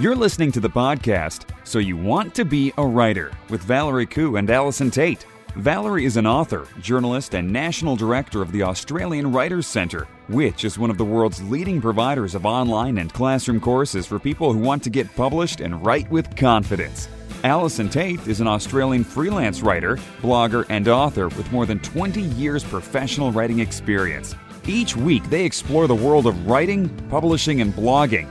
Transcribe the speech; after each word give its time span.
You're 0.00 0.14
listening 0.14 0.52
to 0.52 0.60
the 0.60 0.70
podcast, 0.70 1.48
So 1.64 1.80
You 1.80 1.96
Want 1.96 2.32
to 2.36 2.44
Be 2.44 2.72
a 2.78 2.86
Writer, 2.86 3.32
with 3.50 3.64
Valerie 3.64 4.06
Khoo 4.06 4.38
and 4.38 4.48
Allison 4.48 4.92
Tait. 4.92 5.26
Valerie 5.56 6.04
is 6.04 6.16
an 6.16 6.24
author, 6.24 6.68
journalist, 6.80 7.34
and 7.34 7.52
national 7.52 7.96
director 7.96 8.40
of 8.40 8.52
the 8.52 8.62
Australian 8.62 9.32
Writers 9.32 9.66
Centre, 9.66 10.06
which 10.28 10.64
is 10.64 10.78
one 10.78 10.90
of 10.90 10.98
the 10.98 11.04
world's 11.04 11.42
leading 11.50 11.80
providers 11.80 12.36
of 12.36 12.46
online 12.46 12.98
and 12.98 13.12
classroom 13.12 13.60
courses 13.60 14.06
for 14.06 14.20
people 14.20 14.52
who 14.52 14.60
want 14.60 14.84
to 14.84 14.90
get 14.90 15.12
published 15.16 15.60
and 15.60 15.84
write 15.84 16.08
with 16.12 16.36
confidence. 16.36 17.08
Allison 17.42 17.88
Tait 17.88 18.24
is 18.28 18.40
an 18.40 18.46
Australian 18.46 19.02
freelance 19.02 19.62
writer, 19.62 19.96
blogger, 20.22 20.64
and 20.68 20.86
author 20.86 21.26
with 21.26 21.50
more 21.50 21.66
than 21.66 21.80
20 21.80 22.22
years 22.22 22.62
professional 22.62 23.32
writing 23.32 23.58
experience. 23.58 24.36
Each 24.64 24.94
week, 24.94 25.28
they 25.28 25.44
explore 25.44 25.88
the 25.88 25.94
world 25.96 26.28
of 26.28 26.46
writing, 26.46 26.88
publishing, 27.08 27.60
and 27.60 27.74
blogging 27.74 28.28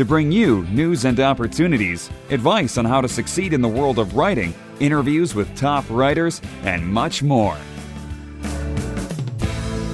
to 0.00 0.04
bring 0.06 0.32
you 0.32 0.64
news 0.68 1.04
and 1.04 1.20
opportunities, 1.20 2.08
advice 2.30 2.78
on 2.78 2.86
how 2.86 3.02
to 3.02 3.08
succeed 3.08 3.52
in 3.52 3.60
the 3.60 3.68
world 3.68 3.98
of 3.98 4.16
writing, 4.16 4.54
interviews 4.80 5.34
with 5.34 5.54
top 5.54 5.84
writers, 5.90 6.40
and 6.64 6.82
much 6.86 7.22
more. 7.22 7.54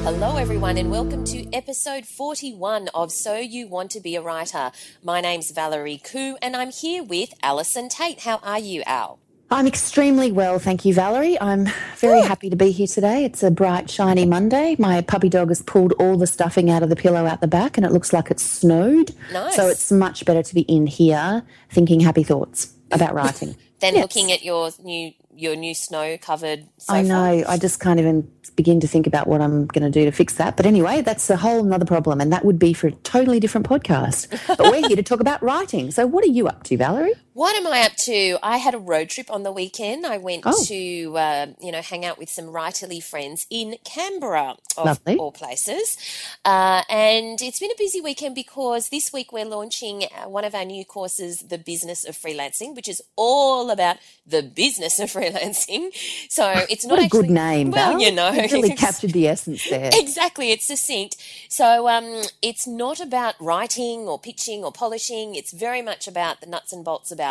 Hello, 0.04 0.36
everyone, 0.36 0.78
and 0.78 0.92
welcome 0.92 1.24
to 1.24 1.52
episode 1.52 2.06
41 2.06 2.86
of 2.94 3.10
So 3.10 3.36
You 3.36 3.66
Want 3.66 3.90
to 3.90 4.00
Be 4.00 4.14
a 4.14 4.22
Writer. 4.22 4.70
My 5.02 5.20
name's 5.20 5.50
Valerie 5.50 6.00
Khoo, 6.04 6.36
and 6.40 6.54
I'm 6.54 6.70
here 6.70 7.02
with 7.02 7.34
Allison 7.42 7.88
Tait. 7.88 8.20
How 8.20 8.36
are 8.44 8.60
you, 8.60 8.84
Al? 8.86 9.18
I'm 9.48 9.66
extremely 9.68 10.32
well, 10.32 10.58
thank 10.58 10.84
you, 10.84 10.92
Valerie. 10.92 11.40
I'm 11.40 11.68
very 11.98 12.20
happy 12.20 12.50
to 12.50 12.56
be 12.56 12.72
here 12.72 12.88
today. 12.88 13.24
It's 13.24 13.44
a 13.44 13.50
bright, 13.50 13.88
shiny 13.88 14.26
Monday. 14.26 14.74
My 14.78 15.00
puppy 15.02 15.28
dog 15.28 15.50
has 15.50 15.62
pulled 15.62 15.92
all 16.00 16.16
the 16.16 16.26
stuffing 16.26 16.68
out 16.68 16.82
of 16.82 16.88
the 16.88 16.96
pillow 16.96 17.26
out 17.26 17.40
the 17.40 17.46
back, 17.46 17.76
and 17.76 17.86
it 17.86 17.92
looks 17.92 18.12
like 18.12 18.28
it's 18.30 18.42
snowed. 18.42 19.14
Nice. 19.32 19.54
So 19.54 19.68
it's 19.68 19.92
much 19.92 20.24
better 20.24 20.42
to 20.42 20.54
be 20.54 20.62
in 20.62 20.88
here 20.88 21.44
thinking 21.70 22.00
happy 22.00 22.24
thoughts 22.24 22.74
about 22.90 23.14
writing. 23.14 23.56
Then 23.78 23.94
Yes. 23.94 24.02
looking 24.04 24.32
at 24.32 24.42
your 24.42 24.70
new 24.82 25.12
your 25.34 25.54
new 25.54 25.74
snow 25.74 26.16
covered 26.16 26.66
sofa. 26.78 26.98
I 26.98 27.02
know. 27.02 27.44
I 27.46 27.58
just 27.58 27.78
can't 27.78 28.00
even 28.00 28.26
begin 28.56 28.80
to 28.80 28.88
think 28.88 29.06
about 29.06 29.26
what 29.26 29.42
I'm 29.42 29.66
going 29.66 29.84
to 29.84 29.90
do 29.90 30.06
to 30.06 30.12
fix 30.12 30.36
that. 30.36 30.56
But 30.56 30.64
anyway, 30.64 31.02
that's 31.02 31.28
a 31.28 31.36
whole 31.36 31.62
nother 31.62 31.84
problem, 31.84 32.22
and 32.22 32.32
that 32.32 32.42
would 32.46 32.58
be 32.58 32.72
for 32.72 32.86
a 32.86 32.92
totally 32.92 33.38
different 33.38 33.68
podcast. 33.68 34.28
But 34.46 34.70
we're 34.70 34.80
here 34.88 34.96
to 34.96 35.02
talk 35.02 35.20
about 35.20 35.42
writing. 35.42 35.90
So, 35.90 36.06
what 36.06 36.24
are 36.24 36.28
you 36.30 36.48
up 36.48 36.62
to, 36.64 36.78
Valerie? 36.78 37.12
What 37.36 37.54
am 37.54 37.66
I 37.66 37.82
up 37.82 37.96
to? 37.96 38.38
I 38.42 38.56
had 38.56 38.72
a 38.72 38.78
road 38.78 39.10
trip 39.10 39.30
on 39.30 39.42
the 39.42 39.52
weekend. 39.52 40.06
I 40.06 40.16
went 40.16 40.44
Oh. 40.46 40.64
to, 40.68 41.18
uh, 41.18 41.46
you 41.60 41.70
know, 41.70 41.82
hang 41.82 42.02
out 42.02 42.16
with 42.16 42.30
some 42.30 42.46
writerly 42.46 43.02
friends 43.02 43.46
in 43.50 43.76
Canberra, 43.84 44.56
of 44.78 44.86
Lovely. 44.86 45.16
all 45.18 45.32
places. 45.32 45.98
Uh, 46.46 46.82
and 46.88 47.42
it's 47.42 47.58
been 47.60 47.70
a 47.70 47.76
busy 47.76 48.00
weekend 48.00 48.34
because 48.34 48.88
this 48.88 49.12
week 49.12 49.34
we're 49.34 49.44
launching 49.44 50.04
uh, 50.04 50.30
one 50.30 50.46
of 50.46 50.54
our 50.54 50.64
new 50.64 50.82
courses, 50.86 51.40
The 51.40 51.58
Business 51.58 52.06
of 52.06 52.16
Freelancing, 52.16 52.74
which 52.74 52.88
is 52.88 53.02
all 53.16 53.68
about 53.70 53.98
the 54.26 54.42
business 54.42 54.98
of 54.98 55.10
freelancing. 55.16 55.90
So 56.30 56.50
it's 56.70 56.86
not 56.86 56.98
a 56.98 57.02
actually 57.02 57.20
good 57.28 57.30
name, 57.30 57.70
Well, 57.70 58.00
you 58.00 58.12
know, 58.12 58.30
You've 58.30 58.50
really 58.52 58.74
captured 58.74 59.12
the 59.12 59.28
essence 59.28 59.68
there. 59.68 59.90
Exactly, 60.06 60.52
it's 60.52 60.66
succinct. 60.66 61.16
So 61.50 61.86
um, 61.86 62.22
it's 62.40 62.66
not 62.66 62.98
about 62.98 63.34
writing 63.38 64.08
or 64.08 64.18
pitching 64.18 64.64
or 64.64 64.72
polishing. 64.72 65.34
It's 65.34 65.52
very 65.52 65.82
much 65.82 66.08
about 66.08 66.40
the 66.40 66.46
nuts 66.46 66.72
and 66.72 66.82
bolts 66.82 67.10
about 67.12 67.25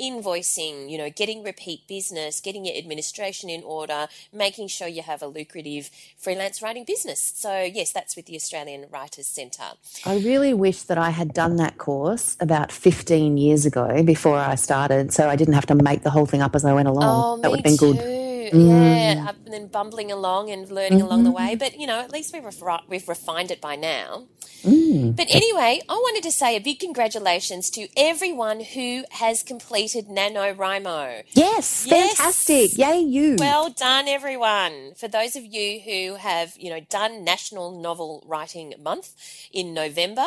invoicing, 0.00 0.90
you 0.90 0.98
know, 0.98 1.10
getting 1.10 1.42
repeat 1.42 1.86
business, 1.88 2.40
getting 2.40 2.64
your 2.64 2.76
administration 2.76 3.50
in 3.50 3.62
order, 3.62 4.08
making 4.32 4.68
sure 4.68 4.86
you 4.86 5.02
have 5.02 5.22
a 5.22 5.26
lucrative 5.26 5.90
freelance 6.16 6.62
writing 6.62 6.84
business. 6.84 7.32
So 7.36 7.62
yes, 7.62 7.92
that's 7.92 8.16
with 8.16 8.26
the 8.26 8.36
Australian 8.36 8.86
Writers 8.90 9.26
Centre. 9.26 9.72
I 10.04 10.18
really 10.18 10.54
wish 10.54 10.82
that 10.82 10.98
I 10.98 11.10
had 11.10 11.32
done 11.32 11.56
that 11.56 11.78
course 11.78 12.36
about 12.40 12.70
15 12.72 13.36
years 13.36 13.66
ago 13.66 14.02
before 14.02 14.38
I 14.38 14.54
started, 14.54 15.12
so 15.12 15.28
I 15.28 15.36
didn't 15.36 15.54
have 15.54 15.66
to 15.66 15.74
make 15.74 16.02
the 16.02 16.10
whole 16.10 16.26
thing 16.26 16.42
up 16.42 16.54
as 16.54 16.64
I 16.64 16.72
went 16.72 16.88
along. 16.88 17.38
Oh, 17.38 17.42
that 17.42 17.50
would 17.50 17.58
have 17.58 17.64
been 17.64 17.76
good. 17.76 17.96
too. 17.96 18.02
Mm. 18.02 18.27
Yeah, 18.54 19.26
I've 19.28 19.44
been 19.44 19.68
bumbling 19.68 20.10
along 20.12 20.50
and 20.50 20.70
learning 20.70 21.00
along 21.02 21.24
the 21.24 21.30
Mm-hmm. 21.30 21.46
way, 21.48 21.54
but 21.56 21.78
you 21.78 21.86
know, 21.86 22.00
at 22.00 22.12
least 22.12 22.32
we've 22.32 22.42
refi- 22.42 22.82
we've 22.88 23.08
refined 23.08 23.50
it 23.50 23.60
by 23.60 23.76
now. 23.76 24.24
Mm. 24.64 25.14
But 25.14 25.26
anyway, 25.30 25.80
I 25.88 25.94
wanted 25.94 26.22
to 26.24 26.32
say 26.32 26.56
a 26.56 26.60
big 26.60 26.80
congratulations 26.80 27.70
to 27.70 27.88
everyone 27.96 28.60
who 28.60 29.04
has 29.12 29.42
completed 29.44 30.08
NaNoWriMo. 30.08 31.22
Yes, 31.32 31.86
Yes. 31.86 32.16
fantastic. 32.16 32.76
Yay, 32.76 32.98
you. 33.00 33.36
Well 33.38 33.70
done, 33.70 34.08
everyone. 34.08 34.94
For 34.96 35.06
those 35.08 35.36
of 35.36 35.44
you 35.44 35.80
who 35.80 36.16
have, 36.16 36.54
you 36.58 36.70
know, 36.70 36.80
done 36.80 37.22
National 37.24 37.70
Novel 37.80 38.24
Writing 38.26 38.74
Month 38.82 39.14
in 39.52 39.72
November, 39.74 40.26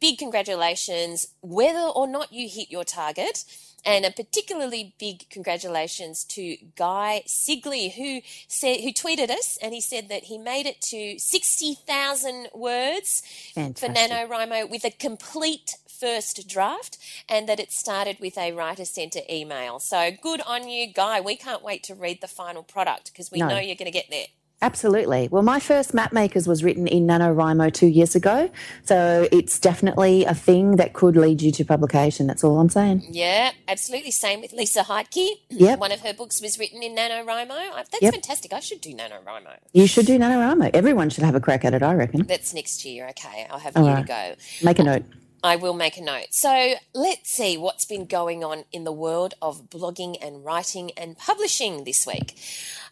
big 0.00 0.18
congratulations, 0.18 1.28
whether 1.40 1.78
or 1.80 2.06
not 2.08 2.32
you 2.32 2.48
hit 2.48 2.70
your 2.70 2.84
target. 2.84 3.44
And 3.86 4.04
a 4.04 4.10
particularly 4.10 4.94
big 4.98 5.28
congratulations 5.30 6.24
to 6.30 6.56
Guy 6.74 7.22
Sigley, 7.26 7.92
who 7.94 8.22
said, 8.48 8.80
who 8.80 8.92
tweeted 8.92 9.30
us, 9.30 9.58
and 9.60 9.74
he 9.74 9.80
said 9.80 10.08
that 10.08 10.24
he 10.24 10.38
made 10.38 10.66
it 10.66 10.80
to 10.90 11.18
sixty 11.18 11.74
thousand 11.74 12.48
words 12.54 13.22
for 13.54 13.60
Fantastic. 13.60 14.10
NaNoWriMo 14.10 14.70
with 14.70 14.84
a 14.84 14.90
complete 14.90 15.76
first 16.00 16.48
draft 16.48 16.98
and 17.28 17.48
that 17.48 17.60
it 17.60 17.70
started 17.70 18.18
with 18.20 18.36
a 18.36 18.52
writer 18.52 18.84
centre 18.84 19.20
email. 19.30 19.78
So 19.78 20.10
good 20.20 20.40
on 20.46 20.68
you, 20.68 20.92
Guy. 20.92 21.20
We 21.20 21.36
can't 21.36 21.62
wait 21.62 21.82
to 21.84 21.94
read 21.94 22.20
the 22.20 22.26
final 22.28 22.62
product 22.62 23.12
because 23.12 23.30
we 23.30 23.38
No. 23.38 23.48
know 23.48 23.58
you're 23.58 23.76
going 23.76 23.86
to 23.86 23.90
get 23.92 24.10
there. 24.10 24.26
Absolutely. 24.62 25.28
Well, 25.30 25.42
my 25.42 25.60
first 25.60 25.92
map 25.92 26.12
makers 26.12 26.48
was 26.48 26.64
written 26.64 26.86
in 26.86 27.06
NaNoWriMo 27.06 27.72
two 27.74 27.86
years 27.86 28.14
ago, 28.14 28.50
so 28.84 29.28
it's 29.30 29.58
definitely 29.58 30.24
a 30.24 30.34
thing 30.34 30.76
that 30.76 30.94
could 30.94 31.16
lead 31.16 31.42
you 31.42 31.52
to 31.52 31.64
publication. 31.64 32.26
That's 32.26 32.42
all 32.42 32.58
I'm 32.58 32.70
saying. 32.70 33.04
Yeah, 33.10 33.50
absolutely. 33.68 34.10
Same 34.10 34.40
with 34.40 34.52
Lisa 34.54 34.80
Heidke. 34.82 35.28
Yep. 35.50 35.78
One 35.78 35.92
of 35.92 36.00
her 36.00 36.14
books 36.14 36.40
was 36.40 36.58
written 36.58 36.82
in 36.82 36.96
NaNoWriMo. 36.96 37.74
That's 37.74 38.00
Yep. 38.00 38.14
fantastic. 38.14 38.52
I 38.54 38.60
should 38.60 38.80
do 38.80 38.94
NaNoWriMo. 38.94 39.56
You 39.74 39.86
should 39.86 40.06
do 40.06 40.18
NaNoWriMo. 40.18 40.70
Everyone 40.72 41.10
should 41.10 41.24
have 41.24 41.34
a 41.34 41.40
crack 41.40 41.64
at 41.66 41.74
it, 41.74 41.82
I 41.82 41.92
reckon. 41.94 42.22
That's 42.22 42.54
next 42.54 42.84
year. 42.86 43.08
Okay, 43.10 43.46
I'll 43.50 43.58
have 43.58 43.76
a 43.76 43.80
All 43.80 43.84
year 43.84 43.94
right. 43.96 44.06
to 44.06 44.34
go. 44.36 44.64
Make 44.64 44.78
a 44.78 44.82
uh, 44.82 44.84
note. 44.86 45.04
I 45.44 45.56
will 45.56 45.74
make 45.74 45.98
a 45.98 46.02
note. 46.02 46.28
So 46.30 46.74
let's 46.94 47.30
see 47.30 47.58
what's 47.58 47.84
been 47.84 48.06
going 48.06 48.42
on 48.42 48.64
in 48.72 48.84
the 48.84 48.92
world 48.92 49.34
of 49.42 49.68
blogging 49.68 50.16
and 50.22 50.42
writing 50.42 50.90
and 50.96 51.18
publishing 51.18 51.84
this 51.84 52.06
week. 52.06 52.34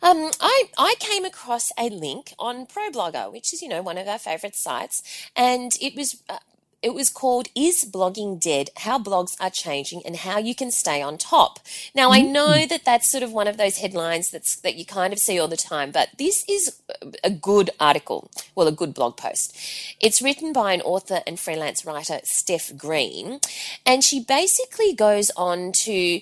Um, 0.03 0.31
I, 0.39 0.65
I 0.77 0.95
came 1.01 1.25
across 1.25 1.73
a 1.79 1.89
link 1.89 2.35
on 2.39 2.67
ProBlogger, 2.67 3.33
which 3.33 3.55
is, 3.55 3.63
you 3.63 3.69
know, 3.69 3.81
one 3.81 3.97
of 3.97 4.07
our 4.07 4.19
favorite 4.19 4.55
sites, 4.55 5.03
and 5.35 5.73
it 5.81 5.97
was. 5.97 6.23
Uh, 6.29 6.39
it 6.83 6.95
was 6.95 7.11
called 7.11 7.49
Is 7.55 7.85
Blogging 7.85 8.41
Dead? 8.41 8.71
How 8.79 8.99
Blogs 8.99 9.37
Are 9.41 9.51
Changing 9.51 10.03
and 10.05 10.17
How 10.17 10.39
You 10.39 10.55
Can 10.55 10.71
Stay 10.71 11.01
on 11.01 11.17
Top. 11.17 11.61
Now, 11.95 12.11
I 12.11 12.21
mm. 12.21 12.33
know 12.33 12.67
that 12.67 12.85
that's 12.85 13.11
sort 13.11 13.23
of 13.23 13.33
one 13.33 13.47
of 13.47 13.57
those 13.57 13.79
headlines 13.79 14.31
that's, 14.31 14.57
that 14.57 14.75
you 14.75 14.85
kind 14.85 15.13
of 15.13 15.19
see 15.19 15.39
all 15.39 15.49
the 15.49 15.57
time, 15.57 15.93
but 15.93 16.09
this 16.19 16.45
is 16.49 16.81
a 17.23 17.31
good 17.31 17.71
article, 17.79 18.31
well, 18.55 18.67
a 18.67 18.73
good 18.73 18.95
blog 18.95 19.17
post. 19.17 19.57
It's 20.01 20.21
written 20.21 20.53
by 20.53 20.73
an 20.73 20.81
author 20.81 21.21
and 21.27 21.39
freelance 21.39 21.85
writer, 21.87 22.21
Steph 22.25 22.77
Green, 22.77 23.41
and 23.87 24.03
she 24.03 24.21
basically 24.21 24.93
goes 24.93 25.31
on 25.37 25.73
to 25.85 26.21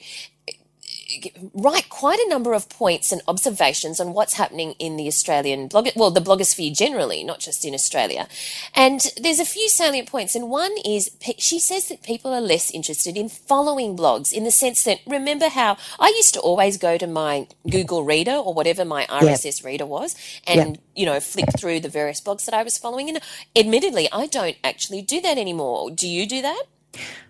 write 1.54 1.88
quite 1.88 2.18
a 2.18 2.28
number 2.28 2.52
of 2.52 2.68
points 2.68 3.12
and 3.12 3.22
observations 3.26 4.00
on 4.00 4.12
what's 4.12 4.34
happening 4.34 4.74
in 4.78 4.96
the 4.96 5.06
Australian 5.06 5.68
blog, 5.68 5.88
well, 5.96 6.10
the 6.10 6.20
blogosphere 6.20 6.76
generally, 6.76 7.24
not 7.24 7.40
just 7.40 7.64
in 7.64 7.74
Australia. 7.74 8.28
And 8.74 9.00
there's 9.20 9.40
a 9.40 9.44
few 9.44 9.68
salient 9.68 10.08
points, 10.08 10.34
and 10.34 10.50
one 10.50 10.72
is 10.84 11.10
she 11.38 11.58
says 11.58 11.88
that 11.88 12.02
people 12.02 12.32
are 12.32 12.40
less 12.40 12.70
interested 12.70 13.16
in 13.16 13.28
following 13.28 13.96
blogs 13.96 14.32
in 14.32 14.44
the 14.44 14.50
sense 14.50 14.84
that 14.84 15.00
remember 15.06 15.48
how 15.48 15.76
I 15.98 16.08
used 16.08 16.34
to 16.34 16.40
always 16.40 16.76
go 16.76 16.96
to 16.98 17.06
my 17.06 17.46
Google 17.68 18.04
Reader 18.04 18.32
or 18.32 18.54
whatever 18.54 18.84
my 18.84 19.06
RSS 19.06 19.64
reader 19.64 19.86
was, 19.86 20.14
and 20.46 20.78
you 20.94 21.06
know 21.06 21.20
flip 21.20 21.48
through 21.58 21.80
the 21.80 21.88
various 21.88 22.20
blogs 22.20 22.44
that 22.44 22.54
I 22.54 22.62
was 22.62 22.78
following. 22.78 23.08
And 23.08 23.20
admittedly, 23.56 24.08
I 24.12 24.26
don't 24.26 24.56
actually 24.62 25.02
do 25.02 25.20
that 25.20 25.38
anymore. 25.38 25.90
Do 25.90 26.08
you 26.08 26.26
do 26.26 26.42
that? 26.42 26.64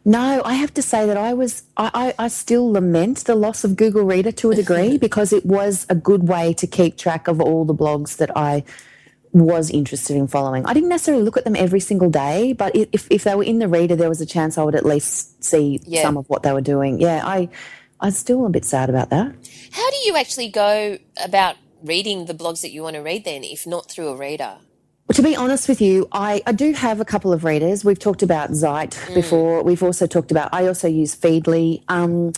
No, 0.04 0.40
I 0.44 0.54
have 0.54 0.72
to 0.74 0.82
say 0.82 1.06
that 1.06 1.16
I 1.18 1.34
was, 1.34 1.62
I, 1.76 1.90
I, 2.18 2.24
I 2.24 2.28
still 2.28 2.72
lament 2.72 3.24
the 3.24 3.34
loss 3.34 3.64
of 3.64 3.76
Google 3.76 4.02
Reader 4.04 4.32
to 4.32 4.50
a 4.50 4.54
degree 4.54 4.96
because 5.06 5.32
it 5.32 5.44
was 5.44 5.86
a 5.90 5.94
good 5.94 6.26
way 6.28 6.54
to 6.54 6.66
keep 6.66 6.96
track 6.96 7.28
of 7.28 7.40
all 7.40 7.64
the 7.66 7.74
blogs 7.74 8.16
that 8.16 8.34
I 8.36 8.64
was 9.32 9.70
interested 9.70 10.16
in 10.16 10.26
following. 10.26 10.64
I 10.66 10.72
didn't 10.72 10.88
necessarily 10.88 11.22
look 11.22 11.36
at 11.36 11.44
them 11.44 11.54
every 11.54 11.80
single 11.80 12.10
day, 12.10 12.52
but 12.54 12.74
if, 12.74 13.06
if 13.10 13.24
they 13.24 13.34
were 13.34 13.44
in 13.44 13.58
the 13.58 13.68
reader, 13.68 13.94
there 13.94 14.08
was 14.08 14.20
a 14.20 14.26
chance 14.26 14.56
I 14.58 14.62
would 14.64 14.74
at 14.74 14.84
least 14.86 15.44
see 15.44 15.80
Yeah. 15.84 16.02
some 16.02 16.16
of 16.16 16.28
what 16.28 16.42
they 16.42 16.52
were 16.52 16.60
doing. 16.62 17.00
Yeah, 17.00 17.20
I, 17.24 17.48
I'm 18.00 18.10
still 18.12 18.46
a 18.46 18.50
bit 18.50 18.64
sad 18.64 18.88
about 18.88 19.10
that. 19.10 19.34
How 19.72 19.90
do 19.90 19.96
you 20.06 20.16
actually 20.16 20.48
go 20.48 20.98
about 21.22 21.56
reading 21.84 22.24
the 22.24 22.34
blogs 22.34 22.62
that 22.62 22.70
you 22.72 22.82
want 22.82 22.96
to 22.96 23.02
read 23.02 23.24
then, 23.24 23.44
if 23.44 23.66
not 23.66 23.88
through 23.90 24.08
a 24.08 24.16
reader? 24.16 24.56
Well, 25.10 25.16
to 25.16 25.22
be 25.22 25.34
honest 25.34 25.68
with 25.68 25.80
you, 25.80 26.06
I, 26.12 26.40
I 26.46 26.52
do 26.52 26.72
have 26.72 27.00
a 27.00 27.04
couple 27.04 27.32
of 27.32 27.42
readers. 27.42 27.84
We've 27.84 27.98
talked 27.98 28.22
about 28.22 28.50
Zite 28.50 29.12
before. 29.12 29.60
We've 29.64 29.82
also 29.82 30.06
talked 30.06 30.30
about, 30.30 30.54
I 30.54 30.68
also 30.68 30.86
use 30.86 31.16
Feedly, 31.16 31.82
um, 31.88 32.32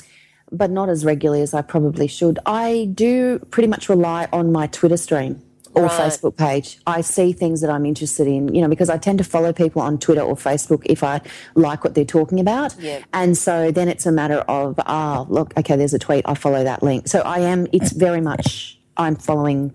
but 0.50 0.70
not 0.70 0.88
as 0.88 1.04
regularly 1.04 1.42
as 1.42 1.52
I 1.52 1.60
probably 1.60 2.06
should. 2.06 2.38
I 2.46 2.88
do 2.94 3.40
pretty 3.50 3.68
much 3.68 3.90
rely 3.90 4.26
on 4.32 4.52
my 4.52 4.68
Twitter 4.68 4.96
stream. 4.96 5.42
or 5.74 5.82
Right. 5.82 5.90
Facebook 5.90 6.38
page. 6.38 6.78
I 6.86 7.02
see 7.02 7.34
things 7.34 7.60
that 7.60 7.68
I'm 7.68 7.84
interested 7.84 8.26
in, 8.26 8.54
you 8.54 8.62
know, 8.62 8.68
because 8.68 8.88
I 8.88 8.96
tend 8.96 9.18
to 9.18 9.24
follow 9.24 9.52
people 9.52 9.82
on 9.82 9.98
Twitter 9.98 10.22
or 10.22 10.34
Facebook 10.34 10.80
if 10.86 11.02
I 11.02 11.20
like 11.54 11.84
what 11.84 11.94
they're 11.94 12.06
talking 12.06 12.40
about. 12.40 12.74
Yeah. 12.78 13.00
And 13.12 13.36
so 13.36 13.70
then 13.70 13.88
it's 13.88 14.06
a 14.06 14.12
matter 14.12 14.38
of, 14.48 14.80
ah, 14.86 15.26
look, 15.28 15.52
okay, 15.58 15.76
there's 15.76 15.92
a 15.92 15.98
tweet, 15.98 16.24
I 16.26 16.32
follow 16.34 16.64
that 16.64 16.82
link. 16.82 17.06
So 17.08 17.20
I 17.20 17.40
am, 17.40 17.66
it's 17.72 17.92
very 17.92 18.22
much, 18.22 18.78
I'm 18.96 19.16
following, 19.16 19.72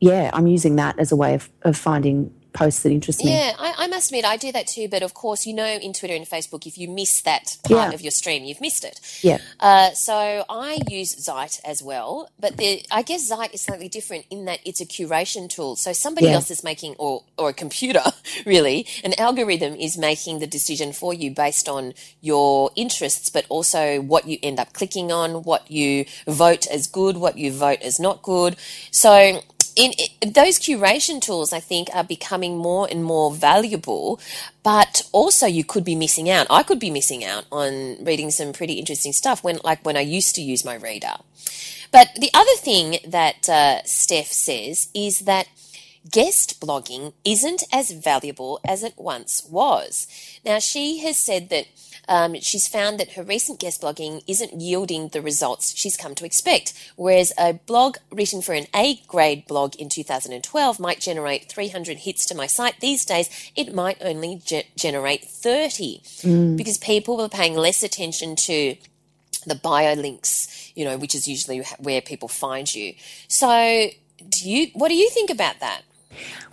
yeah, 0.00 0.30
I'm 0.32 0.46
using 0.46 0.76
that 0.76 0.98
as 0.98 1.12
a 1.12 1.16
way 1.16 1.34
of, 1.34 1.48
of 1.62 1.76
finding 1.76 2.32
posts 2.52 2.82
that 2.82 2.90
interest 2.90 3.24
me. 3.24 3.30
Yeah, 3.30 3.52
I, 3.60 3.74
I 3.78 3.86
must 3.86 4.10
admit, 4.10 4.24
I 4.24 4.36
do 4.36 4.50
that 4.50 4.66
too. 4.66 4.88
But 4.88 5.04
of 5.04 5.14
course, 5.14 5.46
you 5.46 5.54
know, 5.54 5.64
in 5.66 5.92
Twitter 5.92 6.14
and 6.14 6.26
Facebook, 6.28 6.66
if 6.66 6.76
you 6.76 6.88
miss 6.88 7.20
that 7.22 7.56
part 7.62 7.90
Yeah. 7.90 7.94
of 7.94 8.00
your 8.00 8.10
stream, 8.10 8.42
you've 8.42 8.60
missed 8.60 8.84
it. 8.84 8.98
Yeah. 9.22 9.38
Uh, 9.60 9.90
so 9.92 10.44
I 10.48 10.80
use 10.88 11.14
Zite 11.14 11.60
as 11.64 11.80
well, 11.80 12.28
but 12.40 12.56
the, 12.56 12.82
I 12.90 13.02
guess 13.02 13.30
Zite 13.30 13.54
is 13.54 13.60
slightly 13.62 13.88
different 13.88 14.26
in 14.30 14.46
that 14.46 14.58
it's 14.64 14.80
a 14.80 14.84
curation 14.84 15.48
tool. 15.48 15.76
So 15.76 15.92
somebody 15.92 16.26
Yeah. 16.26 16.34
else 16.34 16.50
is 16.50 16.64
making, 16.64 16.96
or 16.98 17.22
or 17.38 17.50
a 17.50 17.54
computer, 17.54 18.02
really, 18.46 18.84
an 19.04 19.14
algorithm 19.16 19.74
is 19.76 19.96
making 19.96 20.40
the 20.40 20.46
decision 20.48 20.92
for 20.92 21.14
you 21.14 21.30
based 21.30 21.68
on 21.68 21.94
your 22.20 22.72
interests, 22.74 23.30
but 23.30 23.46
also 23.48 24.00
what 24.00 24.26
you 24.26 24.38
end 24.42 24.58
up 24.58 24.72
clicking 24.72 25.12
on, 25.12 25.44
what 25.44 25.70
you 25.70 26.04
vote 26.26 26.66
as 26.66 26.88
good, 26.88 27.16
what 27.16 27.38
you 27.38 27.52
vote 27.52 27.80
as 27.82 28.00
not 28.00 28.22
good. 28.22 28.56
So 28.90 29.40
in, 29.80 29.92
in 30.20 30.32
those 30.32 30.58
curation 30.58 31.20
tools, 31.22 31.52
I 31.52 31.60
think, 31.60 31.88
are 31.94 32.04
becoming 32.04 32.58
more 32.58 32.86
and 32.90 33.02
more 33.02 33.32
valuable, 33.32 34.20
but 34.62 35.02
also 35.12 35.46
you 35.46 35.64
could 35.64 35.84
be 35.84 35.94
missing 35.94 36.28
out. 36.28 36.46
I 36.50 36.62
could 36.62 36.78
be 36.78 36.90
missing 36.90 37.24
out 37.24 37.46
on 37.50 37.96
reading 38.04 38.30
some 38.30 38.52
pretty 38.52 38.74
interesting 38.74 39.12
stuff 39.12 39.42
when, 39.42 39.58
like, 39.64 39.84
when 39.84 39.96
I 39.96 40.00
used 40.00 40.34
to 40.34 40.42
use 40.42 40.64
my 40.64 40.74
reader. 40.74 41.14
But 41.90 42.08
the 42.14 42.30
other 42.34 42.56
thing 42.56 42.98
that 43.06 43.48
uh, 43.48 43.82
Steph 43.84 44.26
says 44.26 44.88
is 44.94 45.20
that 45.20 45.48
guest 46.10 46.60
blogging 46.60 47.14
isn't 47.24 47.62
as 47.72 47.90
valuable 47.90 48.60
as 48.64 48.82
it 48.82 48.94
once 48.96 49.46
was. 49.50 50.06
Now, 50.44 50.58
she 50.58 50.98
has 50.98 51.24
said 51.24 51.48
that 51.48 51.66
um, 52.10 52.34
she's 52.40 52.66
found 52.66 52.98
that 52.98 53.12
her 53.12 53.22
recent 53.22 53.60
guest 53.60 53.80
blogging 53.80 54.22
isn't 54.26 54.60
yielding 54.60 55.08
the 55.08 55.22
results 55.22 55.72
she's 55.76 55.96
come 55.96 56.16
to 56.16 56.26
expect, 56.26 56.74
whereas 56.96 57.32
a 57.38 57.54
blog 57.54 57.98
written 58.10 58.42
for 58.42 58.52
an 58.52 58.66
A 58.74 58.96
grade 59.06 59.46
blog 59.46 59.76
in 59.76 59.88
2012 59.88 60.80
might 60.80 60.98
generate 60.98 61.48
300 61.48 61.98
hits 61.98 62.26
to 62.26 62.34
my 62.34 62.48
site. 62.48 62.80
These 62.80 63.04
days, 63.04 63.52
it 63.54 63.72
might 63.72 63.96
only 64.00 64.42
ge- 64.44 64.66
generate 64.74 65.24
30 65.24 66.02
because 66.56 66.78
people 66.78 67.20
are 67.20 67.28
paying 67.28 67.54
less 67.54 67.84
attention 67.84 68.34
to 68.36 68.74
the 69.46 69.54
bio 69.54 69.94
links, 69.94 70.72
you 70.74 70.84
know, 70.84 70.98
which 70.98 71.14
is 71.14 71.28
usually 71.28 71.62
where 71.78 72.00
people 72.00 72.26
find 72.26 72.74
you. 72.74 72.94
So, 73.28 73.88
do 74.28 74.50
you 74.50 74.66
what 74.74 74.88
do 74.88 74.96
you 74.96 75.08
think 75.10 75.30
about 75.30 75.60
that? 75.60 75.82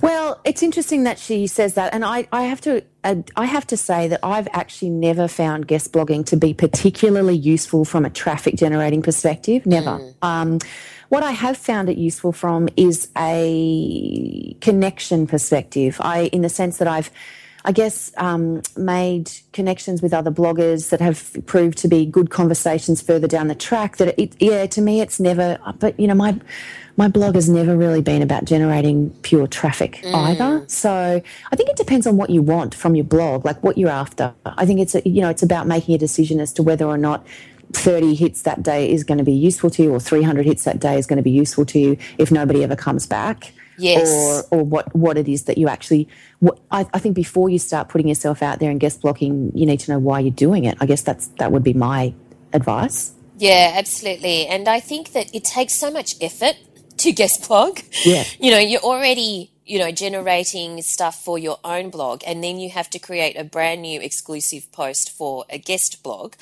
Well, 0.01 0.39
it's 0.45 0.61
interesting 0.61 1.03
that 1.03 1.17
she 1.17 1.47
says 1.47 1.73
that, 1.73 1.93
and 1.93 2.05
I, 2.05 2.27
I 2.31 2.43
have 2.43 2.61
to 2.61 2.83
uh, 3.03 3.15
I 3.35 3.45
have 3.45 3.65
to 3.67 3.77
say 3.77 4.07
that 4.07 4.19
I've 4.23 4.47
actually 4.51 4.91
never 4.91 5.27
found 5.27 5.67
guest 5.67 5.91
blogging 5.93 6.25
to 6.27 6.37
be 6.37 6.53
particularly 6.53 7.35
useful 7.35 7.85
from 7.85 8.05
a 8.05 8.09
traffic 8.09 8.55
generating 8.55 9.01
perspective. 9.01 9.65
Never. 9.65 10.13
Um, 10.21 10.59
what 11.09 11.23
I 11.23 11.31
have 11.31 11.57
found 11.57 11.89
it 11.89 11.97
useful 11.97 12.33
from 12.33 12.67
is 12.75 13.07
a 13.17 14.53
connection 14.61 15.25
perspective. 15.25 15.97
I, 16.01 16.25
in 16.33 16.41
the 16.41 16.49
sense 16.49 16.77
that 16.79 16.87
I've 16.87 17.09
I 17.67 17.73
guess, 17.73 18.13
um, 18.15 18.61
made 18.77 19.29
connections 19.51 20.01
with 20.01 20.13
other 20.13 20.31
bloggers 20.31 20.87
that 20.89 21.01
have 21.01 21.35
proved 21.47 21.77
to 21.79 21.89
be 21.89 22.05
good 22.05 22.29
conversations 22.29 23.01
further 23.01 23.27
down 23.27 23.49
the 23.49 23.55
track. 23.55 23.97
That 23.97 24.17
it, 24.17 24.41
yeah, 24.41 24.67
to 24.67 24.79
me, 24.79 25.01
it's 25.01 25.19
never. 25.19 25.59
But 25.77 25.99
you 25.99 26.07
know, 26.07 26.15
my 26.15 26.39
my 26.95 27.09
blog 27.09 27.35
has 27.35 27.49
never 27.49 27.75
really 27.75 28.01
been 28.01 28.21
about 28.21 28.45
generating 28.45 29.09
pure 29.21 29.47
traffic 29.47 29.99
either. 30.05 30.63
So 30.67 31.21
I 31.51 31.55
think 31.57 31.69
it 31.69 31.75
depends 31.75 32.07
on 32.07 32.15
what 32.15 32.29
you 32.29 32.41
want 32.41 32.73
from 32.73 32.95
your 32.95 33.03
blog, 33.03 33.43
like 33.43 33.61
what 33.61 33.77
you're 33.77 33.89
after. 33.89 34.33
I 34.45 34.65
think 34.65 34.79
it's 34.79 34.95
a, 34.95 35.07
you 35.07 35.21
know 35.21 35.29
it's 35.29 35.43
about 35.43 35.67
making 35.67 35.93
a 35.93 35.97
decision 35.97 36.39
as 36.39 36.53
to 36.53 36.63
whether 36.63 36.85
or 36.85 36.97
not. 36.97 37.27
30 37.73 38.15
hits 38.15 38.43
that 38.43 38.63
day 38.63 38.89
is 38.89 39.03
going 39.03 39.17
to 39.17 39.25
be 39.25 39.33
useful 39.33 39.69
to 39.69 39.83
you, 39.83 39.93
or 39.93 39.99
300 39.99 40.45
hits 40.45 40.63
that 40.63 40.79
day 40.79 40.97
is 40.97 41.05
going 41.05 41.17
to 41.17 41.21
be 41.21 41.31
useful 41.31 41.65
to 41.65 41.77
you 41.77 41.97
if 42.17 42.31
nobody 42.31 42.63
ever 42.63 42.77
comes 42.77 43.05
back 43.05 43.51
Yes. 43.77 44.07
or 44.51 44.59
or 44.59 44.63
what 44.63 44.93
what 44.95 45.17
it 45.17 45.27
is 45.27 45.43
that 45.43 45.57
you 45.57 45.67
actually 45.67 46.07
what 46.39 46.59
I, 46.71 46.85
I 46.93 46.99
think 46.99 47.15
before 47.15 47.49
you 47.49 47.59
start 47.59 47.89
putting 47.89 48.07
yourself 48.07 48.41
out 48.41 48.59
there 48.59 48.71
and 48.71 48.79
guest 48.79 49.01
blogging 49.01 49.51
you 49.53 49.65
need 49.65 49.79
to 49.81 49.91
know 49.91 49.99
why 49.99 50.19
you're 50.19 50.31
doing 50.31 50.65
it 50.65 50.77
i 50.81 50.85
guess 50.85 51.01
that's 51.01 51.27
that 51.39 51.51
would 51.51 51.63
be 51.63 51.73
my 51.73 52.13
advice 52.53 53.13
Yeah, 53.37 53.73
absolutely. 53.77 54.47
And 54.47 54.67
I 54.67 54.79
think 54.79 55.11
that 55.13 55.29
it 55.33 55.43
takes 55.43 55.75
so 55.77 55.91
much 55.91 56.15
effort 56.21 56.55
to 56.97 57.11
guest 57.11 57.47
blog. 57.47 57.79
Yeah. 58.03 58.23
You 58.39 58.49
know, 58.49 58.57
you're 58.57 58.81
already, 58.81 59.51
you 59.67 59.77
know, 59.79 59.91
generating 59.91 60.81
stuff 60.81 61.23
for 61.23 61.37
your 61.37 61.59
own 61.63 61.89
blog 61.89 62.23
and 62.25 62.43
then 62.43 62.57
you 62.57 62.69
have 62.69 62.89
to 62.89 62.99
create 62.99 63.37
a 63.37 63.43
brand 63.43 63.81
new 63.81 63.99
exclusive 63.99 64.71
post 64.71 65.11
for 65.11 65.45
a 65.49 65.57
guest 65.57 66.01
blog. 66.03 66.33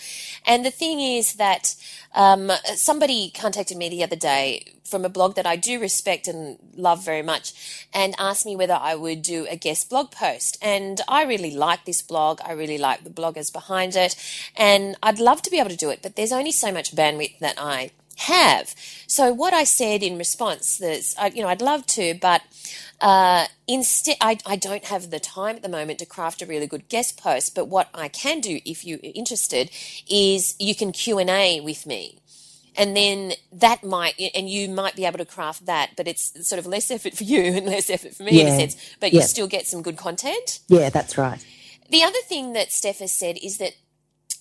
And 0.45 0.63
the 0.63 0.71
thing 0.71 1.01
is 1.01 1.33
that 1.33 1.75
um, 2.13 2.51
somebody 2.75 3.31
contacted 3.35 3.77
me 3.77 3.89
the 3.89 4.03
other 4.03 4.15
day 4.15 4.75
from 4.85 5.03
a 5.03 5.09
blog 5.09 5.35
that 5.35 5.47
I 5.47 5.55
do 5.55 5.79
respect 5.79 6.27
and 6.27 6.57
love 6.75 7.03
very 7.03 7.23
much 7.23 7.87
and 7.93 8.13
asked 8.19 8.45
me 8.45 8.55
whether 8.55 8.77
I 8.79 8.93
would 8.93 9.23
do 9.23 9.47
a 9.49 9.55
guest 9.55 9.89
blog 9.89 10.11
post. 10.11 10.57
And 10.61 11.01
I 11.07 11.23
really 11.23 11.55
like 11.55 11.85
this 11.85 12.03
blog. 12.03 12.39
I 12.45 12.51
really 12.51 12.77
like 12.77 13.03
the 13.03 13.09
bloggers 13.09 13.51
behind 13.51 13.95
it. 13.95 14.15
And 14.55 14.95
I'd 15.01 15.19
love 15.19 15.41
to 15.41 15.51
be 15.51 15.59
able 15.59 15.71
to 15.71 15.75
do 15.75 15.89
it, 15.89 16.01
but 16.03 16.15
there's 16.15 16.31
only 16.31 16.51
so 16.51 16.71
much 16.71 16.95
bandwidth 16.95 17.39
that 17.39 17.55
I 17.57 17.91
have. 18.17 18.75
So 19.07 19.33
what 19.33 19.53
I 19.53 19.63
said 19.63 20.03
in 20.03 20.17
response 20.17 20.81
is, 20.81 21.15
I, 21.19 21.27
you 21.27 21.41
know, 21.41 21.49
I'd 21.49 21.61
love 21.61 21.85
to, 21.87 22.15
but 22.21 22.41
uh, 23.01 23.45
instead, 23.67 24.17
I, 24.21 24.37
I 24.45 24.55
don't 24.55 24.85
have 24.85 25.11
the 25.11 25.19
time 25.19 25.57
at 25.57 25.61
the 25.63 25.69
moment 25.69 25.99
to 25.99 26.05
craft 26.05 26.41
a 26.41 26.45
really 26.45 26.67
good 26.67 26.89
guest 26.89 27.21
post. 27.21 27.55
But 27.55 27.65
what 27.67 27.89
I 27.93 28.07
can 28.07 28.39
do, 28.41 28.59
if 28.65 28.85
you're 28.85 28.99
interested, 29.03 29.69
is 30.09 30.55
you 30.59 30.75
can 30.75 30.91
Q 30.91 31.19
and 31.19 31.29
A 31.29 31.61
with 31.61 31.85
me. 31.85 32.19
And 32.77 32.95
then 32.95 33.33
that 33.53 33.83
might, 33.83 34.15
and 34.35 34.49
you 34.49 34.69
might 34.69 34.95
be 34.95 35.05
able 35.05 35.19
to 35.19 35.25
craft 35.25 35.65
that, 35.65 35.91
but 35.97 36.07
it's 36.07 36.47
sort 36.47 36.59
of 36.59 36.65
less 36.67 36.91
effort 36.91 37.13
for 37.15 37.23
you 37.23 37.41
and 37.55 37.65
less 37.65 37.89
effort 37.89 38.15
for 38.15 38.23
me 38.23 38.39
in 38.41 38.47
a 38.47 38.51
sense. 38.51 38.75
But 38.99 39.13
you 39.13 39.21
Yeah. 39.21 39.27
still 39.27 39.47
get 39.47 39.67
some 39.67 39.81
good 39.81 39.97
content. 39.97 40.59
yeah 40.69 40.89
that's 40.89 41.17
right 41.17 41.45
The 41.89 42.03
other 42.03 42.19
thing 42.27 42.53
that 42.53 42.71
Steph 42.71 42.99
has 42.99 43.11
said 43.17 43.37
is 43.43 43.57
that 43.59 43.73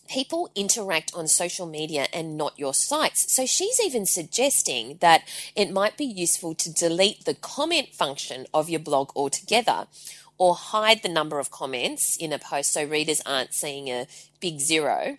people 0.08 0.50
interact 0.54 1.12
on 1.14 1.28
social 1.28 1.66
media 1.66 2.06
and 2.12 2.36
not 2.36 2.58
your 2.58 2.74
sites. 2.74 3.32
So 3.32 3.46
she's 3.46 3.80
even 3.80 4.06
suggesting 4.06 4.98
that 5.00 5.22
it 5.54 5.70
might 5.70 5.96
be 5.96 6.04
useful 6.04 6.54
to 6.56 6.72
delete 6.72 7.24
the 7.24 7.34
comment 7.34 7.88
function 7.94 8.46
of 8.52 8.68
your 8.68 8.80
blog 8.80 9.10
altogether 9.16 9.86
or 10.38 10.54
hide 10.54 11.02
the 11.02 11.08
number 11.08 11.38
of 11.38 11.50
comments 11.50 12.16
in 12.18 12.32
a 12.32 12.38
post 12.38 12.72
so 12.72 12.84
readers 12.84 13.20
aren't 13.24 13.54
seeing 13.54 13.88
a 13.88 14.06
big 14.40 14.60
zero. 14.60 15.16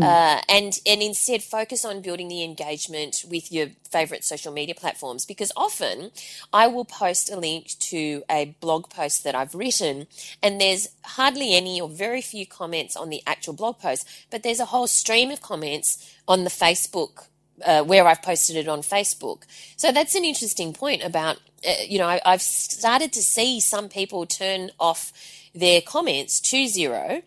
Uh, 0.00 0.40
and 0.48 0.72
and 0.86 1.02
instead 1.02 1.42
focus 1.42 1.84
on 1.84 2.00
building 2.00 2.28
the 2.28 2.42
engagement 2.42 3.24
with 3.28 3.52
your 3.52 3.68
favorite 3.90 4.24
social 4.24 4.52
media 4.52 4.74
platforms 4.74 5.26
because 5.26 5.52
often 5.56 6.10
I 6.52 6.66
will 6.68 6.84
post 6.84 7.30
a 7.30 7.36
link 7.36 7.78
to 7.90 8.22
a 8.30 8.56
blog 8.60 8.88
post 8.90 9.22
that 9.24 9.34
I've 9.34 9.54
written 9.54 10.06
and 10.42 10.60
there's 10.60 10.88
hardly 11.02 11.54
any 11.54 11.80
or 11.80 11.88
very 11.88 12.22
few 12.22 12.46
comments 12.46 12.96
on 12.96 13.10
the 13.10 13.22
actual 13.26 13.54
blog 13.54 13.78
post 13.78 14.08
but 14.30 14.42
there's 14.42 14.60
a 14.60 14.66
whole 14.66 14.86
stream 14.86 15.30
of 15.30 15.40
comments 15.42 16.14
on 16.26 16.44
the 16.44 16.50
Facebook 16.50 17.26
uh, 17.64 17.82
where 17.82 18.06
I've 18.06 18.22
posted 18.22 18.56
it 18.56 18.68
on 18.68 18.80
Facebook. 18.80 19.42
So 19.76 19.92
that's 19.92 20.14
an 20.14 20.24
interesting 20.24 20.72
point 20.72 21.02
about, 21.02 21.36
uh, 21.66 21.72
you 21.86 21.98
know, 21.98 22.06
I, 22.06 22.20
I've 22.24 22.42
started 22.42 23.12
to 23.12 23.22
see 23.22 23.60
some 23.60 23.88
people 23.88 24.26
turn 24.26 24.70
off 24.78 25.12
their 25.54 25.80
comments 25.80 26.40
to 26.50 26.66
zero. 26.66 27.22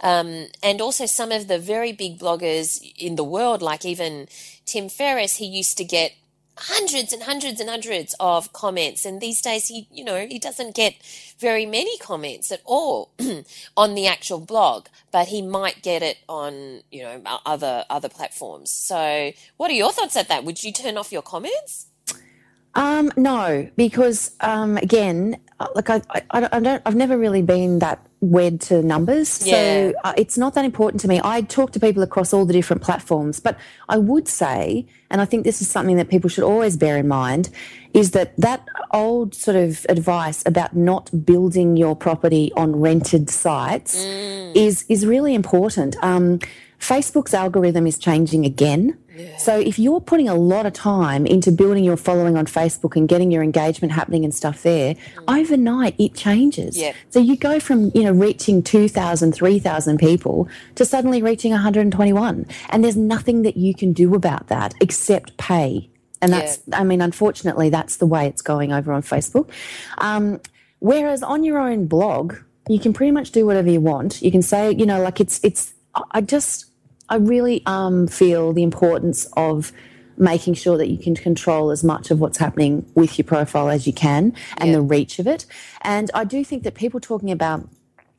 Um, 0.00 0.46
and 0.62 0.80
also 0.80 1.06
some 1.06 1.32
of 1.32 1.48
the 1.48 1.58
very 1.58 1.92
big 1.92 2.18
bloggers 2.18 2.80
in 2.96 3.16
the 3.16 3.24
world, 3.24 3.62
like 3.62 3.84
even 3.84 4.28
Tim 4.64 4.88
Ferriss, 4.88 5.36
he 5.36 5.46
used 5.46 5.76
to 5.78 5.84
get 5.84 6.12
hundreds 6.58 7.12
and 7.12 7.22
hundreds 7.22 7.60
and 7.60 7.70
hundreds 7.70 8.14
of 8.20 8.52
comments. 8.52 9.04
And 9.04 9.20
these 9.20 9.40
days 9.40 9.68
he 9.68 9.88
you 9.92 10.04
know 10.04 10.26
he 10.26 10.38
doesn't 10.38 10.74
get 10.74 10.94
very 11.38 11.66
many 11.66 11.96
comments 11.98 12.50
at 12.50 12.60
all 12.64 13.10
on 13.76 13.94
the 13.94 14.06
actual 14.06 14.40
blog 14.40 14.88
but 15.12 15.28
he 15.28 15.42
might 15.42 15.82
get 15.82 16.02
it 16.02 16.18
on 16.28 16.82
you 16.90 17.02
know 17.02 17.22
other 17.46 17.84
other 17.90 18.08
platforms. 18.08 18.70
So 18.70 19.32
what 19.56 19.70
are 19.70 19.74
your 19.74 19.92
thoughts 19.92 20.16
at 20.16 20.28
that? 20.28 20.44
Would 20.44 20.62
you 20.62 20.72
turn 20.72 20.96
off 20.96 21.12
your 21.12 21.22
comments? 21.22 21.86
Um, 22.74 23.10
no, 23.16 23.68
because 23.76 24.32
um, 24.40 24.76
again, 24.76 25.40
uh, 25.58 25.66
like 25.74 25.90
I, 25.90 26.02
I, 26.10 26.48
I 26.52 26.60
don't, 26.60 26.82
I've 26.86 26.94
never 26.94 27.18
really 27.18 27.42
been 27.42 27.80
that 27.80 28.06
wed 28.20 28.60
to 28.60 28.82
numbers, 28.82 29.46
Yeah. 29.46 29.52
so 29.54 29.94
uh, 30.04 30.12
it's 30.16 30.36
not 30.36 30.54
that 30.54 30.64
important 30.64 31.00
to 31.02 31.08
me. 31.08 31.20
I 31.22 31.42
talk 31.42 31.70
to 31.72 31.80
people 31.80 32.02
across 32.02 32.32
all 32.32 32.44
the 32.44 32.52
different 32.52 32.82
platforms, 32.82 33.38
but 33.38 33.56
I 33.88 33.98
would 33.98 34.26
say, 34.26 34.86
and 35.10 35.20
I 35.20 35.24
think 35.24 35.44
this 35.44 35.62
is 35.62 35.70
something 35.70 35.96
that 35.96 36.08
people 36.08 36.28
should 36.28 36.44
always 36.44 36.76
bear 36.76 36.96
in 36.96 37.06
mind, 37.06 37.48
is 37.94 38.10
that 38.12 38.36
that 38.36 38.66
old 38.92 39.34
sort 39.34 39.56
of 39.56 39.86
advice 39.88 40.42
about 40.46 40.74
not 40.74 41.24
building 41.24 41.76
your 41.76 41.94
property 41.94 42.52
on 42.56 42.74
rented 42.80 43.30
sites 43.30 44.04
is 44.54 44.84
is 44.88 45.06
really 45.06 45.34
important. 45.34 45.96
Um, 46.02 46.40
Facebook's 46.78 47.34
algorithm 47.34 47.86
is 47.86 47.98
changing 47.98 48.44
again. 48.44 48.96
So 49.36 49.58
if 49.58 49.78
you're 49.78 50.00
putting 50.00 50.28
a 50.28 50.34
lot 50.34 50.64
of 50.64 50.72
time 50.72 51.26
into 51.26 51.50
building 51.50 51.82
your 51.82 51.96
following 51.96 52.36
on 52.36 52.46
Facebook 52.46 52.96
and 52.96 53.08
getting 53.08 53.32
your 53.32 53.42
engagement 53.42 53.92
happening 53.92 54.24
and 54.24 54.32
stuff 54.32 54.62
there, 54.62 54.94
overnight 55.26 55.96
it 55.98 56.14
changes. 56.14 56.78
Yeah. 56.78 56.92
So 57.10 57.18
you 57.18 57.36
go 57.36 57.58
from, 57.58 57.90
you 57.94 58.04
know, 58.04 58.12
reaching 58.12 58.62
2,000, 58.62 59.32
3,000 59.32 59.98
people 59.98 60.48
to 60.76 60.84
suddenly 60.84 61.20
reaching 61.20 61.50
121. 61.50 62.46
And 62.70 62.84
there's 62.84 62.96
nothing 62.96 63.42
that 63.42 63.56
you 63.56 63.74
can 63.74 63.92
do 63.92 64.14
about 64.14 64.46
that 64.48 64.74
except 64.80 65.36
pay. 65.36 65.90
And 66.20 66.32
that's, 66.32 66.60
I 66.72 66.84
mean, 66.84 67.00
unfortunately, 67.00 67.70
that's 67.70 67.96
the 67.96 68.06
way 68.06 68.26
it's 68.26 68.42
going 68.42 68.72
over 68.72 68.92
on 68.92 69.02
Facebook. 69.02 69.50
Um, 69.98 70.40
whereas 70.80 71.22
on 71.22 71.44
your 71.44 71.58
own 71.58 71.86
blog, 71.86 72.36
you 72.68 72.78
can 72.78 72.92
pretty 72.92 73.12
much 73.12 73.30
do 73.30 73.46
whatever 73.46 73.70
you 73.70 73.80
want. 73.80 74.20
You 74.22 74.30
can 74.30 74.42
say, 74.42 74.72
you 74.72 74.86
know, 74.86 75.00
like 75.00 75.20
it's, 75.20 75.40
it's, 75.42 75.74
I 76.12 76.20
just, 76.20 76.67
I 77.08 77.16
really 77.16 77.62
um, 77.66 78.06
feel 78.06 78.52
the 78.52 78.62
importance 78.62 79.26
of 79.36 79.72
making 80.16 80.54
sure 80.54 80.76
that 80.76 80.88
you 80.88 80.98
can 80.98 81.14
control 81.14 81.70
as 81.70 81.84
much 81.84 82.10
of 82.10 82.18
what's 82.20 82.38
happening 82.38 82.84
with 82.94 83.18
your 83.18 83.24
profile 83.24 83.68
as 83.68 83.86
you 83.86 83.92
can 83.92 84.34
and 84.56 84.70
Yeah. 84.70 84.76
the 84.76 84.82
reach 84.82 85.18
of 85.18 85.26
it. 85.26 85.46
And 85.82 86.10
I 86.12 86.24
do 86.24 86.44
think 86.44 86.64
that 86.64 86.74
people 86.74 86.98
talking 87.00 87.30
about 87.30 87.68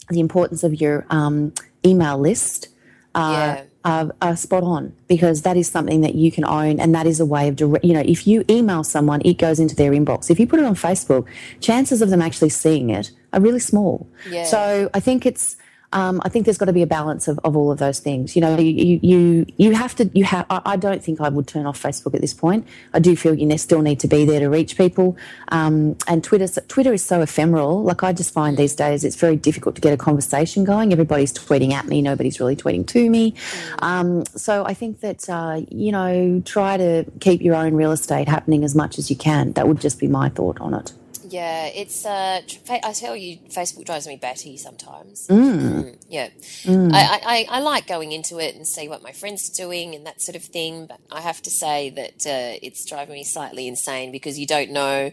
the 0.10 0.20
importance 0.22 0.64
of 0.64 0.80
your 0.80 1.06
um, 1.10 1.54
email 1.86 2.18
list 2.18 2.70
uh, 3.16 3.56
Yeah. 3.58 3.64
are, 3.84 4.12
are 4.22 4.36
spot 4.38 4.64
on 4.64 4.94
because 5.08 5.42
that 5.42 5.58
is 5.58 5.68
something 5.68 6.02
that 6.02 6.16
you 6.16 6.32
can 6.32 6.46
own 6.46 6.80
and 6.80 6.96
that 6.96 7.06
is 7.06 7.20
a 7.20 7.26
way 7.26 7.48
of 7.50 7.56
direct, 7.58 7.84
you 7.84 7.94
know 7.94 8.04
if 8.06 8.26
you 8.28 8.44
email 8.50 8.84
someone 8.84 9.20
it 9.26 9.38
goes 9.38 9.60
into 9.60 9.76
their 9.76 9.92
inbox 9.92 10.30
if 10.30 10.40
you 10.40 10.46
put 10.46 10.60
it 10.60 10.66
on 10.66 10.76
facebook 10.76 11.26
chances 11.60 12.02
of 12.02 12.10
them 12.12 12.22
actually 12.22 12.50
seeing 12.50 12.90
it 12.92 13.10
are 13.34 13.40
really 13.42 13.60
small 13.60 14.08
Yeah. 14.30 14.44
so 14.46 14.90
i 14.94 15.00
think 15.00 15.26
it's 15.26 15.58
um, 15.92 16.22
I 16.24 16.30
think 16.30 16.46
there's 16.46 16.58
got 16.58 16.66
to 16.66 16.74
be 16.74 16.84
a 16.84 16.88
balance 16.88 17.28
of, 17.28 17.40
of 17.44 17.58
all 17.58 17.72
of 17.72 17.80
those 17.80 18.00
things. 18.00 18.36
You 18.36 18.42
know, 18.42 18.58
you 18.58 19.00
you 19.02 19.46
you 19.58 19.74
have 19.74 19.96
to 19.96 20.10
you 20.14 20.24
have. 20.24 20.46
I, 20.50 20.62
I 20.66 20.76
don't 20.76 21.04
think 21.04 21.20
I 21.20 21.30
would 21.30 21.48
turn 21.48 21.66
off 21.66 21.82
Facebook 21.82 22.14
at 22.14 22.22
this 22.22 22.34
point. 22.34 22.68
I 22.94 23.00
do 23.00 23.16
feel 23.16 23.34
you 23.34 23.58
still 23.58 23.82
need 23.82 24.00
to 24.02 24.08
be 24.08 24.26
there 24.26 24.40
to 24.40 24.50
reach 24.50 24.78
people. 24.78 25.18
Um, 25.50 25.98
and 26.08 26.24
Twitter 26.24 26.48
Twitter 26.62 26.94
is 26.94 27.04
so 27.04 27.22
ephemeral. 27.22 27.84
Like 27.84 28.04
I 28.04 28.14
just 28.14 28.34
find 28.34 28.56
these 28.56 28.76
days 28.76 29.04
it's 29.04 29.16
very 29.16 29.36
difficult 29.36 29.76
to 29.76 29.82
get 29.82 29.94
a 29.94 29.98
conversation 29.98 30.64
going. 30.64 30.92
Everybody's 30.92 31.34
tweeting 31.34 31.72
at 31.74 31.88
me. 31.88 32.02
Nobody's 32.02 32.40
really 32.40 32.56
tweeting 32.56 32.86
to 32.88 33.10
me. 33.10 33.34
Um, 33.80 34.26
so 34.36 34.66
I 34.66 34.76
think 34.76 35.00
that 35.00 35.28
uh, 35.28 35.62
you 35.70 35.92
know 35.92 36.42
try 36.46 36.78
to 36.78 37.06
keep 37.20 37.42
your 37.42 37.56
own 37.56 37.74
real 37.74 37.92
estate 37.92 38.28
happening 38.28 38.64
as 38.64 38.76
much 38.76 39.00
as 39.00 39.10
you 39.10 39.16
can. 39.16 39.54
That 39.54 39.68
would 39.68 39.82
just 39.82 40.00
be 40.00 40.08
my 40.08 40.30
thought 40.30 40.62
on 40.62 40.76
it. 40.76 40.94
Yeah, 41.30 41.68
it's. 41.68 42.06
Uh, 42.06 42.42
I 42.70 42.94
tell 42.94 43.16
you, 43.16 43.38
Facebook 43.50 43.86
drives 43.86 44.08
me 44.08 44.18
batty 44.18 44.58
sometimes. 44.58 45.28
Mm, 45.28 45.98
yeah, 46.10 46.30
I, 46.66 47.46
I, 47.50 47.58
I 47.58 47.60
like 47.60 47.88
going 47.88 48.12
into 48.12 48.40
it 48.40 48.56
and 48.56 48.68
see 48.68 48.88
what 48.88 49.04
my 49.04 49.12
friends 49.12 49.50
are 49.50 49.64
doing 49.64 49.96
and 49.96 50.06
that 50.06 50.22
sort 50.22 50.36
of 50.36 50.44
thing. 50.44 50.88
But 50.88 51.00
I 51.12 51.22
have 51.22 51.42
to 51.44 51.50
say 51.50 51.90
that 51.92 52.26
uh, 52.26 52.60
it's 52.62 52.86
driving 52.86 53.14
me 53.14 53.24
slightly 53.24 53.68
insane 53.68 54.12
because 54.12 54.40
you 54.40 54.48
don't 54.48 54.72
know 54.72 55.12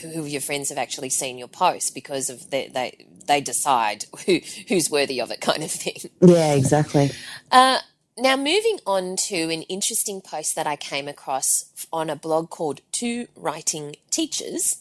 who, 0.00 0.08
who 0.08 0.24
your 0.24 0.40
friends 0.40 0.68
have 0.70 0.78
actually 0.78 1.10
seen 1.10 1.38
your 1.38 1.48
post 1.48 1.94
because 1.94 2.30
of 2.30 2.50
the, 2.50 2.68
they 2.72 3.06
they 3.26 3.40
decide 3.40 4.06
who 4.26 4.40
who's 4.68 4.90
worthy 4.90 5.20
of 5.20 5.30
it, 5.30 5.40
kind 5.40 5.62
of 5.62 5.70
thing. 5.70 6.10
Yeah, 6.20 6.54
exactly. 6.54 7.10
Uh, 7.50 7.78
now, 8.18 8.34
moving 8.34 8.78
on 8.86 9.16
to 9.28 9.36
an 9.36 9.62
interesting 9.62 10.22
post 10.22 10.54
that 10.56 10.66
I 10.66 10.76
came 10.76 11.06
across 11.06 11.66
on 11.92 12.08
a 12.08 12.16
blog 12.16 12.48
called 12.48 12.80
Two 12.90 13.28
Writing 13.36 13.96
Teachers. 14.10 14.80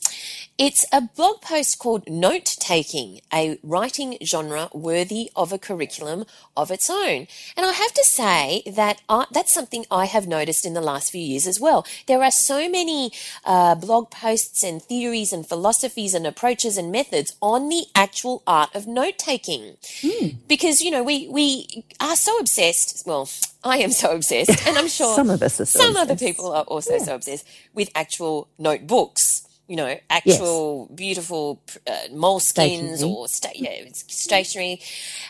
It's 0.57 0.85
a 0.93 1.01
blog 1.01 1.41
post 1.41 1.79
called 1.79 2.07
Note 2.09 2.55
Taking, 2.61 3.19
a 3.33 3.59
writing 3.61 4.17
genre 4.23 4.69
worthy 4.71 5.29
of 5.35 5.51
a 5.51 5.57
curriculum 5.57 6.23
of 6.55 6.71
its 6.71 6.89
own. 6.89 7.27
And 7.57 7.65
I 7.65 7.73
have 7.73 7.91
to 7.91 8.03
say 8.05 8.63
that 8.65 9.01
I, 9.09 9.25
that's 9.31 9.53
something 9.53 9.85
I 9.91 10.05
have 10.05 10.27
noticed 10.27 10.65
in 10.65 10.73
the 10.73 10.79
last 10.79 11.11
few 11.11 11.19
years 11.19 11.45
as 11.45 11.59
well. 11.59 11.85
There 12.07 12.23
are 12.23 12.31
so 12.31 12.69
many 12.69 13.11
uh, 13.43 13.75
blog 13.75 14.11
posts 14.11 14.63
and 14.63 14.81
theories 14.81 15.33
and 15.33 15.45
philosophies 15.45 16.13
and 16.13 16.25
approaches 16.25 16.77
and 16.77 16.89
methods 16.89 17.35
on 17.41 17.67
the 17.67 17.87
actual 17.93 18.41
art 18.47 18.73
of 18.73 18.87
note 18.87 19.17
taking. 19.17 19.75
Because 20.47 20.79
you 20.79 20.89
know 20.89 21.03
we 21.03 21.27
we 21.27 21.83
are 21.99 22.15
so 22.15 22.37
obsessed 22.37 23.03
well 23.05 23.27
i 23.63 23.77
am 23.77 23.91
so 23.91 24.15
obsessed 24.15 24.65
and 24.67 24.77
i'm 24.77 24.87
sure 24.99 25.15
Some 25.15 25.29
of 25.29 25.41
us 25.41 25.59
are 25.59 25.65
so 25.65 25.79
some 25.79 25.95
other 25.97 26.15
people 26.15 26.51
are 26.53 26.63
also 26.63 26.97
so 26.99 27.15
obsessed 27.15 27.45
with 27.73 27.89
actual 27.95 28.47
notebooks 28.57 29.44
you 29.67 29.75
know 29.75 29.97
actual 30.09 30.87
beautiful 30.95 31.61
uh, 31.87 31.91
moleskins 32.11 33.01
or 33.03 33.27
sta- 33.27 33.49
yeah, 33.55 33.83
stationery 33.93 34.81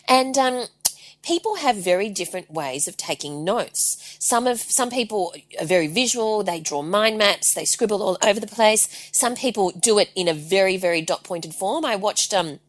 and 0.08 0.38
um 0.38 0.65
people 1.24 1.56
have 1.56 1.75
very 1.75 2.10
different 2.10 2.51
ways 2.51 2.88
of 2.88 2.96
taking 2.98 3.44
notes. 3.44 4.15
Some 4.20 4.48
of 4.48 4.60
some 4.60 4.89
people 4.89 5.34
are 5.60 5.65
very 5.65 5.88
visual, 5.88 6.44
they 6.44 6.60
draw 6.60 6.82
mind 6.82 7.18
maps, 7.18 7.54
they 7.54 7.65
scribble 7.65 8.04
all 8.04 8.18
over 8.24 8.39
the 8.39 8.48
place. 8.48 9.10
Some 9.12 9.36
people 9.36 9.72
do 9.72 9.98
it 10.00 10.12
in 10.15 10.27
a 10.27 10.34
very 10.34 10.77
very 10.77 11.01
dot 11.01 11.24
pointed 11.24 11.54
form. 11.54 11.84
I 11.86 11.96
watched 11.96 12.34
um 12.34 12.60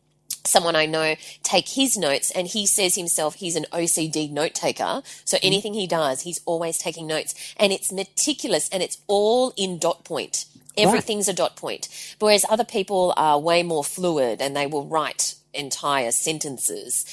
someone 0.45 0.77
I 0.77 0.87
know 0.87 1.17
take 1.43 1.69
his 1.71 1.97
notes 1.97 2.31
and 2.31 2.47
he 2.47 2.67
says 2.67 2.95
himself 2.95 3.35
he's 3.37 3.57
an 3.57 3.67
OCD 3.73 4.31
note 4.31 4.55
taker. 4.55 5.03
So 5.25 5.39
anything 5.43 5.75
he 5.75 5.87
does, 5.87 6.23
he's 6.23 6.41
always 6.47 6.79
taking 6.79 7.07
notes 7.07 7.35
and 7.59 7.73
it's 7.73 7.93
meticulous 7.93 8.69
and 8.71 8.83
it's 8.83 8.99
all 9.07 9.53
in 9.57 9.79
dot 9.79 10.05
point. 10.05 10.47
Everything's 10.77 11.29
a 11.29 11.33
dot 11.33 11.57
point. 11.57 11.89
Whereas 12.19 12.45
other 12.49 12.65
people 12.65 13.15
are 13.17 13.39
way 13.39 13.63
more 13.63 13.85
fluid 13.85 14.41
and 14.43 14.55
they 14.57 14.67
will 14.67 14.85
write 14.87 15.35
entire 15.55 16.13
sentences. 16.13 17.07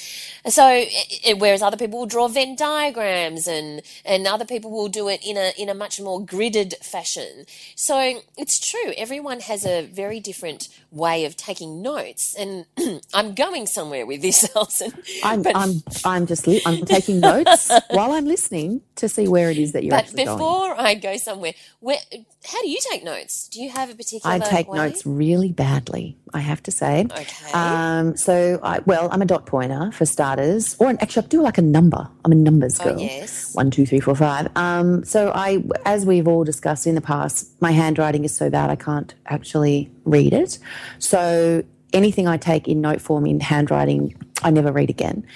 So, 0.46 0.62
i- 0.64 0.90
i- 1.28 1.32
whereas 1.32 1.62
other 1.62 1.78
people 1.78 1.98
will 2.00 2.06
draw 2.06 2.28
Venn 2.28 2.56
diagrams 2.56 3.46
and, 3.46 3.80
and 4.04 4.26
other 4.26 4.44
people 4.44 4.70
will 4.70 4.88
do 4.88 5.08
it 5.08 5.20
in 5.24 5.38
a, 5.38 5.52
in 5.56 5.70
a 5.70 5.74
much 5.74 5.98
more 6.00 6.20
gridded 6.20 6.76
fashion. 6.84 7.46
So 7.74 8.22
it's 8.36 8.58
true. 8.58 8.92
Everyone 8.98 9.40
has 9.40 9.64
a 9.64 9.82
very 9.86 10.20
different 10.20 10.68
way 10.94 11.24
of 11.24 11.36
taking 11.36 11.82
notes. 11.82 12.34
And 12.38 12.66
I'm 13.14 13.34
going 13.34 13.66
somewhere 13.66 14.06
with 14.06 14.22
this, 14.22 14.48
Alison. 14.56 14.92
I'm, 15.22 15.42
But- 15.42 15.56
I'm, 15.56 15.82
I'm 16.04 16.26
just, 16.26 16.46
li- 16.46 16.62
I'm 16.64 16.84
taking 16.84 17.20
notes 17.20 17.70
while 17.90 18.12
I'm 18.12 18.26
listening 18.26 18.80
to 18.96 19.08
see 19.08 19.26
where 19.28 19.50
it 19.50 19.58
is 19.58 19.72
that 19.72 19.82
you're 19.84 19.90
But 19.90 20.04
actually 20.04 20.24
going. 20.24 20.38
before 20.38 20.80
I 20.80 20.94
go 20.94 21.16
somewhere, 21.16 21.52
where, 21.80 21.98
how 22.46 22.60
do 22.62 22.68
you 22.68 22.78
take 22.90 23.02
notes? 23.04 23.48
Do 23.48 23.60
you 23.60 23.70
have 23.70 23.90
a 23.90 23.94
particular 23.94 24.34
I 24.34 24.38
take 24.38 24.68
way? 24.68 24.78
notes 24.78 25.04
really 25.04 25.50
badly, 25.52 26.16
I 26.32 26.40
have 26.40 26.62
to 26.64 26.70
say. 26.70 27.06
Okay. 27.10 27.52
Um, 27.52 28.16
so, 28.16 28.60
I, 28.62 28.78
well, 28.86 29.08
I'm 29.10 29.20
a 29.22 29.26
dot 29.26 29.46
pointer 29.46 29.90
for 29.92 30.06
starters, 30.06 30.76
or 30.78 30.90
an, 30.90 30.98
actually, 31.00 31.24
I 31.24 31.28
do 31.28 31.42
like 31.42 31.58
a 31.58 31.62
number. 31.62 32.08
I'm 32.24 32.32
a 32.32 32.36
numbers 32.36 32.78
girl. 32.78 32.94
Oh, 32.98 33.02
yes. 33.02 33.54
One, 33.54 33.70
two, 33.70 33.84
three, 33.86 34.00
four, 34.00 34.14
five. 34.14 34.48
Um, 34.56 35.04
so, 35.04 35.32
I, 35.34 35.64
as 35.84 36.06
we've 36.06 36.28
all 36.28 36.44
discussed 36.44 36.86
in 36.86 36.94
the 36.94 37.00
past, 37.00 37.50
my 37.60 37.72
handwriting 37.72 38.24
is 38.24 38.34
so 38.36 38.48
bad 38.48 38.70
I 38.70 38.76
can't 38.76 39.12
actually 39.26 39.90
read 40.04 40.32
it. 40.32 40.58
So, 40.98 41.62
anything 41.92 42.26
I 42.28 42.36
take 42.36 42.68
in 42.68 42.80
note 42.80 43.00
form 43.00 43.26
in 43.26 43.40
handwriting, 43.40 44.14
I 44.42 44.50
never 44.50 44.72
read 44.72 44.90
again. 44.90 45.26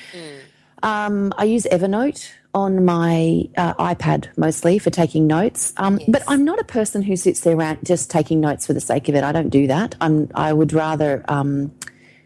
Um, 0.82 1.32
I 1.36 1.44
use 1.44 1.66
Evernote 1.72 2.30
on 2.54 2.84
my 2.84 3.48
uh, 3.56 3.74
iPad 3.74 4.28
mostly 4.36 4.78
for 4.78 4.90
taking 4.90 5.26
notes. 5.26 5.72
Um, 5.76 5.98
But 6.08 6.22
I'm 6.28 6.44
not 6.44 6.58
a 6.60 6.64
person 6.64 7.02
who 7.02 7.16
sits 7.16 7.40
there 7.40 7.56
around 7.56 7.78
just 7.84 8.10
taking 8.10 8.40
notes 8.40 8.66
for 8.66 8.72
the 8.74 8.80
sake 8.80 9.08
of 9.08 9.14
it. 9.14 9.24
I 9.24 9.32
don't 9.32 9.50
do 9.50 9.66
that. 9.66 9.96
I'm, 10.00 10.30
I 10.34 10.52
would 10.52 10.72
rather 10.72 11.24
um, 11.28 11.72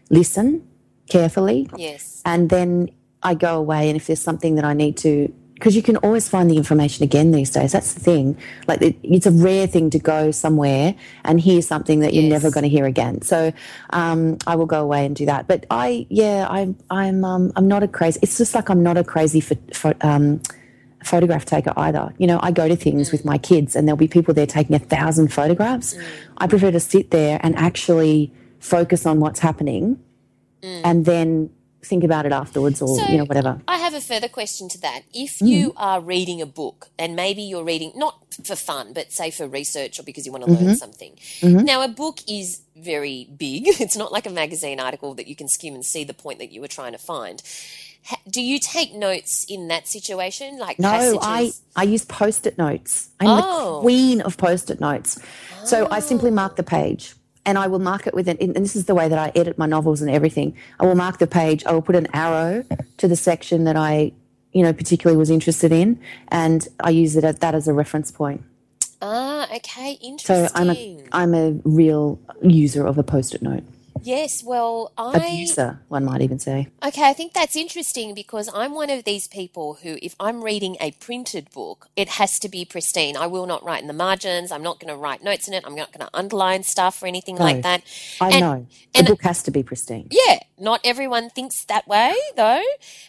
listen 0.09 0.67
carefully 1.09 1.69
Yes. 1.77 2.21
and 2.25 2.49
then 2.49 2.89
I 3.23 3.33
go 3.33 3.57
away. 3.57 3.89
And 3.89 3.95
if 3.97 4.07
there's 4.07 4.21
something 4.21 4.55
that 4.55 4.65
I 4.65 4.73
need 4.73 4.97
to, 4.97 5.33
because 5.63 5.77
you 5.77 5.81
can 5.81 5.95
always 5.97 6.27
find 6.27 6.51
the 6.51 6.57
information 6.57 7.05
again 7.05 7.31
these 7.31 7.49
days. 7.49 7.71
That's 7.71 7.93
the 7.93 8.01
thing. 8.01 8.37
Like 8.67 8.81
it, 8.81 8.97
it's 9.01 9.25
a 9.25 9.31
rare 9.31 9.65
thing 9.65 9.89
to 9.91 9.97
go 9.97 10.29
somewhere 10.29 10.93
and 11.23 11.39
hear 11.39 11.61
something 11.61 12.01
that 12.01 12.13
you're 12.13 12.23
Yes. 12.23 12.31
never 12.33 12.51
going 12.51 12.63
to 12.63 12.69
hear 12.69 12.85
again. 12.85 13.21
So 13.21 13.53
um, 13.91 14.37
I 14.45 14.57
will 14.57 14.65
go 14.65 14.81
away 14.81 15.05
and 15.05 15.15
do 15.15 15.25
that. 15.27 15.47
But 15.47 15.65
I, 15.71 16.05
yeah, 16.09 16.47
I'm, 16.49 16.75
I'm, 16.89 17.23
um, 17.23 17.53
I'm 17.55 17.69
not 17.69 17.81
a 17.81 17.87
crazy. 17.87 18.19
It's 18.21 18.37
just 18.37 18.53
like 18.53 18.67
I'm 18.67 18.83
not 18.83 18.97
a 18.97 19.05
crazy 19.05 19.39
for, 19.39 19.55
for 19.73 19.93
um, 20.01 20.41
photograph 21.01 21.45
taker 21.45 21.71
either. 21.77 22.13
You 22.17 22.27
know, 22.27 22.41
I 22.43 22.51
go 22.51 22.67
to 22.67 22.75
things 22.75 23.13
with 23.13 23.23
my 23.23 23.37
kids 23.37 23.73
and 23.73 23.87
there'll 23.87 23.95
be 23.95 24.09
people 24.09 24.33
there 24.33 24.45
taking 24.45 24.75
a 24.75 24.79
thousand 24.79 25.31
photographs. 25.31 25.95
I 26.39 26.47
prefer 26.47 26.71
to 26.71 26.79
sit 26.81 27.11
there 27.11 27.39
and 27.41 27.55
actually 27.55 28.33
focus 28.59 29.05
on 29.05 29.21
what's 29.21 29.39
happening 29.39 29.97
and 30.61 31.05
then 31.05 31.49
think 31.85 32.03
about 32.03 32.25
it 32.25 32.31
afterwards 32.31 32.81
or, 32.81 32.97
So, 32.99 33.05
you 33.11 33.17
know, 33.17 33.25
whatever. 33.25 33.61
I 33.67 33.77
have 33.77 33.93
a 33.93 34.01
further 34.01 34.27
question 34.29 34.69
to 34.69 34.77
that. 34.81 35.01
If 35.13 35.33
Mm-hmm. 35.35 35.47
you 35.47 35.73
are 35.77 35.99
reading 36.01 36.41
a 36.41 36.45
book 36.45 36.87
and 36.97 37.15
maybe 37.15 37.41
you're 37.41 37.63
reading 37.63 37.91
not 37.95 38.15
for 38.45 38.55
fun, 38.55 38.93
but 38.93 39.11
say 39.11 39.29
for 39.31 39.47
research 39.47 39.99
or 39.99 40.03
because 40.03 40.25
you 40.25 40.31
want 40.31 40.43
to 40.45 40.49
Mm-hmm. 40.51 40.65
learn 40.65 40.75
something. 40.77 41.17
Now, 41.41 41.81
a 41.83 41.87
book 41.87 42.19
is 42.27 42.61
very 42.75 43.27
big. 43.37 43.67
It's 43.79 43.97
not 43.97 44.11
like 44.11 44.25
a 44.25 44.29
magazine 44.31 44.79
article 44.79 45.13
that 45.15 45.27
you 45.27 45.35
can 45.35 45.47
skim 45.47 45.73
and 45.75 45.85
see 45.85 46.03
the 46.03 46.13
point 46.13 46.39
that 46.39 46.51
you 46.51 46.61
were 46.61 46.67
trying 46.67 46.93
to 46.93 46.97
find. 46.97 47.41
do 48.29 48.41
you 48.41 48.59
take 48.59 48.93
notes 48.93 49.45
in 49.47 49.67
that 49.69 49.87
situation? 49.87 50.57
Like 50.59 50.77
No, 50.79 50.89
passages? 50.89 51.61
I, 51.75 51.81
I 51.81 51.83
use 51.83 52.03
post 52.05 52.45
it 52.47 52.57
notes. 52.57 53.09
I'm 53.19 53.27
Oh. 53.29 53.75
the 53.77 53.81
queen 53.81 54.21
of 54.21 54.35
post 54.37 54.69
it 54.69 54.79
notes. 54.81 55.19
So 55.65 55.87
I 55.89 55.99
simply 56.01 56.29
mark 56.31 56.55
the 56.57 56.63
page 56.63 57.13
and 57.45 57.57
I 57.57 57.67
will 57.67 57.79
mark 57.79 58.07
it 58.07 58.13
with 58.13 58.27
an, 58.27 58.37
and 58.39 58.55
this 58.55 58.75
is 58.75 58.85
the 58.85 58.95
way 58.95 59.07
that 59.07 59.19
I 59.19 59.31
edit 59.35 59.57
my 59.57 59.65
novels 59.65 60.01
and 60.01 60.09
everything. 60.09 60.55
I 60.79 60.85
will 60.85 60.95
mark 60.95 61.17
the 61.19 61.27
page, 61.27 61.65
I 61.65 61.73
will 61.73 61.81
put 61.81 61.95
an 61.95 62.07
arrow 62.13 62.63
to 62.97 63.07
the 63.07 63.15
section 63.15 63.65
that 63.65 63.75
I, 63.75 64.13
you 64.53 64.63
know, 64.63 64.73
particularly 64.73 65.17
was 65.17 65.29
interested 65.29 65.71
in, 65.71 65.99
and 66.29 66.67
I 66.79 66.91
use 66.91 67.15
it 67.15 67.23
at 67.23 67.39
that 67.41 67.55
as 67.55 67.67
a 67.67 67.73
reference 67.73 68.11
point. 68.11 68.43
Ah, 69.01 69.47
okay, 69.53 69.97
interesting. 70.01 70.47
So. 70.47 70.51
I'm 70.55 70.69
a, 70.69 71.03
I'm 71.11 71.33
a 71.33 71.51
real 71.65 72.19
user 72.41 72.85
of 72.85 72.97
a 72.97 73.03
post 73.03 73.35
it 73.35 73.41
note. 73.41 73.63
Yes, 74.03 74.43
well, 74.43 74.91
I 74.97 75.17
Abuser, 75.17 75.79
one 75.87 76.05
might 76.05 76.21
even 76.21 76.39
say. 76.39 76.67
Okay, 76.85 77.03
I 77.09 77.13
think 77.13 77.33
that's 77.33 77.55
interesting 77.55 78.13
because 78.13 78.49
I'm 78.53 78.73
one 78.73 78.89
of 78.89 79.03
these 79.03 79.27
people 79.27 79.75
who, 79.81 79.97
if 80.01 80.15
I'm 80.19 80.43
reading 80.43 80.77
a 80.79 80.91
printed 80.91 81.49
book, 81.51 81.87
it 81.95 82.09
has 82.09 82.39
to 82.39 82.49
be 82.49 82.65
pristine. 82.65 83.15
I 83.17 83.27
will 83.27 83.45
not 83.45 83.63
write 83.63 83.81
in 83.81 83.87
the 83.87 83.93
margins. 83.93 84.51
I'm 84.51 84.63
not 84.63 84.79
going 84.79 84.93
to 84.93 84.97
write 84.97 85.23
notes 85.23 85.47
in 85.47 85.53
it. 85.53 85.63
I'm 85.65 85.75
not 85.75 85.91
going 85.91 86.05
to 86.05 86.09
underline 86.13 86.63
stuff 86.63 87.01
or 87.01 87.07
anything 87.07 87.37
like 87.37 87.61
that. 87.63 87.83
I 88.21 88.29
And- 88.31 88.39
know. 88.39 88.67
The 88.93 88.99
and- 88.99 89.07
book 89.07 89.23
has 89.23 89.41
to 89.43 89.51
be 89.51 89.63
pristine. 89.63 90.07
Yeah, 90.11 90.39
not 90.59 90.81
everyone 90.83 91.29
thinks 91.29 91.65
that 91.65 91.87
way 91.87 92.13
though, 92.35 92.61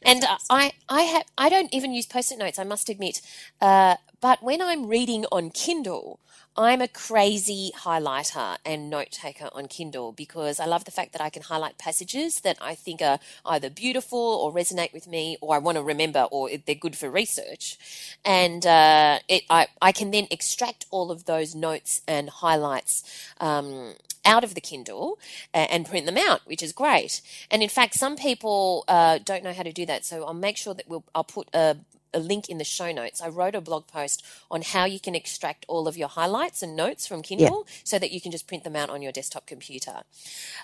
and 0.02 0.24
I 0.48 0.72
I 0.88 1.02
have 1.02 1.24
I 1.36 1.48
don't 1.48 1.72
even 1.74 1.92
use 1.92 2.06
post-it 2.06 2.38
notes. 2.38 2.58
I 2.58 2.64
must 2.64 2.88
admit, 2.88 3.20
uh, 3.60 3.96
but 4.20 4.42
when 4.42 4.62
I'm 4.62 4.86
reading 4.86 5.26
on 5.30 5.50
Kindle. 5.50 6.20
I'm 6.56 6.80
a 6.80 6.86
crazy 6.86 7.72
highlighter 7.76 8.58
and 8.64 8.88
note 8.88 9.10
taker 9.10 9.48
on 9.52 9.66
Kindle 9.66 10.12
because 10.12 10.60
I 10.60 10.66
love 10.66 10.84
the 10.84 10.92
fact 10.92 11.12
that 11.12 11.20
I 11.20 11.28
can 11.28 11.42
highlight 11.42 11.78
passages 11.78 12.42
that 12.42 12.56
I 12.60 12.76
think 12.76 13.02
are 13.02 13.18
either 13.44 13.68
beautiful 13.68 14.20
or 14.20 14.52
resonate 14.52 14.92
with 14.92 15.08
me 15.08 15.36
or 15.40 15.56
I 15.56 15.58
want 15.58 15.78
to 15.78 15.82
remember 15.82 16.28
or 16.30 16.48
they're 16.64 16.76
good 16.76 16.96
for 16.96 17.10
research. 17.10 17.76
And 18.24 18.64
uh, 18.64 19.18
it, 19.28 19.42
I, 19.50 19.66
I 19.82 19.90
can 19.90 20.12
then 20.12 20.28
extract 20.30 20.86
all 20.92 21.10
of 21.10 21.24
those 21.24 21.56
notes 21.56 22.02
and 22.06 22.30
highlights 22.30 23.02
um, 23.40 23.94
out 24.24 24.44
of 24.44 24.54
the 24.54 24.60
Kindle 24.60 25.18
uh, 25.52 25.66
and 25.68 25.84
print 25.84 26.06
them 26.06 26.16
out, 26.16 26.42
which 26.44 26.62
is 26.62 26.72
great. 26.72 27.20
And 27.50 27.64
in 27.64 27.68
fact, 27.68 27.94
some 27.94 28.14
people 28.14 28.84
uh, 28.86 29.18
don't 29.24 29.42
know 29.42 29.52
how 29.52 29.64
to 29.64 29.72
do 29.72 29.86
that. 29.86 30.04
So 30.04 30.24
I'll 30.24 30.34
make 30.34 30.56
sure 30.56 30.74
that 30.74 30.88
we'll, 30.88 31.04
I'll 31.16 31.24
put 31.24 31.48
a 31.52 31.78
a 32.14 32.18
link 32.18 32.48
in 32.48 32.58
the 32.58 32.64
show 32.64 32.92
notes. 32.92 33.20
I 33.20 33.28
wrote 33.28 33.54
a 33.54 33.60
blog 33.60 33.86
post 33.86 34.24
on 34.50 34.62
how 34.62 34.84
you 34.84 35.00
can 35.00 35.14
extract 35.14 35.64
all 35.68 35.88
of 35.88 35.96
your 35.96 36.08
highlights 36.08 36.62
and 36.62 36.76
notes 36.76 37.06
from 37.06 37.22
Kindle 37.22 37.66
so 37.82 37.98
that 37.98 38.10
you 38.12 38.20
can 38.20 38.30
just 38.30 38.46
print 38.46 38.64
them 38.64 38.76
out 38.76 38.90
on 38.90 39.02
your 39.02 39.12
desktop 39.12 39.46
computer. 39.46 40.02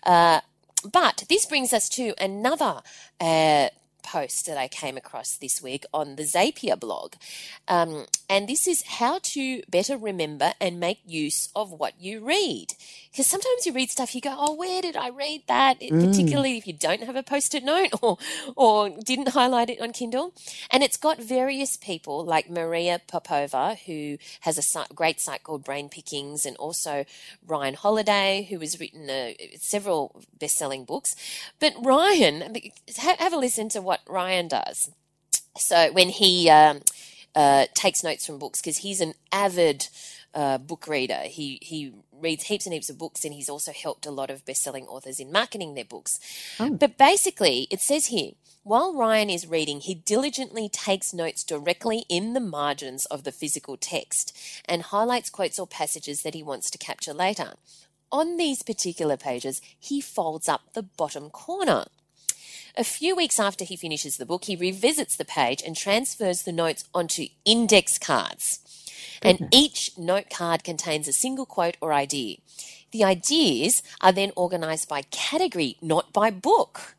Uh, 0.05 0.41
but 0.91 1.25
this 1.29 1.47
brings 1.47 1.73
us 1.73 1.89
to 1.91 2.15
another 2.19 2.81
uh, 3.21 3.69
post 4.03 4.47
that 4.47 4.57
I 4.59 4.69
came 4.69 4.97
across 4.97 5.37
this 5.37 5.63
week 5.63 5.85
on 5.93 6.17
the 6.17 6.23
Zapier 6.25 6.79
blog. 6.79 7.15
Um, 7.69 8.07
and 8.29 8.49
this 8.49 8.67
is 8.67 8.83
how 8.87 9.19
to 9.23 9.63
better 9.69 9.97
remember 9.97 10.53
and 10.61 10.79
make 10.81 11.01
use 11.07 11.49
of 11.55 11.71
what 11.73 12.01
you 12.01 12.21
read. 12.25 12.69
Because 13.11 13.27
sometimes 13.27 13.67
you 13.67 13.73
read 13.73 13.91
stuff, 13.91 14.15
you 14.15 14.21
go, 14.21 14.35
oh, 14.39 14.55
where 14.55 14.81
did 14.83 14.97
I 14.97 15.09
read 15.11 15.43
that? 15.49 15.77
It- 15.81 15.91
Particularly 16.11 16.57
if 16.59 16.67
you 16.67 16.73
don't 16.73 17.03
have 17.03 17.17
a 17.17 17.23
post 17.23 17.55
it 17.55 17.65
note 17.65 17.91
or, 18.03 18.19
or 18.57 18.89
didn't 18.91 19.29
highlight 19.29 19.69
it 19.71 19.81
on 19.81 19.93
Kindle. 19.93 20.33
And 20.71 20.83
it's 20.83 20.97
got 20.97 21.19
various 21.23 21.77
people 21.77 22.25
like 22.25 22.49
Maria 22.49 23.01
Popova, 23.07 23.77
who 23.87 24.17
has 24.41 24.57
a 24.59 24.63
si- 24.63 24.81
great 24.95 25.21
site 25.21 25.43
called 25.43 25.65
Brain 25.65 25.89
Pickings, 25.89 26.47
and 26.47 26.57
also 26.57 27.05
Ryan 27.47 27.75
Holiday, 27.75 28.47
who 28.49 28.61
has 28.61 28.79
written 28.79 29.11
uh, 29.11 29.33
several 29.59 30.23
best 30.39 30.57
selling 30.57 30.85
books. 30.85 31.15
But 31.59 31.75
Ryan, 31.83 32.57
have 32.97 33.33
a 33.33 33.37
listen 33.37 33.69
to 33.71 33.81
what 33.81 33.90
Ryan 34.09 34.49
does. 34.49 34.91
So 35.57 35.93
when 35.93 36.11
he 36.11 36.49
um, 36.49 36.81
uh, 37.35 37.67
takes 37.75 38.05
notes 38.05 38.27
from 38.27 38.39
books, 38.39 38.61
because 38.61 38.79
he's 38.79 39.01
an 39.01 39.15
avid 39.33 39.89
uh, 40.35 40.59
book 40.59 40.87
reader, 40.87 41.23
he 41.25 41.59
he 41.61 41.93
reads 42.13 42.45
heaps 42.45 42.67
and 42.67 42.73
heaps 42.73 42.91
of 42.91 42.99
books, 42.99 43.25
and 43.25 43.35
he's 43.35 43.49
also 43.49 43.73
helped 43.73 44.07
a 44.07 44.11
lot 44.11 44.31
of 44.31 44.45
best-selling 44.45 44.87
authors 44.87 45.19
in 45.19 45.33
marketing 45.33 45.75
their 45.75 45.85
books. 45.85 46.21
But 46.79 46.97
basically, 46.99 47.67
it 47.71 47.81
says 47.81 48.07
here. 48.07 48.33
While 48.63 48.95
Ryan 48.95 49.31
is 49.31 49.47
reading, 49.47 49.81
he 49.81 49.95
diligently 49.95 50.69
takes 50.69 51.15
notes 51.15 51.43
directly 51.45 52.05
in 52.11 52.35
the 52.35 52.41
margins 52.41 53.07
of 53.07 53.25
the 53.25 53.33
physical 53.33 53.79
text 53.79 54.37
and 54.67 54.83
highlights 54.83 55.31
quotes 55.31 55.59
or 55.59 55.67
passages 55.67 56.23
that 56.23 56.35
he 56.35 56.43
wants 56.43 56.71
to 56.71 56.79
capture 56.79 57.15
later. 57.15 57.55
On 58.13 58.37
these 58.37 58.63
particular 58.63 59.17
pages, 59.17 59.63
he 59.79 60.03
folds 60.03 60.47
up 60.47 60.75
the 60.75 60.83
bottom 60.83 61.31
corner. 61.31 61.87
A 62.77 62.85
few 62.85 63.17
weeks 63.17 63.39
after 63.39 63.65
he 63.65 63.77
finishes 63.77 64.17
the 64.17 64.27
book, 64.27 64.45
he 64.45 64.57
revisits 64.57 65.17
the 65.17 65.25
page 65.25 65.63
and 65.65 65.77
transfers 65.77 66.43
the 66.43 66.53
notes 66.53 66.85
onto 66.95 67.27
index 67.45 67.99
cards. 67.99 68.61
And 69.23 69.39
mm-hmm. 69.39 69.49
each 69.53 69.91
note 69.99 70.31
card 70.31 70.65
contains 70.65 71.09
a 71.09 71.13
single 71.13 71.47
quote 71.47 71.77
or 71.81 71.93
idea. 71.93 72.37
The 72.93 73.05
ideas 73.05 73.83
are 74.01 74.13
then 74.13 74.33
organized 74.37 74.89
by 74.89 75.03
category, 75.11 75.77
not 75.81 76.13
by 76.13 76.31
book. 76.31 76.97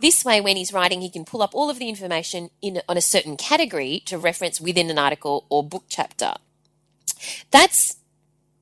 This 0.00 0.24
way, 0.24 0.40
when 0.40 0.56
he's 0.56 0.72
writing, 0.72 1.00
he 1.00 1.10
can 1.10 1.24
pull 1.24 1.42
up 1.42 1.54
all 1.54 1.70
of 1.70 1.78
the 1.78 1.88
information 1.88 2.50
in 2.60 2.80
on 2.88 2.96
a 2.96 3.02
certain 3.02 3.36
category 3.36 4.02
to 4.06 4.18
reference 4.18 4.60
within 4.60 4.90
an 4.90 4.98
article 4.98 5.46
or 5.48 5.62
book 5.62 5.84
chapter. 5.88 6.34
That's 7.52 7.96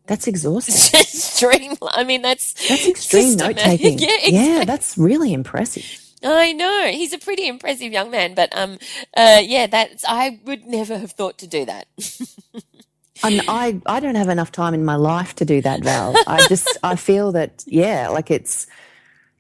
That's 0.07 0.27
exhausting. 0.27 1.01
extreme. 1.01 1.77
I 1.93 2.05
mean, 2.05 2.21
that's 2.21 2.53
That's 2.69 2.87
extreme 2.87 3.37
note 3.37 3.57
taking. 3.57 3.99
Yeah, 3.99 4.19
yeah, 4.27 4.65
that's 4.65 4.99
really 4.99 5.33
impressive. 5.33 6.10
I 6.23 6.53
know 6.53 6.89
he's 6.93 7.13
a 7.13 7.19
pretty 7.19 7.47
impressive 7.47 7.93
young 7.93 8.11
man, 8.11 8.35
but 8.35 8.57
um, 8.57 8.79
uh, 9.17 9.41
yeah, 9.43 9.67
that's 9.67 10.05
I 10.07 10.41
would 10.45 10.67
never 10.67 10.99
have 10.99 11.13
thought 11.13 11.39
to 11.39 11.47
do 11.47 11.65
that. 11.65 11.89
And 13.23 13.43
I, 13.49 13.81
I 13.87 14.01
don't 14.01 14.15
have 14.15 14.29
enough 14.29 14.53
time 14.53 14.75
in 14.75 14.85
my 14.85 14.97
life 14.97 15.35
to 15.37 15.45
do 15.45 15.61
that, 15.63 15.83
Val. 15.83 16.15
I 16.27 16.47
just, 16.49 16.79
I 16.83 16.97
feel 16.97 17.33
that, 17.33 17.65
yeah, 17.67 18.09
like 18.09 18.31
it's, 18.31 18.67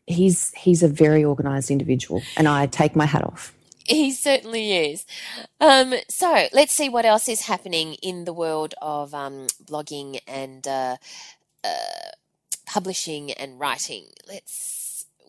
he's, 0.07 0.53
he's 0.53 0.83
a 0.83 0.89
very 0.89 1.25
organized 1.25 1.71
individual 1.71 2.23
and 2.37 2.49
I 2.49 2.67
take 2.67 2.95
my 2.95 3.07
hat 3.07 3.25
off. 3.25 3.55
He 3.87 4.13
certainly 4.13 4.91
is. 4.93 5.07
Um, 5.61 5.95
so 6.09 6.47
let's 6.53 6.73
see 6.73 6.89
what 6.89 7.05
else 7.05 7.29
is 7.29 7.43
happening 7.43 7.95
in 7.95 8.25
the 8.25 8.33
world 8.33 8.75
of 8.81 9.15
um, 9.15 9.47
blogging 9.65 10.21
and 10.29 10.67
uh, 10.69 10.97
uh, 11.65 12.11
publishing 12.67 13.33
and 13.33 13.59
writing. 13.59 14.07
Let's. 14.29 14.80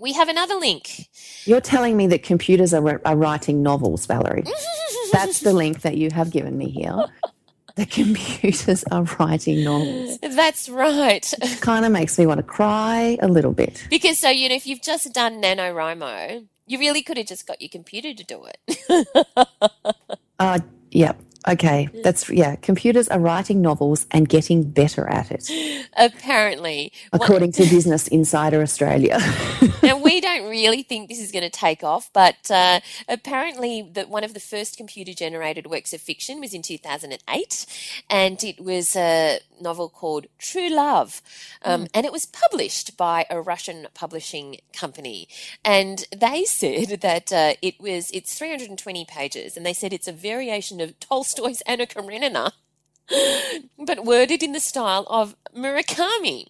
We 0.02 0.14
have 0.14 0.30
another 0.30 0.56
link. 0.56 1.10
You're 1.46 1.62
telling 1.62 1.96
me 1.96 2.08
that 2.08 2.24
computers 2.24 2.74
are, 2.74 3.00
are 3.06 3.16
writing 3.16 3.62
novels, 3.62 4.08
Valerie. 4.08 4.44
That's 5.14 5.42
the 5.42 5.54
link 5.54 5.82
that 5.82 5.96
you 5.96 6.10
have 6.12 6.32
given 6.32 6.58
me 6.58 6.70
here. 6.70 7.06
The 7.76 7.86
computers 7.86 8.84
are 8.92 9.04
writing 9.20 9.64
novels. 9.64 10.18
That's 10.20 10.70
right. 10.70 11.32
Kind 11.62 11.86
of 11.86 11.92
makes 11.92 12.18
me 12.18 12.26
want 12.26 12.40
to 12.40 12.44
cry 12.44 13.20
a 13.22 13.28
little 13.28 13.54
bit. 13.54 13.86
because 13.92 14.18
so 14.18 14.30
you 14.30 14.50
know, 14.50 14.56
if 14.56 14.66
you've 14.66 14.82
just 14.82 15.14
done 15.14 15.40
NaNoWriMo, 15.40 16.48
you 16.66 16.80
really 16.80 17.04
could 17.04 17.18
have 17.18 17.28
just 17.28 17.46
got 17.46 17.62
your 17.62 17.70
computer 17.70 18.14
to 18.14 18.24
do 18.24 18.46
it. 18.46 19.08
Uh, 20.40 20.58
yeah. 20.90 21.14
Okay. 21.48 21.90
That's, 22.04 22.30
yeah. 22.30 22.56
Computers 22.58 23.08
are 23.10 23.20
writing 23.20 23.62
novels 23.62 24.06
and 24.12 24.30
getting 24.30 24.64
better 24.64 25.08
at 25.08 25.32
it, 25.32 25.50
Apparently, 25.98 26.92
What- 27.10 27.24
according 27.24 27.52
to 27.54 27.64
Business 27.70 28.08
Insider 28.08 28.62
Australia. 28.62 29.18
now 29.82 29.98
really 30.52 30.84
think 30.84 31.10
this 31.10 31.20
is 31.20 31.32
going 31.32 31.44
to 31.44 31.50
take 31.50 31.84
off, 31.84 32.10
but 32.14 32.52
uh, 32.52 32.82
apparently 33.08 33.82
that 33.94 34.10
one 34.10 34.24
of 34.24 34.34
the 34.34 34.40
first 34.40 34.78
computer-generated 34.78 35.66
works 35.68 35.94
of 35.94 36.02
fiction 36.02 36.40
was 36.40 36.54
in 36.54 36.62
2008, 36.62 37.66
and 38.10 38.44
it 38.44 38.60
was 38.60 38.96
a 38.96 39.40
novel 39.60 39.90
called 39.90 40.28
True 40.38 40.70
Love, 40.70 41.22
um, 41.64 41.88
and 41.94 42.06
it 42.06 42.12
was 42.12 42.26
published 42.26 42.98
by 42.98 43.26
a 43.30 43.42
Russian 43.42 43.88
publishing 43.94 44.58
company, 44.74 45.28
and 45.66 46.06
they 46.16 46.44
said 46.62 47.02
that 47.02 47.32
uh, 47.32 47.54
it 47.62 47.80
was 47.80 48.12
it's 48.12 48.38
320 48.38 49.06
pages, 49.06 49.58
and 49.58 49.66
they 49.66 49.74
said 49.74 49.94
it's 49.94 50.08
a 50.08 50.14
variation 50.14 50.82
of 50.82 51.00
Tolstoy's 51.00 51.62
Anna 51.62 51.88
Karenina. 51.88 52.54
But 53.78 54.06
worded 54.06 54.42
in 54.42 54.54
the 54.54 54.60
style 54.62 55.06
of 55.10 55.36
Murakami. 55.56 56.48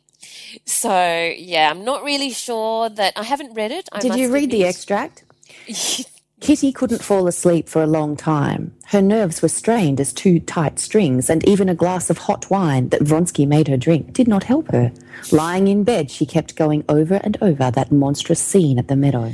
So 0.65 1.33
yeah, 1.37 1.69
I'm 1.69 1.83
not 1.83 2.03
really 2.03 2.31
sure 2.31 2.89
that 2.89 3.13
I 3.15 3.23
haven't 3.23 3.53
read 3.53 3.71
it. 3.71 3.89
I 3.91 3.99
Did 3.99 4.15
you 4.15 4.31
read 4.33 4.51
the 4.51 4.65
extract? 4.65 5.23
Kitty 6.41 6.71
couldn't 6.71 7.03
fall 7.03 7.27
asleep 7.27 7.69
for 7.69 7.83
a 7.83 7.87
long 7.87 8.17
time. 8.17 8.73
Her 8.87 9.01
nerves 9.01 9.43
were 9.43 9.47
strained 9.47 9.99
as 10.01 10.11
two 10.11 10.39
tight 10.39 10.79
strings, 10.79 11.29
and 11.29 11.47
even 11.47 11.69
a 11.69 11.75
glass 11.75 12.09
of 12.09 12.17
hot 12.17 12.49
wine 12.49 12.89
that 12.89 13.01
Vronsky 13.01 13.47
made 13.47 13.67
her 13.67 13.77
drink 13.77 14.11
did 14.13 14.27
not 14.27 14.45
help 14.45 14.71
her. 14.71 14.91
Lying 15.31 15.67
in 15.67 15.83
bed, 15.83 16.09
she 16.09 16.25
kept 16.25 16.55
going 16.55 16.83
over 16.89 17.15
and 17.23 17.37
over 17.41 17.69
that 17.69 17.91
monstrous 17.91 18.39
scene 18.39 18.79
at 18.79 18.87
the 18.87 18.95
meadow. 18.95 19.33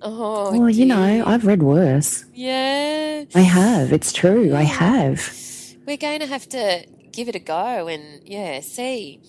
Oh, 0.00 0.58
Well, 0.58 0.70
you 0.70 0.86
know, 0.86 1.24
I've 1.26 1.44
read 1.46 1.62
worse. 1.62 2.24
yeah. 2.32 3.24
I 3.34 3.40
have. 3.40 3.92
It's 3.92 4.12
true. 4.12 4.54
I 4.54 4.62
have. 4.62 5.30
We're 5.86 5.98
going 5.98 6.20
to 6.20 6.26
have 6.26 6.48
to 6.50 6.86
give 7.12 7.28
it 7.28 7.34
a 7.34 7.38
go 7.38 7.86
and 7.86 8.22
yeah, 8.24 8.60
see. 8.60 9.20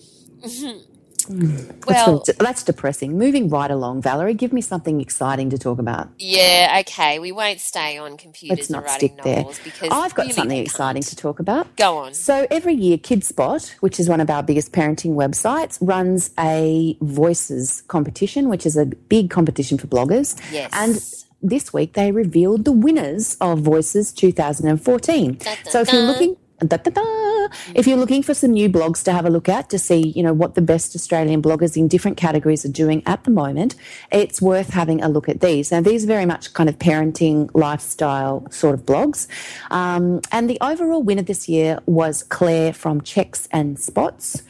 Well, 1.28 2.22
that's, 2.24 2.38
that's 2.38 2.62
depressing. 2.62 3.18
Moving 3.18 3.48
right 3.48 3.70
along, 3.70 4.02
Valerie, 4.02 4.34
give 4.34 4.52
me 4.52 4.60
something 4.60 5.00
exciting 5.00 5.50
to 5.50 5.58
talk 5.58 5.78
about. 5.78 6.08
yeah, 6.18 6.78
okay. 6.80 7.18
We 7.18 7.32
won't 7.32 7.60
stay 7.60 7.98
on 7.98 8.16
computers 8.16 8.58
Let's 8.58 8.68
and 8.70 8.74
not 8.74 8.84
writing 8.84 9.10
stick 9.10 9.24
there. 9.24 9.44
because 9.64 9.88
I've 9.90 10.14
got 10.14 10.22
really 10.22 10.32
something 10.32 10.58
exciting 10.58 11.02
to 11.02 11.16
talk 11.16 11.40
about. 11.40 11.74
Go 11.76 11.98
on. 11.98 12.14
So 12.14 12.46
every 12.50 12.74
year, 12.74 12.98
KidSpot, 12.98 13.68
which 13.80 14.00
is 14.00 14.08
one 14.08 14.20
of 14.20 14.30
our 14.30 14.42
biggest 14.42 14.72
parenting 14.72 15.14
websites, 15.14 15.78
runs 15.80 16.30
a 16.38 16.96
voices 17.00 17.82
competition, 17.88 18.48
which 18.48 18.66
is 18.66 18.76
a 18.76 18.86
big 18.86 19.30
competition 19.30 19.78
for 19.78 19.86
bloggers. 19.86 20.38
Yes. 20.52 20.70
And 20.72 21.02
this 21.40 21.72
week 21.72 21.92
they 21.94 22.10
revealed 22.12 22.64
the 22.64 22.72
winners 22.72 23.36
of 23.40 23.60
Voices 23.60 24.12
2014. 24.12 25.34
Da, 25.34 25.44
da, 25.64 25.70
so 25.70 25.80
if 25.80 25.92
you're 25.92 26.02
looking. 26.02 26.36
If 27.74 27.86
you're 27.86 27.96
looking 27.96 28.22
for 28.22 28.34
some 28.34 28.50
new 28.52 28.68
blogs 28.68 29.02
to 29.04 29.12
have 29.12 29.24
a 29.24 29.30
look 29.30 29.48
at 29.48 29.70
to 29.70 29.78
see, 29.78 30.08
you 30.08 30.22
know, 30.22 30.32
what 30.34 30.54
the 30.54 30.60
best 30.60 30.94
Australian 30.94 31.40
bloggers 31.40 31.76
in 31.76 31.88
different 31.88 32.16
categories 32.16 32.64
are 32.64 32.68
doing 32.70 33.02
at 33.06 33.24
the 33.24 33.30
moment, 33.30 33.74
it's 34.12 34.42
worth 34.42 34.70
having 34.70 35.00
a 35.02 35.08
look 35.08 35.28
at 35.28 35.40
these. 35.40 35.70
Now, 35.72 35.80
these 35.80 36.04
are 36.04 36.06
very 36.08 36.26
much 36.26 36.52
kind 36.52 36.68
of 36.68 36.78
parenting, 36.78 37.48
lifestyle 37.54 38.46
sort 38.50 38.74
of 38.74 38.84
blogs. 38.84 39.28
Um, 39.70 40.20
and 40.32 40.50
the 40.50 40.58
overall 40.60 41.02
winner 41.02 41.22
this 41.22 41.48
year 41.48 41.78
was 41.86 42.22
Claire 42.24 42.72
from 42.72 43.00
Checks 43.00 43.48
and 43.50 43.78
Spots, 43.78 44.42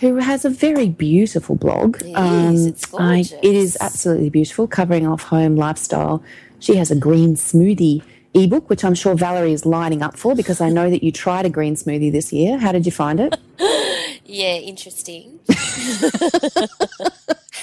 who 0.00 0.16
has 0.16 0.44
a 0.44 0.50
very 0.50 0.88
beautiful 0.88 1.56
blog. 1.56 2.02
It 2.02 2.16
is. 2.54 2.66
It's 2.66 2.94
I- 2.94 3.20
it 3.42 3.54
is 3.54 3.76
absolutely 3.80 4.30
beautiful, 4.30 4.66
covering 4.66 5.06
off 5.06 5.22
home 5.24 5.56
lifestyle. 5.56 6.22
She 6.58 6.76
has 6.76 6.90
a 6.90 6.96
green 6.96 7.36
smoothie 7.36 8.02
ebook, 8.34 8.68
which 8.70 8.84
I'm 8.84 8.94
sure 8.94 9.14
Valerie 9.14 9.52
is 9.52 9.66
lining 9.66 10.02
up 10.02 10.16
for 10.16 10.34
because 10.34 10.60
I 10.60 10.68
know 10.68 10.90
that 10.90 11.02
you 11.02 11.12
tried 11.12 11.46
a 11.46 11.50
green 11.50 11.74
smoothie 11.74 12.12
this 12.12 12.32
year. 12.32 12.58
How 12.58 12.72
did 12.72 12.86
you 12.86 12.92
find 12.92 13.20
it? 13.20 13.36
Yeah, 14.32 14.54
interesting. 14.58 15.40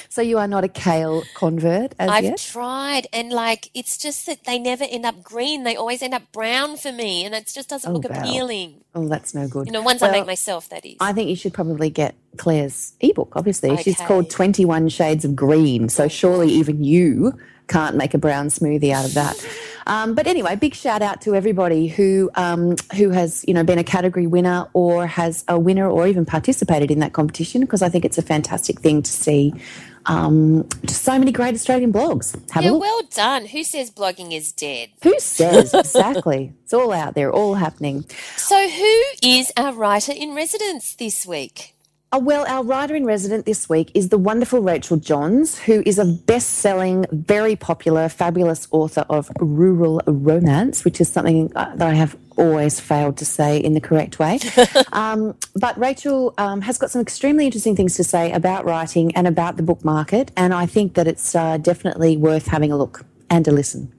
So 0.10 0.24
you 0.24 0.40
are 0.40 0.48
not 0.48 0.64
a 0.64 0.68
kale 0.68 1.22
convert 1.36 1.94
as 2.00 2.10
I've 2.10 2.24
yet? 2.24 2.38
tried, 2.40 3.06
and 3.14 3.32
like 3.32 3.70
it's 3.76 4.00
just 4.00 4.26
that 4.26 4.46
they 4.46 4.58
never 4.58 4.84
end 4.84 5.06
up 5.06 5.22
green; 5.22 5.64
they 5.64 5.76
always 5.76 6.02
end 6.02 6.16
up 6.16 6.24
brown 6.32 6.76
for 6.76 6.92
me, 6.92 7.24
and 7.24 7.36
it 7.36 7.52
just 7.54 7.70
doesn't 7.70 7.88
Oh, 7.88 7.94
look 7.94 8.08
Val. 8.12 8.20
appealing. 8.22 8.82
Oh, 8.96 9.08
that's 9.08 9.36
no 9.36 9.48
good. 9.48 9.68
You 9.68 9.74
know, 9.74 9.84
ones 9.84 10.02
I 10.02 10.10
make 10.10 10.26
myself, 10.26 10.70
that 10.70 10.84
is. 10.88 10.96
I 11.00 11.14
think 11.14 11.30
you 11.30 11.36
should 11.36 11.54
probably 11.54 11.92
get 11.92 12.16
Claire's 12.38 12.94
ebook, 13.00 13.34
obviously. 13.36 13.78
She's 13.78 13.98
called 14.02 14.32
21 14.32 14.90
Shades 14.90 15.24
of 15.24 15.36
Green. 15.36 15.88
So 15.88 16.08
surely 16.08 16.50
even 16.50 16.84
you 16.84 17.34
can't 17.68 17.96
make 17.96 18.14
a 18.14 18.18
brown 18.18 18.48
smoothie 18.48 18.92
out 18.92 19.06
of 19.06 19.14
that. 19.14 19.36
Um, 19.88 20.16
but 20.16 20.28
anyway, 20.28 20.56
big 20.58 20.76
shout 20.76 21.02
out 21.02 21.22
to 21.22 21.34
everybody 21.34 21.88
who 21.88 22.30
um, 22.36 22.76
who 22.96 23.10
has 23.10 23.46
you 23.48 23.54
know 23.54 23.64
been 23.64 23.80
a 23.80 23.84
category 23.84 24.28
winner 24.28 24.68
or 24.74 25.08
has 25.08 25.46
a 25.48 25.58
winner 25.58 25.90
or 25.90 26.08
even 26.08 26.26
participated 26.26 26.92
in 26.92 27.00
that 27.00 27.14
competition 27.14 27.62
because 27.62 27.82
I 27.82 27.90
think 27.90 28.04
it's 28.04 28.18
a 28.18 28.22
fantastic 28.22 28.82
thing 28.82 29.02
to 29.02 29.12
see. 29.12 29.54
Um, 30.06 30.68
just 30.86 31.04
so 31.04 31.20
many 31.20 31.32
great 31.32 31.54
Australian 31.54 31.92
blogs. 31.92 32.34
Have 32.52 32.64
yeah, 32.64 32.72
well 32.72 33.02
done. 33.14 33.46
Who 33.46 33.64
says 33.64 33.92
blogging 33.92 34.34
is 34.34 34.54
dead? 34.54 34.90
Who 35.04 35.20
says 35.20 35.74
exactly? 35.74 36.54
it's 36.64 36.74
all 36.74 36.94
out 36.94 37.14
there, 37.14 37.32
all 37.32 37.56
happening. 37.56 38.06
So, 38.38 38.70
who 38.70 39.02
is 39.22 39.52
our 39.58 39.74
writer 39.74 40.14
in 40.14 40.34
residence 40.34 40.96
this 40.96 41.26
week? 41.26 41.77
Uh, 42.14 42.20
well, 42.20 42.46
our 42.48 42.64
writer 42.64 42.96
in 42.96 43.06
resident 43.06 43.46
this 43.46 43.68
week 43.68 43.92
is 43.94 44.08
the 44.08 44.18
wonderful 44.18 44.62
Rachel 44.62 44.96
Johns, 44.96 45.60
who 45.60 45.84
is 45.86 46.00
a 46.00 46.06
best 46.06 46.52
selling, 46.52 47.06
very 47.12 47.58
popular, 47.58 48.08
fabulous 48.08 48.66
author 48.72 49.06
of 49.10 49.30
rural 49.42 50.02
romance, 50.08 50.86
which 50.86 51.02
is 51.02 51.10
something 51.10 51.52
uh, 51.58 51.76
that 51.76 51.90
I 51.90 51.96
have 51.96 52.16
always 52.38 52.80
failed 52.80 53.18
to 53.18 53.26
say 53.26 53.58
in 53.58 53.74
the 53.74 53.82
correct 53.82 54.20
way. 54.20 54.40
um, 54.94 55.36
but 55.56 55.78
Rachel 55.78 56.34
um, 56.38 56.62
has 56.62 56.78
got 56.78 56.92
some 56.92 57.02
extremely 57.02 57.46
interesting 57.46 57.76
things 57.76 57.98
to 57.98 58.06
say 58.06 58.32
about 58.32 58.64
writing 58.64 59.14
and 59.14 59.28
about 59.28 59.58
the 59.58 59.64
book 59.64 59.84
market, 59.84 60.32
and 60.38 60.54
I 60.54 60.66
think 60.66 60.94
that 60.94 61.08
it's 61.08 61.36
uh, 61.36 61.58
definitely 61.58 62.16
worth 62.16 62.48
having 62.48 62.72
a 62.72 62.78
look 62.78 63.04
and 63.30 63.46
a 63.50 63.52
listen. 63.52 63.92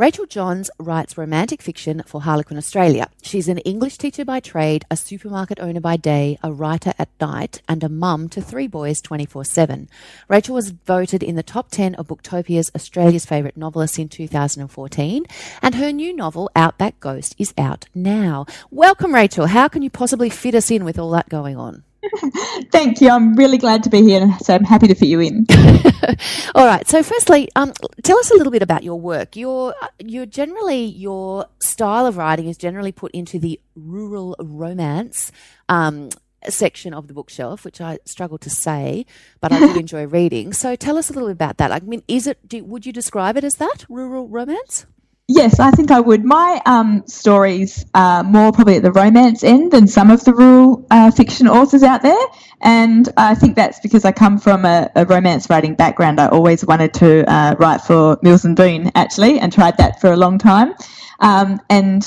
Rachel 0.00 0.24
Johns 0.24 0.70
writes 0.78 1.18
romantic 1.18 1.60
fiction 1.60 2.02
for 2.06 2.22
Harlequin 2.22 2.56
Australia. 2.56 3.10
She's 3.20 3.48
an 3.48 3.58
English 3.58 3.98
teacher 3.98 4.24
by 4.24 4.40
trade, 4.40 4.86
a 4.90 4.96
supermarket 4.96 5.60
owner 5.60 5.80
by 5.80 5.98
day, 5.98 6.38
a 6.42 6.50
writer 6.50 6.94
at 6.98 7.10
night, 7.20 7.60
and 7.68 7.84
a 7.84 7.90
mum 7.90 8.30
to 8.30 8.40
three 8.40 8.66
boys 8.66 9.02
24 9.02 9.44
7. 9.44 9.90
Rachel 10.26 10.54
was 10.54 10.70
voted 10.70 11.22
in 11.22 11.34
the 11.34 11.42
top 11.42 11.70
10 11.70 11.96
of 11.96 12.06
Booktopia's 12.06 12.70
Australia's 12.74 13.26
favourite 13.26 13.58
novelists 13.58 13.98
in 13.98 14.08
2014, 14.08 15.26
and 15.60 15.74
her 15.74 15.92
new 15.92 16.16
novel, 16.16 16.50
Outback 16.56 16.98
Ghost, 17.00 17.34
is 17.36 17.52
out 17.58 17.84
now. 17.94 18.46
Welcome, 18.70 19.14
Rachel. 19.14 19.48
How 19.48 19.68
can 19.68 19.82
you 19.82 19.90
possibly 19.90 20.30
fit 20.30 20.54
us 20.54 20.70
in 20.70 20.82
with 20.82 20.98
all 20.98 21.10
that 21.10 21.28
going 21.28 21.58
on? 21.58 21.84
Thank 22.72 23.00
you. 23.00 23.10
I'm 23.10 23.34
really 23.34 23.58
glad 23.58 23.82
to 23.84 23.90
be 23.90 24.02
here, 24.02 24.34
so 24.42 24.54
I'm 24.54 24.64
happy 24.64 24.88
to 24.88 24.94
fit 24.94 25.08
you 25.08 25.20
in. 25.20 25.46
All 26.54 26.66
right. 26.66 26.86
So, 26.88 27.02
firstly, 27.02 27.48
um, 27.56 27.72
tell 28.02 28.18
us 28.18 28.30
a 28.30 28.34
little 28.34 28.50
bit 28.50 28.62
about 28.62 28.82
your 28.82 28.98
work. 28.98 29.36
Your, 29.36 29.74
you're 29.98 30.26
generally 30.26 30.84
your 30.84 31.46
style 31.60 32.06
of 32.06 32.16
writing 32.16 32.46
is 32.48 32.56
generally 32.56 32.92
put 32.92 33.10
into 33.12 33.38
the 33.38 33.60
rural 33.74 34.36
romance 34.40 35.30
um, 35.68 36.10
section 36.48 36.94
of 36.94 37.06
the 37.06 37.14
bookshelf, 37.14 37.64
which 37.64 37.80
I 37.80 37.98
struggle 38.06 38.38
to 38.38 38.50
say, 38.50 39.04
but 39.40 39.52
I 39.52 39.58
do 39.58 39.78
enjoy 39.78 40.06
reading. 40.06 40.52
So, 40.52 40.76
tell 40.76 40.96
us 40.96 41.10
a 41.10 41.12
little 41.12 41.28
bit 41.28 41.34
about 41.34 41.58
that. 41.58 41.70
I 41.70 41.80
mean, 41.80 42.02
is 42.08 42.26
it? 42.26 42.48
Do, 42.48 42.64
would 42.64 42.86
you 42.86 42.92
describe 42.92 43.36
it 43.36 43.44
as 43.44 43.54
that 43.56 43.84
rural 43.88 44.26
romance? 44.26 44.86
Yes, 45.32 45.60
I 45.60 45.70
think 45.70 45.92
I 45.92 46.00
would. 46.00 46.24
My 46.24 46.60
um, 46.66 47.04
stories 47.06 47.86
are 47.94 48.24
more 48.24 48.50
probably 48.50 48.78
at 48.78 48.82
the 48.82 48.90
romance 48.90 49.44
end 49.44 49.70
than 49.70 49.86
some 49.86 50.10
of 50.10 50.24
the 50.24 50.34
rural 50.34 50.84
uh, 50.90 51.12
fiction 51.12 51.46
authors 51.46 51.84
out 51.84 52.02
there. 52.02 52.18
And 52.62 53.08
I 53.16 53.36
think 53.36 53.54
that's 53.54 53.78
because 53.78 54.04
I 54.04 54.10
come 54.10 54.40
from 54.40 54.64
a, 54.64 54.90
a 54.96 55.06
romance 55.06 55.48
writing 55.48 55.76
background. 55.76 56.18
I 56.18 56.26
always 56.26 56.66
wanted 56.66 56.92
to 56.94 57.32
uh, 57.32 57.54
write 57.60 57.80
for 57.82 58.18
Mills 58.22 58.44
and 58.44 58.56
Boon, 58.56 58.90
actually, 58.96 59.38
and 59.38 59.52
tried 59.52 59.76
that 59.78 60.00
for 60.00 60.10
a 60.12 60.16
long 60.16 60.36
time. 60.36 60.74
Um, 61.20 61.60
and 61.70 62.04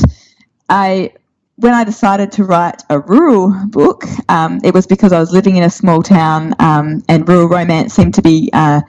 I 0.68 1.14
when 1.56 1.74
I 1.74 1.84
decided 1.84 2.32
to 2.34 2.44
write 2.44 2.82
a 2.90 3.00
rural 3.00 3.54
book, 3.68 4.04
um, 4.28 4.60
it 4.64 4.74
was 4.74 4.88
because 4.88 5.14
I 5.14 5.20
was 5.20 5.32
living 5.32 5.56
in 5.56 5.64
a 5.64 5.70
small 5.70 6.02
town 6.02 6.56
um, 6.60 7.04
and 7.08 7.28
rural 7.30 7.48
romance 7.48 7.94
seemed 7.94 8.16
to 8.16 8.22
be, 8.22 8.50
uh, 8.54 8.82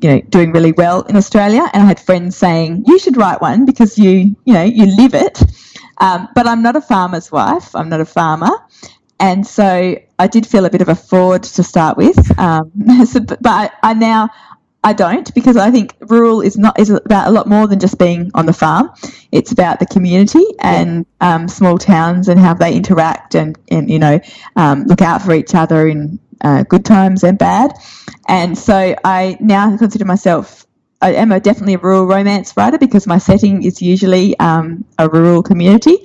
you 0.00 0.10
know, 0.10 0.20
doing 0.20 0.52
really 0.52 0.72
well 0.72 1.02
in 1.02 1.16
Australia. 1.16 1.68
And 1.72 1.82
I 1.82 1.86
had 1.86 2.00
friends 2.00 2.36
saying, 2.36 2.84
"You 2.86 2.98
should 2.98 3.16
write 3.16 3.40
one 3.40 3.64
because 3.64 3.98
you, 3.98 4.36
you 4.44 4.54
know, 4.54 4.62
you 4.62 4.86
live 4.96 5.14
it." 5.14 5.42
Um, 6.00 6.28
but 6.34 6.46
I'm 6.46 6.62
not 6.62 6.76
a 6.76 6.80
farmer's 6.80 7.32
wife. 7.32 7.74
I'm 7.74 7.88
not 7.88 8.00
a 8.00 8.04
farmer, 8.04 8.50
and 9.18 9.46
so 9.46 9.96
I 10.18 10.26
did 10.26 10.46
feel 10.46 10.64
a 10.64 10.70
bit 10.70 10.80
of 10.80 10.88
a 10.88 10.94
fraud 10.94 11.42
to 11.44 11.62
start 11.62 11.96
with. 11.96 12.38
Um, 12.38 12.72
so, 13.06 13.20
but 13.20 13.46
I, 13.46 13.70
I 13.82 13.94
now 13.94 14.30
I 14.84 14.92
don't 14.92 15.32
because 15.34 15.56
I 15.56 15.70
think 15.70 15.96
rural 16.00 16.40
is 16.40 16.56
not 16.56 16.78
is 16.78 16.90
about 16.90 17.26
a 17.26 17.30
lot 17.30 17.48
more 17.48 17.66
than 17.66 17.80
just 17.80 17.98
being 17.98 18.30
on 18.34 18.46
the 18.46 18.52
farm. 18.52 18.90
It's 19.32 19.50
about 19.50 19.80
the 19.80 19.86
community 19.86 20.44
and 20.60 21.04
um, 21.20 21.48
small 21.48 21.78
towns 21.78 22.28
and 22.28 22.38
how 22.38 22.54
they 22.54 22.74
interact 22.74 23.34
and 23.34 23.58
and 23.70 23.90
you 23.90 23.98
know 23.98 24.20
um, 24.56 24.84
look 24.84 25.02
out 25.02 25.22
for 25.22 25.34
each 25.34 25.54
other 25.54 25.88
in 25.88 26.20
uh, 26.42 26.62
good 26.62 26.84
times 26.84 27.24
and 27.24 27.36
bad. 27.38 27.72
And 28.28 28.56
so 28.56 28.94
I 29.04 29.36
now 29.40 29.76
consider 29.76 30.04
myself. 30.04 30.64
I 31.00 31.12
am 31.14 31.30
a, 31.32 31.40
definitely 31.40 31.74
a 31.74 31.78
rural 31.78 32.06
romance 32.06 32.56
writer 32.56 32.78
because 32.78 33.06
my 33.06 33.18
setting 33.18 33.62
is 33.62 33.80
usually 33.80 34.38
um, 34.38 34.84
a 34.98 35.08
rural 35.08 35.42
community, 35.42 35.98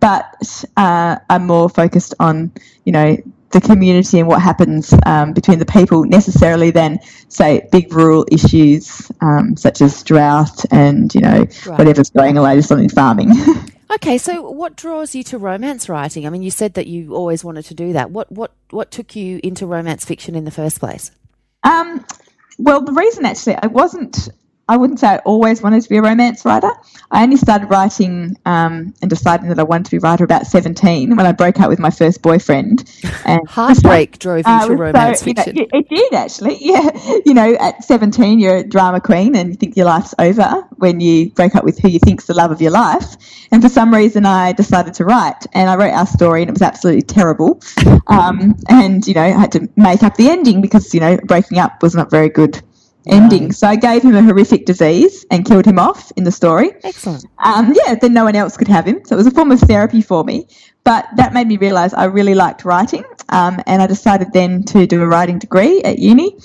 but 0.00 0.64
uh, 0.76 1.16
I'm 1.28 1.46
more 1.46 1.68
focused 1.68 2.14
on 2.20 2.52
you 2.84 2.92
know 2.92 3.16
the 3.52 3.60
community 3.60 4.18
and 4.18 4.28
what 4.28 4.42
happens 4.42 4.94
um, 5.06 5.32
between 5.32 5.58
the 5.58 5.66
people 5.66 6.04
necessarily 6.04 6.70
than 6.70 6.98
say 7.28 7.66
big 7.70 7.92
rural 7.92 8.26
issues 8.32 9.10
um, 9.20 9.56
such 9.56 9.80
as 9.80 10.02
drought 10.02 10.64
and 10.70 11.14
you 11.14 11.20
know 11.20 11.46
Right. 11.66 11.78
whatever's 11.78 12.10
going 12.10 12.36
on 12.38 12.44
latest 12.44 12.72
on 12.72 12.80
in 12.80 12.88
farming. 12.88 13.30
Okay, 13.94 14.16
so 14.16 14.50
what 14.50 14.74
draws 14.74 15.14
you 15.14 15.22
to 15.24 15.36
romance 15.36 15.86
writing? 15.86 16.26
I 16.26 16.30
mean, 16.30 16.42
you 16.42 16.50
said 16.50 16.72
that 16.74 16.86
you 16.86 17.14
always 17.14 17.44
wanted 17.44 17.66
to 17.66 17.74
do 17.74 17.92
that. 17.92 18.10
What 18.10 18.32
what 18.32 18.52
what 18.70 18.90
took 18.90 19.14
you 19.14 19.38
into 19.44 19.66
romance 19.66 20.02
fiction 20.06 20.34
in 20.34 20.46
the 20.46 20.50
first 20.50 20.80
place? 20.80 21.10
Um, 21.62 22.02
well, 22.58 22.82
the 22.82 22.92
reason 22.92 23.26
actually 23.26 23.56
I 23.56 23.66
wasn't, 23.66 24.30
I 24.68 24.76
wouldn't 24.76 25.00
say 25.00 25.08
I 25.08 25.16
always 25.18 25.60
wanted 25.60 25.82
to 25.82 25.88
be 25.88 25.96
a 25.96 26.02
romance 26.02 26.44
writer. 26.44 26.70
I 27.10 27.22
only 27.24 27.36
started 27.36 27.68
writing 27.68 28.36
um, 28.46 28.94
and 29.02 29.10
deciding 29.10 29.48
that 29.48 29.58
I 29.58 29.64
wanted 29.64 29.84
to 29.86 29.90
be 29.90 29.96
a 29.98 30.00
writer 30.00 30.24
about 30.24 30.46
17 30.46 31.14
when 31.16 31.26
I 31.26 31.32
broke 31.32 31.60
up 31.60 31.68
with 31.68 31.78
my 31.78 31.90
first 31.90 32.22
boyfriend. 32.22 32.84
And 33.24 33.46
Heartbreak 33.48 34.18
drove 34.18 34.38
you 34.46 34.52
Uh, 34.52 34.66
to 34.68 34.74
romance 34.76 35.20
so- 35.20 35.26
you 35.26 35.34
know, 35.34 35.42
fiction. 35.42 35.62
it, 35.64 35.68
it 35.72 35.88
did 35.88 36.12
actually, 36.14 36.56
yeah. 36.60 36.90
You 37.26 37.34
know, 37.34 37.54
at 37.60 37.84
17, 37.84 38.40
you're 38.40 38.56
a 38.56 38.64
drama 38.64 39.00
queen 39.00 39.34
and 39.36 39.50
you 39.50 39.54
think 39.56 39.76
your 39.76 39.86
life's 39.86 40.14
over 40.18 40.64
when 40.76 41.00
you 41.00 41.30
break 41.30 41.54
up 41.54 41.64
with 41.64 41.78
who 41.78 41.88
you 41.88 41.98
think's 41.98 42.26
the 42.26 42.34
love 42.34 42.50
of 42.50 42.60
your 42.62 42.70
life. 42.72 43.16
And 43.52 43.62
for 43.62 43.68
some 43.68 43.92
reason, 43.92 44.24
I 44.26 44.52
decided 44.52 44.94
to 44.94 45.04
write 45.04 45.46
and 45.52 45.68
I 45.70 45.76
wrote 45.76 45.92
our 45.92 46.06
story 46.06 46.42
and 46.42 46.48
it 46.48 46.52
was 46.52 46.62
absolutely 46.62 47.02
terrible. 47.02 47.60
Um, 48.06 48.54
and, 48.68 49.06
you 49.06 49.14
know, 49.14 49.22
I 49.22 49.28
had 49.28 49.52
to 49.52 49.68
make 49.76 50.02
up 50.02 50.16
the 50.16 50.28
ending 50.28 50.60
because, 50.60 50.92
you 50.94 51.00
know, 51.00 51.16
breaking 51.24 51.58
up 51.58 51.82
was 51.82 51.94
not 51.94 52.10
very 52.10 52.28
good 52.28 52.60
ending. 53.06 53.52
So 53.52 53.66
I 53.66 53.76
gave 53.76 54.02
him 54.02 54.14
a 54.14 54.22
horrific 54.22 54.66
disease 54.66 55.24
and 55.30 55.44
killed 55.44 55.66
him 55.66 55.78
off 55.78 56.12
in 56.16 56.24
the 56.24 56.32
story 56.32 56.72
Excellent. 56.84 57.24
um, 57.38 57.74
yeah, 57.74 57.94
then 57.94 58.12
no 58.12 58.24
one 58.24 58.36
else 58.36 58.56
could 58.56 58.68
have 58.68 58.86
him. 58.86 59.04
So 59.04 59.14
it 59.14 59.18
was 59.18 59.26
a 59.26 59.30
form 59.30 59.50
of 59.50 59.60
therapy 59.60 60.02
for 60.02 60.24
me. 60.24 60.46
But 60.84 61.06
that 61.16 61.32
made 61.32 61.46
me 61.46 61.56
realize 61.56 61.94
I 61.94 62.04
really 62.04 62.34
liked 62.34 62.64
writing. 62.64 63.04
Um, 63.28 63.60
and 63.66 63.80
I 63.82 63.86
decided 63.86 64.32
then 64.32 64.64
to 64.64 64.86
do 64.86 65.02
a 65.02 65.06
writing 65.06 65.38
degree 65.38 65.82
at 65.82 65.98
uni. 65.98 66.36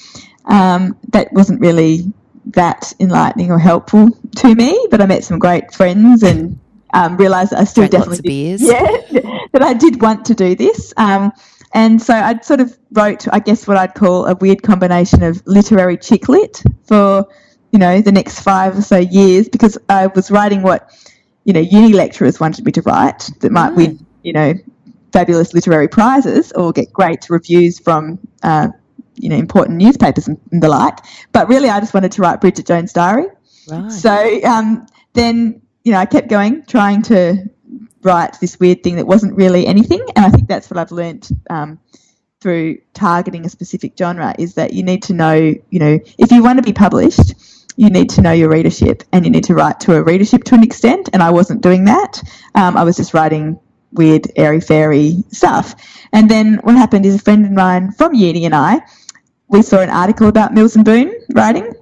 Um, 0.45 0.97
that 1.09 1.33
wasn't 1.33 1.59
really 1.59 2.11
that 2.51 2.93
enlightening 2.99 3.51
or 3.51 3.59
helpful 3.59 4.09
to 4.37 4.55
me, 4.55 4.87
but 4.89 5.01
I 5.01 5.05
met 5.05 5.23
some 5.23 5.39
great 5.39 5.73
friends 5.73 6.23
and 6.23 6.59
um, 6.93 7.17
realised 7.17 7.53
I 7.53 7.65
still 7.65 7.87
Drank 7.87 8.05
definitely 8.05 8.29
beers. 8.29 8.61
yeah, 8.63 9.47
that 9.51 9.61
I 9.61 9.73
did 9.73 10.01
want 10.01 10.25
to 10.25 10.35
do 10.35 10.55
this. 10.55 10.93
And 11.73 12.01
so 12.01 12.13
I 12.13 12.39
sort 12.39 12.59
of 12.59 12.77
wrote, 12.91 13.27
I 13.31 13.39
guess, 13.39 13.67
what 13.67 13.77
I'd 13.77 13.93
call 13.93 14.25
a 14.25 14.35
weird 14.35 14.63
combination 14.63 15.23
of 15.23 15.41
literary 15.45 15.97
chick 15.97 16.29
lit 16.29 16.63
for, 16.83 17.27
you 17.71 17.79
know, 17.79 18.01
the 18.01 18.11
next 18.11 18.39
five 18.39 18.77
or 18.77 18.81
so 18.81 18.97
years 18.97 19.49
because 19.49 19.77
I 19.89 20.07
was 20.07 20.31
writing 20.31 20.63
what, 20.63 20.91
you 21.43 21.53
know, 21.53 21.59
uni 21.59 21.93
lecturers 21.93 22.39
wanted 22.39 22.65
me 22.65 22.71
to 22.73 22.81
write 22.81 23.29
that 23.41 23.51
might 23.51 23.75
win, 23.75 24.05
you 24.23 24.33
know, 24.33 24.53
fabulous 25.11 25.53
literary 25.53 25.87
prizes 25.87 26.51
or 26.53 26.71
get 26.71 26.91
great 26.93 27.29
reviews 27.29 27.79
from, 27.79 28.19
uh, 28.43 28.69
you 29.15 29.29
know, 29.29 29.35
important 29.35 29.77
newspapers 29.77 30.27
and, 30.27 30.39
and 30.51 30.61
the 30.61 30.69
like. 30.69 30.97
But 31.31 31.49
really, 31.49 31.69
I 31.69 31.79
just 31.79 31.93
wanted 31.93 32.11
to 32.13 32.21
write 32.21 32.39
Bridget 32.39 32.65
Jones' 32.65 32.93
Diary. 32.93 33.27
Right. 33.69 33.91
So 33.91 34.43
um, 34.43 34.87
then, 35.13 35.61
you 35.83 35.91
know, 35.91 35.97
I 35.97 36.05
kept 36.05 36.29
going, 36.29 36.63
trying 36.65 37.01
to 37.03 37.49
write 38.03 38.39
this 38.39 38.59
weird 38.59 38.83
thing 38.83 38.95
that 38.97 39.07
wasn't 39.07 39.35
really 39.35 39.65
anything. 39.65 40.05
And 40.15 40.25
I 40.25 40.29
think 40.29 40.47
that's 40.47 40.69
what 40.69 40.77
I've 40.77 40.91
learned 40.91 41.27
um, 41.49 41.79
through 42.41 42.77
targeting 42.93 43.45
a 43.45 43.49
specific 43.49 43.93
genre 43.97 44.35
is 44.37 44.53
that 44.55 44.73
you 44.73 44.83
need 44.83 45.03
to 45.03 45.13
know, 45.13 45.35
you 45.35 45.79
know, 45.79 45.99
if 46.17 46.31
you 46.31 46.43
want 46.43 46.57
to 46.59 46.63
be 46.63 46.73
published, 46.73 47.33
you 47.75 47.89
need 47.89 48.09
to 48.09 48.21
know 48.21 48.31
your 48.31 48.49
readership 48.49 49.03
and 49.11 49.23
you 49.25 49.31
need 49.31 49.43
to 49.45 49.53
write 49.53 49.79
to 49.81 49.95
a 49.95 50.03
readership 50.03 50.43
to 50.45 50.55
an 50.55 50.63
extent. 50.63 51.09
And 51.13 51.21
I 51.21 51.29
wasn't 51.31 51.61
doing 51.61 51.85
that. 51.85 52.21
Um, 52.55 52.75
I 52.75 52.83
was 52.83 52.97
just 52.97 53.13
writing 53.13 53.59
weird, 53.93 54.27
airy 54.35 54.61
fairy 54.61 55.23
stuff. 55.29 55.75
And 56.11 56.29
then 56.29 56.55
what 56.63 56.75
happened 56.75 57.05
is 57.05 57.15
a 57.15 57.19
friend 57.19 57.45
of 57.45 57.51
mine 57.51 57.91
from 57.91 58.13
uni 58.13 58.45
and 58.45 58.55
I, 58.55 58.81
we 59.47 59.61
saw 59.61 59.79
an 59.79 59.89
article 59.89 60.27
about 60.27 60.53
Mills 60.53 60.75
and 60.75 60.83
Boon 60.83 61.13
writing. 61.33 61.73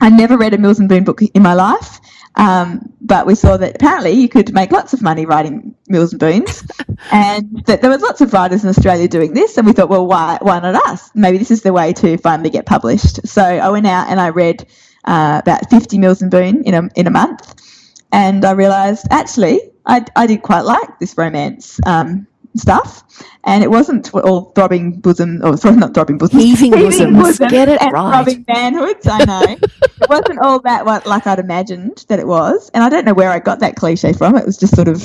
I 0.00 0.08
never 0.10 0.36
read 0.38 0.54
a 0.54 0.58
Mills 0.58 0.78
and 0.78 0.88
Boon 0.88 1.04
book 1.04 1.20
in 1.22 1.42
my 1.42 1.54
life, 1.54 2.00
um, 2.36 2.92
but 3.00 3.26
we 3.26 3.34
saw 3.34 3.56
that 3.56 3.76
apparently 3.76 4.12
you 4.12 4.28
could 4.28 4.52
make 4.54 4.72
lots 4.72 4.92
of 4.92 5.02
money 5.02 5.26
writing 5.26 5.74
Mills 5.88 6.12
and 6.12 6.20
Boons, 6.20 6.64
and 7.12 7.64
that 7.66 7.82
there 7.82 7.90
was 7.90 8.02
lots 8.02 8.20
of 8.20 8.32
writers 8.32 8.62
in 8.64 8.70
Australia 8.70 9.08
doing 9.08 9.34
this. 9.34 9.58
And 9.58 9.66
we 9.66 9.72
thought, 9.72 9.88
well, 9.88 10.06
why 10.06 10.38
why 10.40 10.60
not 10.60 10.74
us? 10.86 11.10
Maybe 11.14 11.38
this 11.38 11.50
is 11.50 11.62
the 11.62 11.72
way 11.72 11.92
to 11.94 12.16
finally 12.18 12.50
get 12.50 12.66
published. 12.66 13.26
So 13.26 13.42
I 13.42 13.68
went 13.70 13.86
out 13.86 14.08
and 14.08 14.20
I 14.20 14.30
read 14.30 14.66
uh, 15.04 15.40
about 15.42 15.68
fifty 15.68 15.98
Mills 15.98 16.22
and 16.22 16.30
Boon 16.30 16.62
in 16.64 16.74
a 16.74 16.88
in 16.96 17.06
a 17.06 17.10
month, 17.10 17.54
and 18.12 18.44
I 18.44 18.52
realised 18.52 19.06
actually 19.10 19.60
I 19.84 20.04
I 20.16 20.26
did 20.26 20.42
quite 20.42 20.62
like 20.62 20.98
this 21.00 21.18
romance. 21.18 21.80
Um, 21.84 22.26
stuff. 22.56 23.02
And 23.44 23.62
it 23.62 23.70
wasn't 23.70 24.12
all 24.14 24.52
throbbing 24.54 25.00
bosom 25.00 25.40
or 25.44 25.56
sorry 25.56 25.76
not 25.76 25.94
throbbing 25.94 26.18
bosom. 26.18 26.38
Heaving 26.38 26.70
bosoms. 26.72 27.38
Get 27.38 27.68
it 27.68 27.80
and 27.82 27.92
right. 27.92 28.12
throbbing 28.12 28.44
manhoods 28.44 29.08
I 29.10 29.24
know. 29.24 29.56
It 29.62 30.08
wasn't 30.08 30.38
all 30.40 30.60
that 30.60 30.84
what, 30.84 31.06
like 31.06 31.26
I'd 31.26 31.38
imagined 31.38 32.04
that 32.08 32.18
it 32.18 32.26
was. 32.26 32.70
And 32.74 32.84
I 32.84 32.88
don't 32.88 33.04
know 33.04 33.14
where 33.14 33.30
I 33.30 33.38
got 33.38 33.60
that 33.60 33.76
cliche 33.76 34.12
from. 34.12 34.36
It 34.36 34.46
was 34.46 34.56
just 34.56 34.74
sort 34.74 34.88
of 34.88 35.02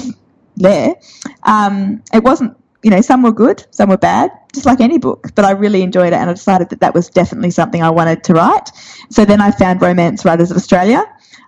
there. 0.56 0.96
Um, 1.44 2.04
it 2.14 2.24
wasn't 2.24 2.58
you 2.88 2.92
know 2.92 3.02
some 3.02 3.22
were 3.22 3.34
good 3.34 3.66
some 3.72 3.90
were 3.90 3.98
bad 3.98 4.32
just 4.54 4.66
like 4.66 4.80
any 4.80 4.98
book 4.98 5.28
but 5.36 5.44
I 5.44 5.52
really 5.52 5.82
enjoyed 5.82 6.14
it 6.14 6.20
and 6.22 6.30
I 6.30 6.34
decided 6.34 6.70
that 6.70 6.80
that 6.80 6.94
was 6.94 7.10
definitely 7.10 7.52
something 7.52 7.84
I 7.84 7.90
wanted 7.90 8.24
to 8.24 8.34
write 8.34 8.72
so 9.10 9.26
then 9.26 9.42
I 9.42 9.52
found 9.52 9.82
Romance 9.82 10.24
Writers 10.24 10.52
of 10.52 10.56
Australia 10.56 11.04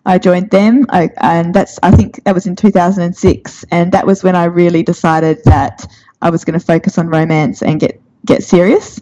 I 0.06 0.18
joined 0.18 0.50
them, 0.50 0.86
I, 0.90 1.10
and 1.18 1.54
that's 1.54 1.78
I 1.84 1.92
think 1.92 2.24
that 2.24 2.34
was 2.34 2.48
in 2.48 2.56
2006, 2.56 3.66
and 3.70 3.92
that 3.92 4.08
was 4.08 4.24
when 4.24 4.36
I 4.36 4.46
really 4.46 4.82
decided 4.82 5.44
that 5.46 5.86
I 6.22 6.30
was 6.30 6.46
going 6.46 6.60
to 6.60 6.66
focus 6.66 6.98
on 6.98 7.10
romance 7.10 7.62
and 7.62 7.80
get 7.80 8.02
get 8.26 8.44
serious. 8.44 9.00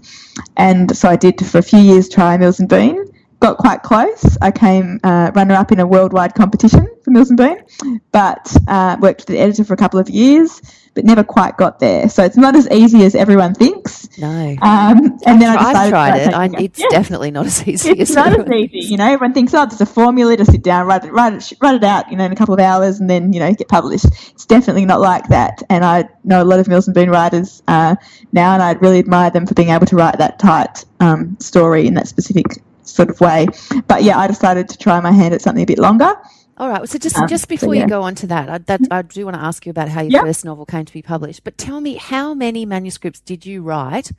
And 0.55 0.95
so 0.95 1.09
I 1.09 1.15
did 1.15 1.43
for 1.45 1.59
a 1.59 1.63
few 1.63 1.79
years 1.79 2.09
try 2.09 2.35
Mills 2.37 2.59
and 2.59 2.67
Boon. 2.67 3.05
Got 3.39 3.57
quite 3.57 3.83
close. 3.83 4.37
I 4.41 4.49
came 4.49 4.99
uh, 5.03 5.31
runner 5.35 5.53
up 5.53 5.71
in 5.71 5.79
a 5.79 5.85
worldwide 5.85 6.33
competition 6.33 6.87
for 7.03 7.11
Mills 7.11 7.29
and 7.29 7.37
Boon, 7.37 7.63
but 8.11 8.55
uh, 8.67 8.97
worked 8.99 9.21
with 9.21 9.27
the 9.27 9.37
editor 9.37 9.63
for 9.63 9.75
a 9.75 9.77
couple 9.77 9.99
of 9.99 10.09
years, 10.09 10.61
but 10.97 11.05
never 11.05 11.23
quite 11.23 11.55
got 11.57 11.79
there. 11.79 12.09
So 12.09 12.23
it's 12.23 12.37
not 12.37 12.55
as 12.55 12.67
easy 12.71 13.05
as 13.05 13.15
everyone 13.15 13.53
thinks. 13.53 14.09
No. 14.17 14.55
Um, 14.61 15.19
and 15.25 15.39
then 15.41 15.55
I 15.55 15.55
I've 15.55 15.67
decided 15.67 15.89
tried 15.91 16.17
it. 16.17 16.33
I, 16.33 16.49
it's 16.59 16.79
Yeah 16.79 16.87
definitely 16.97 17.29
not 17.29 17.45
as 17.45 17.67
easy 17.67 17.91
it's 17.91 18.09
as 18.09 18.15
not 18.15 18.39
as 18.39 18.49
easy, 18.49 18.87
you 18.87 18.97
know. 18.97 19.05
Everyone 19.05 19.33
thinks, 19.33 19.53
oh, 19.53 19.65
there's 19.65 19.81
a 19.81 19.85
formula 19.85 20.35
to 20.35 20.45
sit 20.45 20.63
down, 20.63 20.87
write 20.87 21.05
it, 21.05 21.13
write 21.13 21.33
it, 21.33 21.53
write 21.61 21.75
it 21.75 21.83
out, 21.83 22.09
you 22.09 22.17
know, 22.17 22.25
in 22.25 22.31
a 22.31 22.35
couple 22.35 22.55
of 22.55 22.59
hours, 22.59 22.99
and 22.99 23.09
then 23.09 23.33
you 23.33 23.39
know 23.39 23.53
get 23.53 23.67
published. 23.67 24.05
It's 24.05 24.45
definitely 24.45 24.85
not 24.85 24.99
like 24.99 25.27
that. 25.29 25.61
And 25.69 25.85
I 25.85 26.09
know 26.23 26.41
a 26.41 26.45
lot 26.45 26.59
of 26.59 26.67
Mills 26.67 26.87
and 26.87 26.95
Boon 26.95 27.09
writers 27.09 27.61
uh, 27.67 27.95
now, 28.31 28.53
and 28.53 28.63
I 28.63 28.71
really 28.73 28.99
admire 28.99 29.29
them 29.29 29.45
for 29.45 29.53
being 29.53 29.69
able 29.69 29.85
to 29.85 29.95
write 29.95 30.17
that 30.17 30.39
tight 30.39 30.85
um, 30.99 31.37
story 31.39 31.85
in 31.85 31.93
that 31.93 32.07
specific 32.07 32.45
sort 32.83 33.09
of 33.09 33.21
way. 33.21 33.47
But 33.87 34.03
yeah, 34.03 34.17
I 34.17 34.25
decided 34.25 34.69
to 34.69 34.77
try 34.77 34.99
my 34.99 35.11
hand 35.11 35.35
at 35.35 35.41
something 35.41 35.63
a 35.63 35.67
bit 35.67 35.79
longer. 35.79 36.15
All 36.57 36.69
right. 36.69 36.87
So 36.89 36.97
just 36.97 37.17
Um, 37.17 37.27
just 37.27 37.43
so 37.43 37.47
before 37.47 37.75
yeah. 37.75 37.83
you 37.83 37.87
go 37.87 38.01
on 38.01 38.15
to 38.15 38.27
that, 38.27 38.49
I, 38.49 38.57
that, 38.59 38.81
I 38.89 39.01
do 39.03 39.25
want 39.25 39.35
to 39.35 39.43
ask 39.43 39.65
you 39.65 39.69
about 39.69 39.89
how 39.89 40.01
your 40.01 40.11
Yeah. 40.11 40.21
first 40.23 40.43
novel 40.43 40.65
came 40.65 40.85
to 40.85 40.93
be 40.93 41.01
published. 41.03 41.43
But 41.43 41.57
tell 41.57 41.79
me, 41.81 41.95
how 41.95 42.33
many 42.33 42.65
manuscripts 42.65 43.19
did 43.19 43.45
you 43.45 43.61
write 43.61 44.11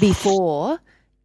before 0.00 0.80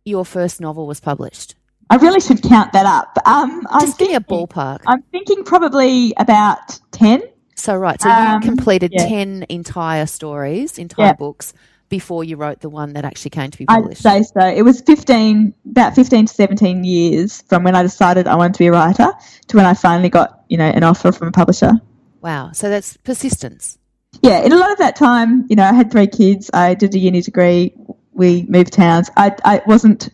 your 0.06 0.26
first 0.26 0.62
novel 0.62 0.86
was 0.88 1.00
published? 1.00 1.56
I 1.90 1.96
really 1.96 2.20
should 2.20 2.42
count 2.44 2.74
that 2.74 2.86
up. 2.86 3.18
Um, 3.26 3.66
I'm 3.70 3.82
Just 3.82 3.98
give 3.98 4.10
me 4.10 4.16
a 4.16 4.20
ballpark. 4.20 4.82
I'm 4.86 5.02
thinking 5.12 5.44
probably 5.44 6.14
about 6.18 6.80
ten. 6.92 7.24
So 7.56 7.76
right. 7.76 8.00
So 8.02 8.10
um, 8.10 8.34
you 8.44 8.48
completed 8.50 8.92
yeah. 8.94 9.08
ten 9.08 9.46
entire 9.50 10.06
stories, 10.06 10.78
entire 10.78 11.08
Yeah. 11.08 11.14
books 11.14 11.54
before 11.90 12.24
you 12.24 12.36
wrote 12.36 12.60
the 12.60 12.70
one 12.70 12.94
that 12.94 13.06
actually 13.06 13.32
came 13.32 13.52
to 13.52 13.58
be 13.58 13.66
published? 13.66 14.06
I'd 14.06 14.26
say 14.26 14.32
so. 14.40 14.48
It 14.48 14.64
was 14.64 14.82
15, 14.82 15.54
about 15.72 15.96
15 15.96 16.26
to 16.26 16.34
17 16.34 16.84
years 16.84 17.42
from 17.44 17.64
when 17.64 17.76
I 17.76 17.84
decided 17.84 18.28
I 18.28 18.36
wanted 18.36 18.54
to 18.56 18.60
be 18.60 18.68
a 18.68 18.72
writer 18.72 19.12
to 19.48 19.58
when 19.58 19.66
I 19.66 19.74
finally 19.74 20.10
got, 20.10 20.44
you 20.50 20.58
know, 20.58 20.66
an 20.66 20.84
offer 20.84 21.12
from 21.12 21.30
a 21.30 21.32
publisher. 21.32 21.74
wow. 22.22 22.52
So 22.52 22.70
that's 22.70 22.98
persistence. 22.98 23.78
Yeah, 24.22 24.42
in 24.42 24.52
a 24.52 24.58
lot 24.58 24.72
of 24.72 24.78
that 24.80 24.96
time, 24.96 25.46
you 25.50 25.56
know, 25.56 25.64
I 25.64 25.74
had 25.74 25.92
three 25.92 26.08
kids. 26.08 26.50
I 26.54 26.74
did 26.74 26.96
a 26.96 27.00
uni 27.00 27.22
degree. 27.22 27.74
We 28.14 28.44
moved 28.44 28.74
towns. 28.74 29.10
I, 29.16 29.36
I 29.46 29.62
wasn't, 29.68 30.10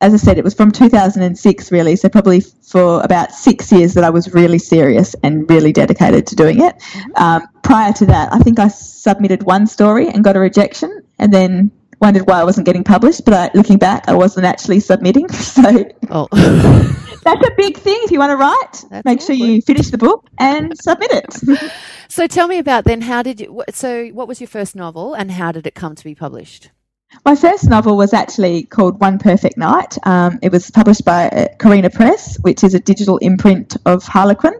as 0.00 0.14
I 0.14 0.16
said, 0.16 0.38
it 0.38 0.44
was 0.44 0.54
from 0.54 0.70
2006 0.70 1.72
really. 1.72 1.96
So 1.96 2.08
probably 2.08 2.40
for 2.40 3.02
about 3.02 3.32
six 3.32 3.70
years 3.70 3.94
that 3.94 4.04
I 4.04 4.10
was 4.10 4.32
really 4.32 4.58
serious 4.58 5.14
and 5.22 5.48
really 5.50 5.72
dedicated 5.72 6.26
to 6.28 6.36
doing 6.36 6.62
it. 6.62 6.74
Um, 7.16 7.42
prior 7.62 7.92
to 7.94 8.06
that, 8.06 8.32
I 8.32 8.38
think 8.38 8.58
I 8.58 8.68
submitted 9.02 9.42
one 9.42 9.66
story 9.66 10.08
and 10.08 10.22
got 10.22 10.36
a 10.36 10.40
rejection, 10.40 11.02
and 11.18 11.32
then 11.32 11.70
wondered 12.00 12.26
why 12.26 12.40
I 12.40 12.44
wasn't 12.44 12.66
getting 12.66 12.84
published. 12.84 13.24
But 13.24 13.34
I, 13.34 13.50
looking 13.54 13.78
back, 13.78 14.08
I 14.08 14.14
wasn't 14.14 14.46
actually 14.46 14.80
submitting. 14.80 15.28
So 15.52 15.84
Oh, 16.10 16.28
that's 17.24 17.46
a 17.46 17.50
big 17.56 17.76
thing 17.76 17.98
if 18.04 18.10
you 18.10 18.18
want 18.18 18.30
to 18.30 18.36
write. 18.36 18.84
That's 18.90 19.04
make 19.04 19.20
sure 19.20 19.34
you 19.34 19.60
finish 19.60 19.90
the 19.90 19.98
book 19.98 20.28
and 20.38 20.72
submit 20.78 21.10
it. 21.12 21.72
so 22.08 22.26
tell 22.26 22.48
me 22.48 22.58
about 22.58 22.84
then. 22.84 23.02
How 23.02 23.22
did 23.22 23.40
you? 23.40 23.62
So 23.70 24.08
what 24.08 24.28
was 24.28 24.40
your 24.40 24.48
first 24.48 24.74
novel, 24.76 25.14
and 25.14 25.32
how 25.32 25.52
did 25.52 25.66
it 25.66 25.74
come 25.74 25.94
to 25.94 26.04
be 26.04 26.14
published? 26.14 26.70
My 27.24 27.36
first 27.36 27.68
novel 27.68 27.96
was 27.96 28.12
actually 28.12 28.64
called 28.64 29.00
One 29.00 29.18
Perfect 29.18 29.56
Night. 29.56 29.96
Um, 30.04 30.38
it 30.42 30.50
was 30.50 30.70
published 30.70 31.04
by 31.04 31.28
uh, 31.28 31.48
Carina 31.58 31.88
Press, 31.88 32.36
which 32.40 32.64
is 32.64 32.74
a 32.74 32.80
digital 32.80 33.18
imprint 33.18 33.76
of 33.86 34.04
Harlequin. 34.04 34.54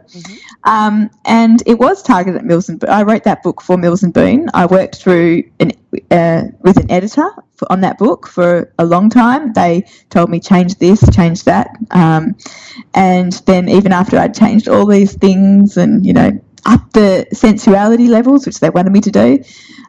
Um, 0.63 1.09
and 1.25 1.61
it 1.65 1.77
was 1.77 2.01
targeted 2.01 2.39
at 2.39 2.45
Mills 2.45 2.69
and 2.69 2.79
Boon. 2.79 2.89
I 2.89 3.03
wrote 3.03 3.23
that 3.25 3.43
book 3.43 3.61
for 3.61 3.77
Mills 3.77 4.03
and 4.03 4.13
Boon. 4.13 4.49
I 4.53 4.65
worked 4.65 4.95
through 4.95 5.43
an, 5.59 5.73
uh, 6.09 6.43
with 6.61 6.77
an 6.77 6.89
editor 6.89 7.29
for, 7.55 7.69
on 7.71 7.81
that 7.81 7.97
book 7.97 8.27
for 8.27 8.71
a 8.79 8.85
long 8.85 9.09
time. 9.09 9.51
They 9.53 9.85
told 10.09 10.29
me 10.29 10.39
change 10.39 10.75
this, 10.75 11.03
change 11.13 11.43
that, 11.43 11.75
um, 11.91 12.35
and 12.93 13.33
then 13.45 13.67
even 13.67 13.91
after 13.91 14.17
I'd 14.17 14.33
changed 14.33 14.69
all 14.69 14.85
these 14.85 15.15
things 15.15 15.75
and 15.77 16.05
you 16.05 16.13
know 16.13 16.31
up 16.65 16.91
the 16.93 17.27
sensuality 17.33 18.07
levels, 18.07 18.45
which 18.45 18.59
they 18.59 18.69
wanted 18.69 18.93
me 18.93 19.01
to 19.01 19.11
do, 19.11 19.43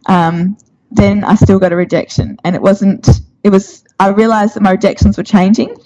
um, 0.07 0.57
then 0.94 1.24
I 1.24 1.35
still 1.35 1.59
got 1.59 1.72
a 1.72 1.76
rejection. 1.76 2.38
And 2.44 2.57
it 2.57 2.62
wasn't, 2.62 3.09
it 3.42 3.50
was, 3.50 3.85
I 4.00 4.09
realized 4.09 4.54
that 4.54 4.62
my 4.62 4.72
rejections 4.72 5.16
were 5.16 5.24
changing. 5.24 5.76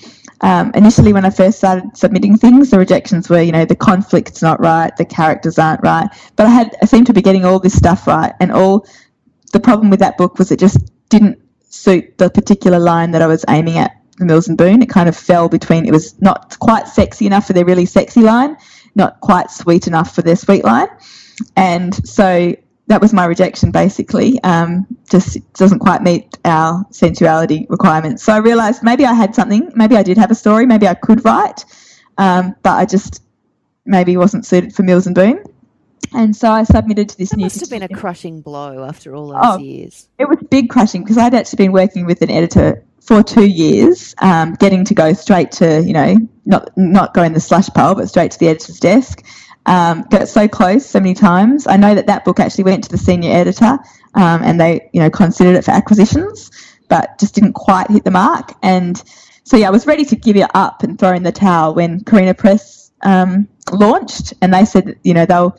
Um, 0.41 0.71
initially, 0.75 1.13
when 1.13 1.25
I 1.25 1.31
first 1.31 1.59
started 1.59 1.97
submitting 1.97 2.37
things, 2.37 2.71
the 2.71 2.79
rejections 2.79 3.29
were, 3.29 3.43
you 3.43 3.51
know, 3.53 3.65
the 3.65 3.75
conflict's 3.75 4.41
not 4.41 4.61
right, 4.61 4.97
the 4.97 5.05
characters 5.05 5.59
aren't 5.59 5.83
right. 5.83 6.09
But 6.37 6.47
I 6.47 6.51
had, 6.51 6.77
I 6.81 6.87
seemed 6.87 7.09
to 7.09 7.13
be 7.13 7.23
getting 7.23 7.45
all 7.45 7.59
this 7.59 7.77
stuff 7.77 8.07
right. 8.07 8.33
And 8.39 8.53
all, 8.53 8.87
the 9.53 9.61
problem 9.61 9.91
with 9.91 10.01
that 10.01 10.17
book 10.17 10.39
was 10.39 10.53
it 10.53 10.61
just 10.61 10.79
didn't 11.09 11.41
suit 11.71 12.19
the 12.19 12.31
particular 12.31 12.79
line 12.79 13.11
that 13.13 13.23
I 13.23 13.27
was 13.27 13.45
aiming 13.49 13.79
at 13.79 13.93
for 14.17 14.25
Mills 14.25 14.49
and 14.49 14.57
Boon. 14.59 14.83
It 14.83 14.89
kind 14.89 15.09
of 15.09 15.17
fell 15.17 15.49
between, 15.49 15.87
it 15.87 15.93
was 15.93 16.21
not 16.21 16.57
quite 16.61 16.87
sexy 16.87 17.27
enough 17.27 17.47
for 17.47 17.53
their 17.53 17.65
really 17.65 17.87
sexy 17.87 18.21
line, 18.21 18.57
not 18.95 19.21
quite 19.21 19.51
sweet 19.51 19.87
enough 19.87 20.15
for 20.15 20.23
their 20.23 20.37
sweet 20.37 20.65
line. 20.65 20.89
And 21.57 21.95
so 22.07 22.55
that 22.89 23.01
was 23.01 23.13
my 23.13 23.25
rejection 23.27 23.71
basically. 23.71 24.43
Um, 24.43 24.87
just 25.11 25.39
doesn't 25.55 25.79
quite 25.79 26.03
meet 26.03 26.37
our 26.45 26.85
sensuality 26.91 27.67
requirements. 27.71 28.23
So 28.25 28.33
I 28.33 28.39
realized 28.39 28.83
maybe 28.83 29.05
I 29.05 29.13
had 29.15 29.35
something, 29.35 29.71
maybe 29.75 29.97
I 29.97 30.03
did 30.03 30.19
have 30.19 30.31
a 30.31 30.35
story, 30.35 30.67
maybe 30.67 30.89
I 30.89 30.95
could 30.95 31.25
write, 31.25 31.65
um, 32.19 32.55
but 32.63 32.73
I 32.73 32.85
just 32.87 33.23
maybe 33.85 34.17
wasn't 34.17 34.45
suited 34.47 34.75
for 34.75 34.83
Mills 34.83 35.07
and 35.07 35.15
Boon. 35.15 35.43
And 36.15 36.35
so 36.35 36.51
I 36.51 36.63
submitted 36.65 37.11
to 37.11 37.19
this 37.19 37.31
That 37.31 37.37
new. 37.37 37.45
must 37.45 37.61
have 37.61 37.71
been 37.71 37.83
a 37.83 37.89
crushing 37.89 38.41
blow 38.41 38.85
after 38.85 39.15
all 39.15 39.29
those 39.29 39.39
Oh. 39.43 39.59
years. 39.59 40.09
It 40.19 40.29
was 40.29 40.39
big 40.51 40.71
crushing 40.71 41.03
because 41.03 41.19
I'd 41.19 41.35
actually 41.35 41.59
been 41.59 41.73
working 41.73 42.07
with 42.07 42.23
an 42.23 42.31
editor 42.31 42.83
for 43.01 43.23
two 43.23 43.47
years, 43.47 44.15
um, 44.21 44.55
getting 44.55 44.85
to 44.85 44.95
go 44.95 45.13
straight 45.13 45.51
to 45.53 45.83
you 45.83 45.93
know 45.93 46.17
not 46.47 46.71
not 46.77 47.13
go 47.15 47.23
in 47.23 47.33
the 47.35 47.41
slush 47.41 47.69
pile, 47.69 47.95
but 47.95 48.09
straight 48.09 48.31
to 48.33 48.39
the 48.39 48.49
editor's 48.49 48.79
desk. 48.81 49.23
Um, 49.69 50.05
got 50.11 50.29
so 50.29 50.49
close 50.49 50.87
so 50.87 50.99
many 50.99 51.13
times. 51.13 51.67
I 51.67 51.77
know 51.77 51.95
that 51.95 52.07
that 52.07 52.25
book 52.25 52.41
actually 52.41 52.65
went 52.65 52.85
to 52.85 52.91
the 52.91 52.97
senior 52.97 53.31
editor, 53.31 53.79
um, 54.15 54.43
and 54.43 54.59
they 54.59 54.89
you 54.95 55.01
know 55.01 55.11
considered 55.11 55.57
it 55.57 55.65
for 55.65 55.73
acquisitions, 55.73 56.51
but 56.89 57.19
just 57.21 57.35
didn't 57.35 57.53
quite 57.53 57.91
hit 57.91 58.05
the 58.05 58.11
mark. 58.11 58.55
And 58.63 59.03
so 59.45 59.59
yeah, 59.59 59.69
I 59.69 59.71
was 59.71 59.87
ready 59.87 60.07
to 60.07 60.17
give 60.17 60.37
it 60.37 60.51
up 60.55 60.83
and 60.83 60.99
throw 60.99 61.13
in 61.13 61.23
the 61.23 61.33
towel 61.33 61.75
when 61.75 62.03
Carina 62.05 62.33
Press 62.33 62.91
um, 63.03 63.47
launched, 63.71 64.33
and 64.41 64.55
they 64.55 64.65
said 64.65 64.99
you 65.05 65.13
know 65.13 65.27
they'll 65.27 65.55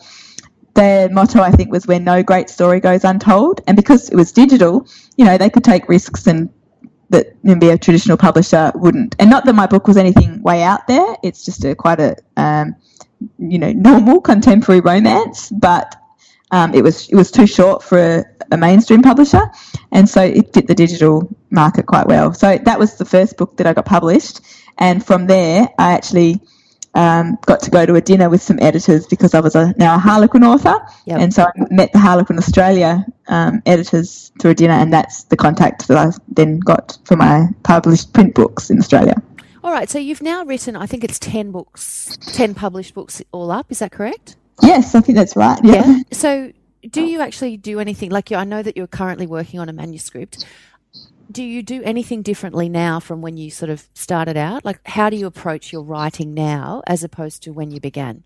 their 0.74 1.10
motto, 1.10 1.42
I 1.42 1.52
think, 1.52 1.72
was 1.72 1.86
where 1.88 2.00
no 2.00 2.24
great 2.24 2.50
story 2.50 2.80
goes 2.80 3.04
untold. 3.04 3.62
And 3.68 3.76
because 3.76 4.10
it 4.10 4.16
was 4.16 4.32
digital, 4.32 4.88
you 5.18 5.26
know, 5.26 5.38
they 5.38 5.50
could 5.50 5.64
take 5.64 5.90
risks 5.90 6.26
and 6.26 6.50
that 7.10 7.36
maybe 7.44 7.70
a 7.70 7.78
traditional 7.78 8.18
publisher 8.18 8.72
wouldn't. 8.76 9.16
And 9.20 9.30
not 9.30 9.46
that 9.46 9.54
my 9.54 9.68
book 9.68 9.88
was 9.88 9.98
anything 9.98 10.42
way 10.42 10.64
out 10.64 10.88
there. 10.88 11.16
It's 11.24 11.44
just 11.44 11.66
a 11.66 11.76
quite 11.76 12.00
a, 12.00 12.16
um, 12.38 12.76
you 13.38 13.60
know, 13.60 13.72
normal 13.72 14.22
contemporary 14.22 14.82
romance, 14.82 15.50
but 15.50 15.96
um, 16.52 16.74
it 16.74 16.84
was 16.84 17.10
it 17.10 17.16
was 17.16 17.32
too 17.32 17.46
short 17.48 17.84
for 17.84 17.98
a, 18.00 18.26
a 18.52 18.58
mainstream 18.58 19.02
publisher, 19.02 19.42
and 19.92 20.08
so 20.10 20.22
it 20.22 20.54
fit 20.54 20.68
the 20.68 20.76
digital 20.76 21.30
market 21.52 21.86
quite 21.86 22.08
well. 22.08 22.34
So 22.34 22.58
that 22.58 22.80
was 22.80 22.98
the 22.98 23.06
first 23.06 23.38
book 23.38 23.58
that 23.58 23.68
I 23.68 23.74
got 23.74 23.86
published, 23.86 24.42
and 24.78 25.06
from 25.06 25.28
there 25.28 25.68
I 25.78 25.92
actually 25.92 26.42
um, 26.96 27.38
got 27.46 27.62
to 27.62 27.70
go 27.70 27.86
to 27.86 27.96
a 27.96 28.02
dinner 28.02 28.30
with 28.30 28.42
some 28.42 28.58
editors 28.62 29.06
because 29.06 29.36
I 29.36 29.42
was 29.42 29.56
a, 29.56 29.74
now 29.78 29.96
a 29.96 30.00
Harlequin 30.00 30.44
author, 30.44 30.76
Yep. 31.06 31.20
and 31.20 31.34
so 31.34 31.44
I 31.44 31.52
met 31.70 31.94
the 31.94 32.00
Harlequin 32.00 32.38
Australia 32.38 33.06
um, 33.28 33.62
editors 33.68 34.32
through 34.40 34.52
a 34.52 34.56
dinner, 34.56 34.74
and 34.74 34.92
that's 34.92 35.26
the 35.26 35.38
contact 35.38 35.88
that 35.88 35.98
I 35.98 36.12
then 36.30 36.60
got 36.60 36.98
for 37.06 37.16
my 37.16 37.48
published 37.64 38.14
print 38.14 38.34
books 38.34 38.70
in 38.72 38.80
Australia. 38.80 39.22
All 39.70 39.76
right, 39.76 39.88
so 39.88 40.00
you've 40.00 40.24
now 40.24 40.44
written, 40.46 40.76
I 40.76 40.88
think 40.88 41.04
it's 41.04 41.20
10 41.20 41.52
books, 41.52 42.18
10 42.34 42.56
published 42.56 42.96
books 42.96 43.22
all 43.32 43.52
up, 43.52 43.72
is 43.72 43.78
that 43.78 43.92
correct? 43.92 44.36
Yes, 44.64 44.96
I 44.96 45.02
think 45.02 45.16
that's 45.16 45.36
right. 45.36 45.60
Yeah. 45.64 46.00
So 46.12 46.52
do 46.90 47.04
you 47.04 47.22
actually 47.22 47.56
do 47.56 47.80
anything, 47.80 48.10
like 48.10 48.32
you, 48.32 48.38
I 48.38 48.46
know 48.46 48.64
that 48.64 48.76
you're 48.76 48.88
currently 48.88 49.28
working 49.28 49.60
on 49.60 49.70
a 49.70 49.74
manuscript. 49.74 50.44
Do 51.32 51.44
you 51.44 51.62
do 51.62 51.84
anything 51.84 52.24
differently 52.24 52.68
now 52.68 53.00
from 53.00 53.22
when 53.22 53.38
you 53.38 53.52
sort 53.52 53.70
of 53.70 53.88
started 53.94 54.38
out? 54.38 54.66
Like, 54.66 54.80
how 54.88 55.12
do 55.12 55.18
you 55.18 55.28
approach 55.28 55.72
your 55.72 55.84
writing 55.84 56.34
now 56.34 56.82
as 56.88 57.04
opposed 57.04 57.44
to 57.44 57.52
when 57.54 57.70
you 57.70 57.80
began? 57.80 58.24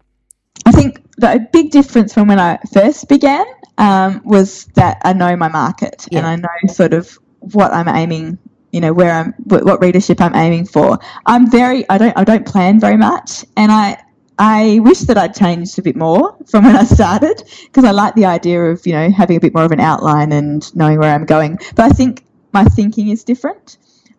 I 0.65 0.71
think 0.71 1.03
the 1.17 1.33
a 1.33 1.39
big 1.39 1.71
difference 1.71 2.13
from 2.13 2.29
when 2.29 2.39
I 2.39 2.57
first 2.71 3.09
began 3.09 3.45
um, 3.77 4.21
was 4.23 4.63
that 4.75 5.01
I 5.03 5.11
know 5.11 5.35
my 5.35 5.49
market 5.49 6.07
and 6.09 6.25
I 6.25 6.37
know 6.37 6.47
sort 6.73 6.93
of 6.93 7.19
what 7.39 7.73
I'm 7.73 7.89
aiming, 7.89 8.37
you 8.73 8.81
know, 8.81 8.91
where 8.91 9.13
I'm, 9.13 9.33
what, 9.45 9.81
readership 9.81 10.19
I'm 10.19 10.35
aiming 10.35 10.65
for. 10.65 10.99
I'm 11.25 11.49
very, 11.49 11.87
I 11.89 11.97
don't, 11.97 12.17
I 12.17 12.23
don't 12.25 12.45
plan 12.45 12.79
very 12.79 12.97
much, 12.97 13.45
and 13.55 13.71
I, 13.71 14.03
I 14.39 14.79
wish 14.81 15.01
that 15.01 15.17
I'd 15.17 15.35
changed 15.35 15.77
a 15.77 15.81
bit 15.81 15.95
more 15.95 16.35
from 16.47 16.65
when 16.65 16.75
I 16.75 16.83
started 16.83 17.43
because 17.65 17.85
I 17.85 17.91
like 17.91 18.15
the 18.15 18.25
idea 18.25 18.61
of, 18.65 18.85
you 18.85 18.93
know, 18.93 19.11
having 19.11 19.37
a 19.37 19.39
bit 19.39 19.53
more 19.53 19.63
of 19.63 19.71
an 19.71 19.79
outline 19.79 20.31
and 20.31 20.75
knowing 20.75 20.99
where 20.99 21.13
I'm 21.13 21.25
going. 21.25 21.59
But 21.75 21.85
I 21.85 21.89
think 21.89 22.25
my 22.51 22.65
thinking 22.65 23.09
is 23.09 23.23
different. 23.23 23.77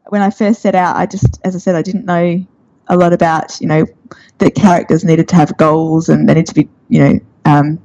When 0.09 0.23
I 0.23 0.31
first 0.31 0.63
set 0.63 0.75
out, 0.75 0.97
I 0.97 1.07
just, 1.07 1.41
as 1.45 1.57
I 1.57 1.59
said, 1.59 1.75
I 1.75 1.83
didn't 1.83 2.05
know 2.05 2.47
a 2.89 2.97
lot 2.97 3.13
about, 3.13 3.61
you 3.61 3.67
know, 3.67 3.87
the 4.39 4.51
characters 4.51 5.05
needed 5.05 5.29
to 5.29 5.37
have 5.37 5.57
goals 5.57 6.09
and 6.09 6.29
they 6.29 6.35
need 6.35 6.47
to 6.47 6.55
be, 6.55 6.69
you 6.89 7.01
know, 7.01 7.21
um, 7.45 7.83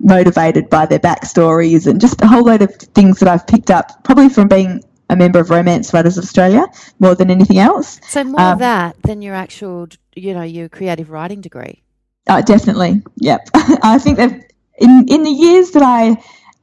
motivated 0.00 0.68
by 0.68 0.86
their 0.86 0.98
backstories 0.98 1.86
and 1.86 2.00
just 2.00 2.20
a 2.22 2.26
whole 2.26 2.44
load 2.44 2.62
of 2.62 2.74
things 2.74 3.20
that 3.20 3.28
I've 3.28 3.46
picked 3.46 3.70
up 3.70 4.04
probably 4.04 4.28
from 4.28 4.48
being 4.48 4.82
a 5.10 5.16
member 5.16 5.40
of 5.40 5.50
Romance 5.50 5.92
Writers 5.92 6.16
Australia 6.16 6.64
more 7.00 7.14
than 7.14 7.30
anything 7.30 7.58
else. 7.58 8.00
So 8.08 8.24
more 8.24 8.40
Um, 8.40 8.52
of 8.54 8.58
that 8.60 8.96
than 9.02 9.20
your 9.20 9.34
actual, 9.34 9.88
you 10.14 10.32
know, 10.32 10.42
your 10.42 10.68
creative 10.68 11.10
writing 11.10 11.40
degree. 11.42 11.82
Uh, 12.28 12.40
definitely, 12.40 13.02
yep. 13.16 13.48
I 13.54 13.98
think 13.98 14.16
that 14.18 14.30
in 14.78 15.04
in 15.08 15.24
the 15.24 15.30
years 15.30 15.72
that 15.72 15.82
I 15.82 16.16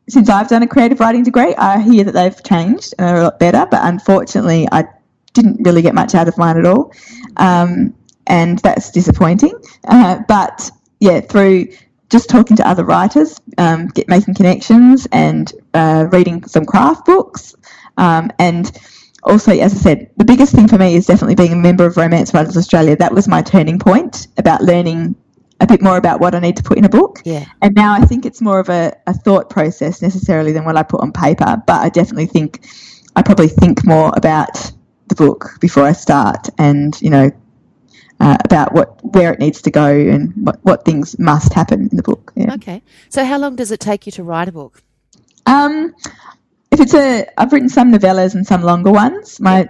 since 0.10 0.30
I've 0.30 0.48
done 0.48 0.64
a 0.64 0.68
creative 0.68 1.00
writing 1.02 1.24
degree, 1.24 1.54
I 1.56 1.82
hear 1.82 2.06
that 2.06 2.14
they've 2.14 2.44
changed 2.44 2.94
and 2.98 3.10
are 3.10 3.18
a 3.18 3.24
lot 3.24 3.40
better. 3.40 3.68
But 3.70 3.82
unfortunately, 3.84 4.68
I 4.72 4.86
didn't 5.34 5.58
really 5.66 5.82
get 5.82 5.94
much 5.94 6.16
out 6.16 6.28
of 6.30 6.38
mine 6.38 6.58
at 6.58 6.66
all, 6.66 6.94
um, 7.36 7.94
and 8.28 8.60
that's 8.60 8.90
disappointing. 8.92 9.54
Uh, 9.84 10.20
but 10.28 10.72
yeah, 11.02 11.20
through 11.20 11.68
just 12.10 12.30
talking 12.30 12.58
to 12.58 12.68
other 12.68 12.86
writers, 12.86 13.40
um, 13.58 13.88
get 13.88 14.08
making 14.08 14.36
connections, 14.36 15.08
and 15.12 15.52
uh, 15.74 16.08
reading 16.12 16.44
some 16.46 16.66
craft 16.66 17.06
books, 17.06 17.56
um, 17.98 18.32
and 18.40 18.72
also, 19.24 19.52
as 19.52 19.74
I 19.74 19.78
said, 19.78 20.12
the 20.16 20.26
biggest 20.26 20.54
thing 20.54 20.68
for 20.68 20.78
me 20.78 20.96
is 20.96 21.06
definitely 21.06 21.36
being 21.36 21.52
a 21.52 21.58
member 21.58 21.86
of 21.86 21.98
Romance 21.98 22.34
Writers 22.34 22.56
Australia. 22.56 22.96
That 22.96 23.14
was 23.14 23.28
my 23.28 23.42
turning 23.42 23.78
point 23.78 24.28
about 24.38 24.62
learning 24.62 25.16
a 25.60 25.68
bit 25.68 25.82
more 25.82 25.98
about 25.98 26.22
what 26.22 26.36
I 26.36 26.40
need 26.40 26.56
to 26.58 26.64
put 26.64 26.78
in 26.78 26.86
a 26.86 26.90
book. 26.90 27.22
Yeah. 27.26 27.46
And 27.62 27.76
now 27.76 27.94
I 27.94 28.02
think 28.02 28.26
it's 28.26 28.42
more 28.42 28.60
of 28.60 28.70
a, 28.70 28.96
a 29.08 29.14
thought 29.14 29.50
process 29.50 30.02
necessarily 30.02 30.52
than 30.52 30.66
what 30.66 30.78
I 30.78 30.84
put 30.84 31.02
on 31.02 31.12
paper. 31.12 31.62
But 31.66 31.82
I 31.82 31.90
definitely 31.90 32.28
think 32.28 32.66
I 33.16 33.22
probably 33.22 33.48
think 33.48 33.86
more 33.86 34.12
about 34.16 34.72
the 35.08 35.16
book 35.16 35.58
before 35.60 35.84
I 35.84 35.94
start 35.94 36.50
and, 36.58 37.00
you 37.02 37.10
know, 37.10 37.32
uh, 38.20 38.38
about 38.44 38.74
what 38.74 39.04
where 39.14 39.34
it 39.34 39.40
needs 39.40 39.62
to 39.64 39.72
go 39.72 39.88
and 39.88 40.34
what, 40.36 40.60
what 40.64 40.86
things 40.86 41.18
must 41.20 41.54
happen 41.54 41.88
in 41.90 41.98
the 41.98 42.04
book. 42.04 42.32
Yeah. 42.36 42.54
Okay. 42.56 42.82
So 43.10 43.24
how 43.24 43.38
long 43.38 43.56
does 43.56 43.72
it 43.72 43.80
take 43.80 44.06
you 44.06 44.12
to 44.14 44.24
write 44.24 44.48
a 44.48 44.52
book? 44.52 44.82
Um, 45.46 45.96
if 46.72 46.80
it's 46.80 46.94
a, 46.94 47.28
I've 47.38 47.54
written 47.54 47.70
some 47.70 47.92
novellas 47.92 48.36
and 48.36 48.46
some 48.46 48.62
longer 48.62 48.92
ones. 48.92 49.40
My 49.40 49.70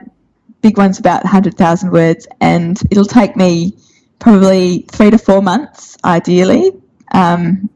big 0.62 0.78
one's 0.78 1.00
about 1.00 1.24
100,000 1.24 1.92
words, 1.92 2.28
and 2.42 2.80
it'll 2.90 3.06
take 3.06 3.36
me 3.36 3.78
probably 4.20 4.86
three 4.92 5.12
to 5.12 5.18
four 5.18 5.42
months, 5.42 5.98
ideally, 6.04 6.72
um, 7.14 7.70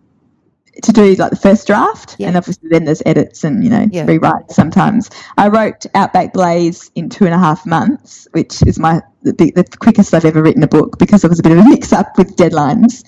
to 0.83 0.91
do 0.91 1.15
like 1.15 1.31
the 1.31 1.35
first 1.35 1.67
draft. 1.67 2.15
Yeah. 2.17 2.27
And 2.27 2.37
obviously, 2.37 2.69
then 2.69 2.85
there's 2.85 3.01
edits 3.05 3.43
and, 3.43 3.63
you 3.63 3.69
know, 3.69 3.87
Yeah. 3.91 4.05
rewrites 4.05 4.51
sometimes. 4.51 5.09
I 5.37 5.47
wrote 5.47 5.85
Outback 5.95 6.33
Blaze 6.33 6.91
in 6.95 7.09
two 7.09 7.25
and 7.25 7.33
a 7.33 7.37
half 7.37 7.65
months, 7.65 8.27
which 8.31 8.61
is 8.65 8.79
my 8.79 9.01
the, 9.23 9.33
the 9.55 9.63
quickest 9.79 10.13
I've 10.13 10.25
ever 10.25 10.41
written 10.41 10.63
a 10.63 10.67
book 10.67 10.97
because 10.97 11.21
there 11.21 11.29
was 11.29 11.39
a 11.39 11.43
bit 11.43 11.51
of 11.51 11.59
a 11.59 11.63
mix 11.69 11.93
up 11.93 12.17
with 12.17 12.35
deadlines. 12.37 13.03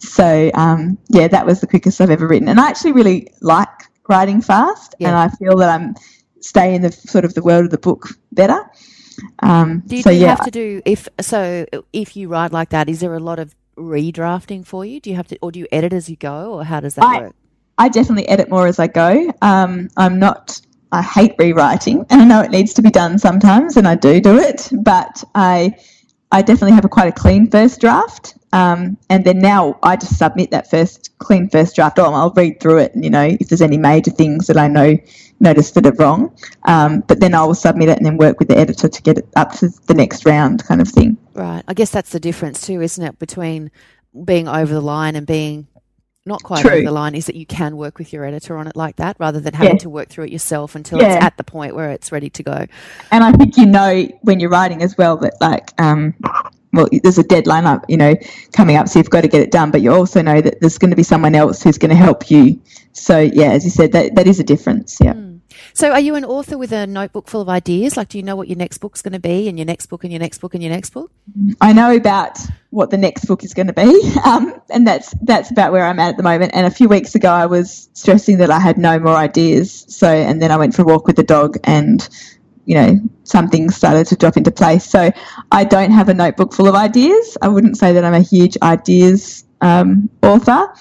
So, 0.00 0.50
um, 0.54 0.96
yeah, 1.08 1.28
that 1.28 1.44
was 1.44 1.60
the 1.60 1.66
quickest 1.66 2.00
I've 2.00 2.10
ever 2.10 2.26
written. 2.26 2.48
And 2.48 2.60
I 2.60 2.68
actually 2.68 2.92
really 2.92 3.28
like 3.42 3.68
writing 4.08 4.40
fast, 4.40 4.94
and 5.00 5.14
I 5.14 5.28
feel 5.28 5.56
that 5.58 5.68
I'm 5.68 5.94
stay 6.40 6.74
in 6.74 6.82
the 6.82 6.92
sort 6.92 7.24
of 7.24 7.34
the 7.34 7.42
world 7.42 7.64
of 7.66 7.70
the 7.70 7.78
book 7.78 8.08
better. 8.32 8.64
Um, 9.40 9.82
Do 9.86 9.96
you, 9.96 10.02
so 10.02 10.10
do 10.10 10.16
you 10.16 10.22
yeah, 10.22 10.28
have 10.28 10.44
to 10.44 10.50
do 10.50 10.80
if 10.84 11.08
so 11.20 11.66
if 11.92 12.16
you 12.16 12.28
write 12.28 12.52
like 12.52 12.70
that? 12.70 12.88
Is 12.88 13.00
there 13.00 13.14
a 13.14 13.20
lot 13.20 13.38
of 13.38 13.54
redrafting 13.78 14.66
for 14.66 14.84
you? 14.84 15.00
Do 15.00 15.10
you 15.10 15.16
have 15.16 15.28
to, 15.28 15.38
or 15.40 15.52
do 15.52 15.60
you 15.60 15.66
edit 15.72 15.92
as 15.92 16.08
you 16.10 16.16
go, 16.16 16.54
or 16.54 16.64
how 16.64 16.80
does 16.80 16.94
that 16.96 17.04
I- 17.04 17.20
work? 17.20 17.34
I 17.80 17.88
definitely 17.88 18.28
edit 18.28 18.50
more 18.50 18.66
as 18.66 18.80
I 18.80 18.88
go. 18.88 19.32
Um, 19.40 19.88
I'm 19.96 20.18
not. 20.18 20.60
I 20.90 21.00
hate 21.02 21.34
rewriting, 21.38 22.04
and 22.10 22.22
I 22.22 22.24
know 22.24 22.40
it 22.40 22.50
needs 22.50 22.74
to 22.74 22.82
be 22.82 22.90
done 22.90 23.18
sometimes, 23.18 23.76
and 23.76 23.86
I 23.86 23.94
do 23.94 24.20
do 24.20 24.36
it. 24.36 24.68
But 24.72 25.22
I, 25.34 25.76
I 26.32 26.42
definitely 26.42 26.72
have 26.72 26.84
a 26.84 26.88
quite 26.88 27.08
a 27.08 27.12
clean 27.12 27.48
first 27.48 27.80
draft, 27.80 28.36
um, 28.52 28.98
and 29.10 29.24
then 29.24 29.38
now 29.38 29.78
I 29.82 29.94
just 29.94 30.18
submit 30.18 30.50
that 30.50 30.68
first 30.68 31.16
clean 31.18 31.48
first 31.48 31.76
draft. 31.76 32.00
Oh, 32.00 32.12
I'll 32.12 32.32
read 32.32 32.58
through 32.58 32.78
it, 32.78 32.94
and 32.96 33.04
you 33.04 33.10
know 33.10 33.36
if 33.38 33.48
there's 33.48 33.62
any 33.62 33.78
major 33.78 34.10
things 34.10 34.48
that 34.48 34.56
I 34.56 34.66
know 34.66 34.96
notice 35.40 35.70
that 35.72 35.86
are 35.86 35.92
wrong. 35.92 36.36
Um, 36.64 37.04
but 37.06 37.20
then 37.20 37.34
I 37.34 37.44
will 37.44 37.54
submit 37.54 37.88
it 37.88 37.98
and 37.98 38.06
then 38.06 38.16
work 38.16 38.38
with 38.40 38.48
the 38.48 38.58
editor 38.58 38.88
to 38.88 39.02
get 39.02 39.18
it 39.18 39.28
up 39.36 39.52
to 39.58 39.68
the 39.86 39.94
next 39.94 40.26
round, 40.26 40.64
kind 40.64 40.80
of 40.80 40.88
thing. 40.88 41.16
Right. 41.38 41.62
I 41.68 41.74
guess 41.74 41.90
that's 41.90 42.10
the 42.10 42.20
difference 42.20 42.66
too, 42.66 42.80
isn't 42.82 43.02
it, 43.04 43.18
between 43.18 43.70
being 44.24 44.48
over 44.48 44.72
the 44.74 44.80
line 44.80 45.14
and 45.16 45.26
being 45.26 45.68
not 46.26 46.42
quite 46.42 46.60
True. 46.62 46.72
over 46.72 46.82
the 46.84 46.90
line 46.90 47.14
is 47.14 47.24
that 47.26 47.36
you 47.36 47.46
can 47.46 47.76
work 47.76 47.96
with 47.98 48.12
your 48.12 48.24
editor 48.24 48.58
on 48.58 48.66
it 48.66 48.76
like 48.76 48.96
that 48.96 49.16
rather 49.18 49.40
than 49.40 49.54
having 49.54 49.74
Yeah. 49.74 49.78
to 49.78 49.88
work 49.90 50.08
through 50.08 50.24
it 50.24 50.30
yourself 50.32 50.74
until 50.74 51.00
Yeah. 51.00 51.14
it's 51.14 51.24
at 51.24 51.36
the 51.38 51.44
point 51.44 51.74
where 51.74 51.90
it's 51.90 52.12
ready 52.12 52.28
to 52.28 52.42
go. 52.42 52.66
and 53.10 53.24
I 53.24 53.32
think 53.32 53.56
you 53.56 53.64
know 53.64 54.06
when 54.22 54.38
you're 54.40 54.50
writing 54.50 54.82
as 54.82 54.98
well 54.98 55.16
that 55.18 55.40
like 55.40 55.70
um 55.80 56.14
well 56.74 56.86
there's 57.02 57.16
a 57.16 57.22
deadline 57.22 57.64
up 57.64 57.84
you 57.88 57.96
know 57.96 58.14
coming 58.52 58.76
up 58.76 58.88
so 58.88 58.98
you've 58.98 59.08
got 59.08 59.22
to 59.22 59.28
get 59.28 59.40
it 59.40 59.50
done 59.50 59.70
but 59.70 59.80
you 59.80 59.90
also 59.90 60.20
know 60.20 60.42
that 60.42 60.60
there's 60.60 60.76
going 60.76 60.90
to 60.90 60.96
be 60.96 61.02
someone 61.02 61.34
else 61.34 61.62
who's 61.62 61.78
going 61.78 61.88
to 61.90 61.96
help 61.96 62.30
you 62.30 62.60
so 62.92 63.20
yeah 63.20 63.52
as 63.52 63.64
you 63.64 63.70
said 63.70 63.92
that 63.92 64.14
that 64.14 64.26
is 64.26 64.38
a 64.38 64.44
difference 64.44 64.98
yeah 65.02 65.14
So 65.74 65.92
are 65.92 66.00
you 66.00 66.14
an 66.14 66.24
author 66.24 66.58
with 66.58 66.72
a 66.72 66.86
notebook 66.86 67.28
full 67.28 67.40
of 67.40 67.48
ideas? 67.48 67.96
Like 67.96 68.08
do 68.08 68.18
you 68.18 68.24
know 68.24 68.36
what 68.36 68.48
your 68.48 68.56
next 68.56 68.78
book's 68.78 69.02
going 69.02 69.12
to 69.12 69.18
be 69.18 69.48
and 69.48 69.58
your 69.58 69.66
next 69.66 69.86
book 69.86 70.04
and 70.04 70.12
your 70.12 70.20
next 70.20 70.38
book 70.38 70.54
and 70.54 70.62
your 70.62 70.72
next 70.72 70.90
book? 70.90 71.10
I 71.60 71.72
know 71.72 71.94
about 71.94 72.38
what 72.70 72.90
the 72.90 72.98
next 72.98 73.24
book 73.24 73.44
is 73.44 73.54
going 73.54 73.68
to 73.68 73.72
be 73.72 74.12
um 74.24 74.60
and 74.70 74.86
that's 74.86 75.14
that's 75.22 75.50
about 75.50 75.72
where 75.72 75.86
I'm 75.86 75.98
at 75.98 76.10
at 76.10 76.16
the 76.16 76.22
moment 76.22 76.52
and 76.54 76.66
a 76.66 76.70
few 76.70 76.88
weeks 76.88 77.14
ago 77.14 77.30
I 77.30 77.46
was 77.46 77.88
stressing 77.94 78.38
that 78.38 78.50
I 78.50 78.58
had 78.58 78.76
no 78.76 78.98
more 78.98 79.14
ideas 79.14 79.86
so 79.88 80.08
and 80.08 80.42
then 80.42 80.50
I 80.50 80.56
went 80.56 80.74
for 80.74 80.82
a 80.82 80.84
walk 80.84 81.06
with 81.06 81.16
the 81.16 81.22
dog 81.22 81.56
and 81.64 82.06
you 82.68 82.74
know, 82.74 83.00
some 83.24 83.48
things 83.48 83.74
started 83.74 84.06
to 84.08 84.14
drop 84.14 84.36
into 84.36 84.50
place. 84.50 84.84
So 84.84 85.10
I 85.50 85.64
don't 85.64 85.90
have 85.90 86.10
a 86.10 86.14
notebook 86.14 86.52
full 86.52 86.68
of 86.68 86.74
ideas. 86.74 87.38
I 87.40 87.48
wouldn't 87.48 87.78
say 87.78 87.94
that 87.94 88.04
I'm 88.04 88.12
a 88.12 88.20
huge 88.20 88.58
ideas 88.60 89.46
um, 89.60 90.08
author. 90.22 90.72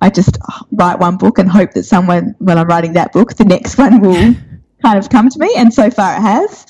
I 0.00 0.10
just 0.10 0.38
write 0.72 0.98
one 0.98 1.16
book 1.16 1.38
and 1.38 1.48
hope 1.48 1.72
that 1.72 1.84
someone, 1.84 2.34
when 2.38 2.58
I'm 2.58 2.66
writing 2.66 2.92
that 2.94 3.12
book, 3.12 3.34
the 3.34 3.44
next 3.44 3.78
one 3.78 4.00
will 4.00 4.34
kind 4.82 4.98
of 4.98 5.08
come 5.08 5.28
to 5.28 5.38
me. 5.38 5.52
And 5.56 5.72
so 5.72 5.90
far 5.90 6.16
it 6.16 6.20
has. 6.20 6.66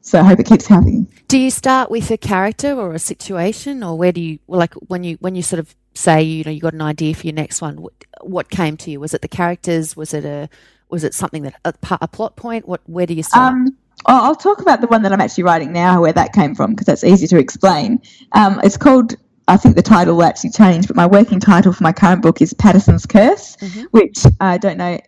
So 0.00 0.20
I 0.20 0.22
hope 0.22 0.38
it 0.38 0.46
keeps 0.46 0.66
happening. 0.66 1.08
Do 1.26 1.36
you 1.36 1.50
start 1.50 1.90
with 1.90 2.10
a 2.12 2.16
character 2.16 2.72
or 2.72 2.92
a 2.92 2.98
situation, 2.98 3.82
or 3.82 3.98
where 3.98 4.12
do 4.12 4.20
you 4.20 4.38
like 4.46 4.72
when 4.74 5.02
you 5.02 5.16
when 5.20 5.34
you 5.34 5.42
sort 5.42 5.58
of 5.58 5.74
say 5.94 6.22
you 6.22 6.44
know 6.44 6.52
you 6.52 6.60
got 6.60 6.74
an 6.74 6.82
idea 6.82 7.12
for 7.12 7.26
your 7.26 7.34
next 7.34 7.60
one? 7.60 7.82
What, 7.82 7.92
what 8.20 8.48
came 8.48 8.76
to 8.78 8.90
you? 8.92 9.00
Was 9.00 9.14
it 9.14 9.22
the 9.22 9.28
characters? 9.28 9.96
Was 9.96 10.14
it 10.14 10.24
a 10.24 10.48
was 10.88 11.02
it 11.02 11.12
something 11.12 11.42
that 11.42 11.54
a, 11.64 11.74
a 12.00 12.06
plot 12.06 12.36
point? 12.36 12.68
What 12.68 12.82
where 12.86 13.04
do 13.04 13.14
you 13.14 13.24
start? 13.24 13.52
Um, 13.52 13.76
I'll 14.06 14.36
talk 14.36 14.60
about 14.60 14.80
the 14.80 14.86
one 14.86 15.02
that 15.02 15.12
I'm 15.12 15.20
actually 15.20 15.42
writing 15.42 15.72
now, 15.72 16.02
where 16.02 16.12
that 16.12 16.32
came 16.32 16.54
from, 16.54 16.70
because 16.70 16.86
that's 16.86 17.02
easy 17.02 17.26
to 17.26 17.38
explain. 17.38 18.00
Um, 18.32 18.60
it's 18.62 18.76
called 18.76 19.16
I 19.48 19.56
think 19.56 19.76
the 19.76 19.82
title 19.82 20.16
will 20.16 20.24
actually 20.24 20.50
change, 20.50 20.88
but 20.88 20.96
my 20.96 21.06
working 21.06 21.38
title 21.38 21.72
for 21.72 21.82
my 21.82 21.92
current 21.92 22.22
book 22.22 22.42
is 22.42 22.52
Patterson's 22.52 23.06
Curse, 23.06 23.56
mm-hmm. 23.56 23.82
which 23.92 24.24
I 24.40 24.58
don't 24.58 24.78
know. 24.78 24.98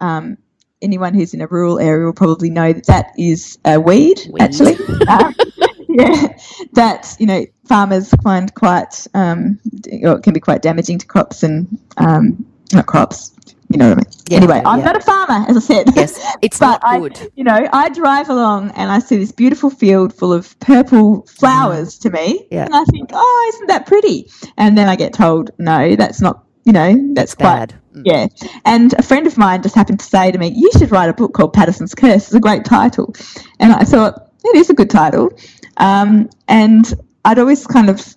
Um, 0.00 0.38
anyone 0.82 1.14
who's 1.14 1.32
in 1.32 1.40
a 1.40 1.46
rural 1.46 1.78
area 1.78 2.04
will 2.04 2.12
probably 2.12 2.50
know 2.50 2.72
that 2.72 2.86
that 2.86 3.12
is 3.18 3.58
a 3.64 3.80
weed, 3.80 4.20
weed. 4.30 4.42
actually. 4.42 4.76
um, 5.08 5.34
yeah, 5.88 6.36
that 6.74 7.16
you 7.18 7.26
know 7.26 7.46
farmers 7.64 8.10
find 8.22 8.54
quite 8.54 9.06
um, 9.14 9.58
or 10.02 10.18
can 10.20 10.34
be 10.34 10.40
quite 10.40 10.60
damaging 10.60 10.98
to 10.98 11.06
crops 11.06 11.42
and 11.42 11.78
um, 11.96 12.44
not 12.72 12.86
crops. 12.86 13.35
You 13.68 13.78
know 13.78 13.88
what 13.88 13.98
I 13.98 14.00
mean? 14.00 14.12
Yeah, 14.28 14.36
anyway, 14.38 14.62
I'm 14.64 14.84
not 14.84 14.96
a 14.96 15.00
farmer, 15.00 15.44
as 15.48 15.56
I 15.56 15.60
said. 15.60 15.86
Yes, 15.96 16.36
it's 16.40 16.58
but 16.60 16.80
not 16.82 17.00
good. 17.00 17.18
I, 17.18 17.28
you 17.34 17.44
know, 17.44 17.68
I 17.72 17.88
drive 17.88 18.28
along 18.28 18.70
and 18.72 18.90
I 18.90 19.00
see 19.00 19.16
this 19.16 19.32
beautiful 19.32 19.70
field 19.70 20.14
full 20.14 20.32
of 20.32 20.58
purple 20.60 21.26
flowers 21.26 21.98
mm. 21.98 22.02
to 22.02 22.10
me, 22.10 22.46
yeah. 22.50 22.64
and 22.64 22.74
I 22.74 22.84
think, 22.84 23.10
oh, 23.12 23.52
isn't 23.54 23.66
that 23.66 23.86
pretty? 23.86 24.30
And 24.56 24.78
then 24.78 24.88
I 24.88 24.96
get 24.96 25.12
told, 25.12 25.50
no, 25.58 25.96
that's 25.96 26.20
not. 26.20 26.42
You 26.64 26.72
know, 26.72 26.92
that's, 27.14 27.14
that's 27.14 27.34
quite 27.36 27.68
bad. 27.68 27.80
Mm. 27.94 28.02
Yeah. 28.04 28.26
And 28.64 28.92
a 28.94 29.02
friend 29.02 29.26
of 29.28 29.38
mine 29.38 29.62
just 29.62 29.76
happened 29.76 30.00
to 30.00 30.04
say 30.06 30.32
to 30.32 30.38
me, 30.38 30.48
You 30.48 30.68
should 30.76 30.90
write 30.90 31.08
a 31.08 31.14
book 31.14 31.32
called 31.32 31.52
Patterson's 31.52 31.94
Curse. 31.94 32.26
It's 32.26 32.34
a 32.34 32.40
great 32.40 32.64
title. 32.64 33.14
And 33.60 33.72
I 33.72 33.84
thought, 33.84 34.32
It 34.44 34.56
is 34.56 34.68
a 34.68 34.74
good 34.74 34.90
title. 34.90 35.30
Um, 35.76 36.28
and 36.48 36.92
I'd 37.24 37.38
always 37.38 37.66
kind 37.68 37.88
of 37.88 38.16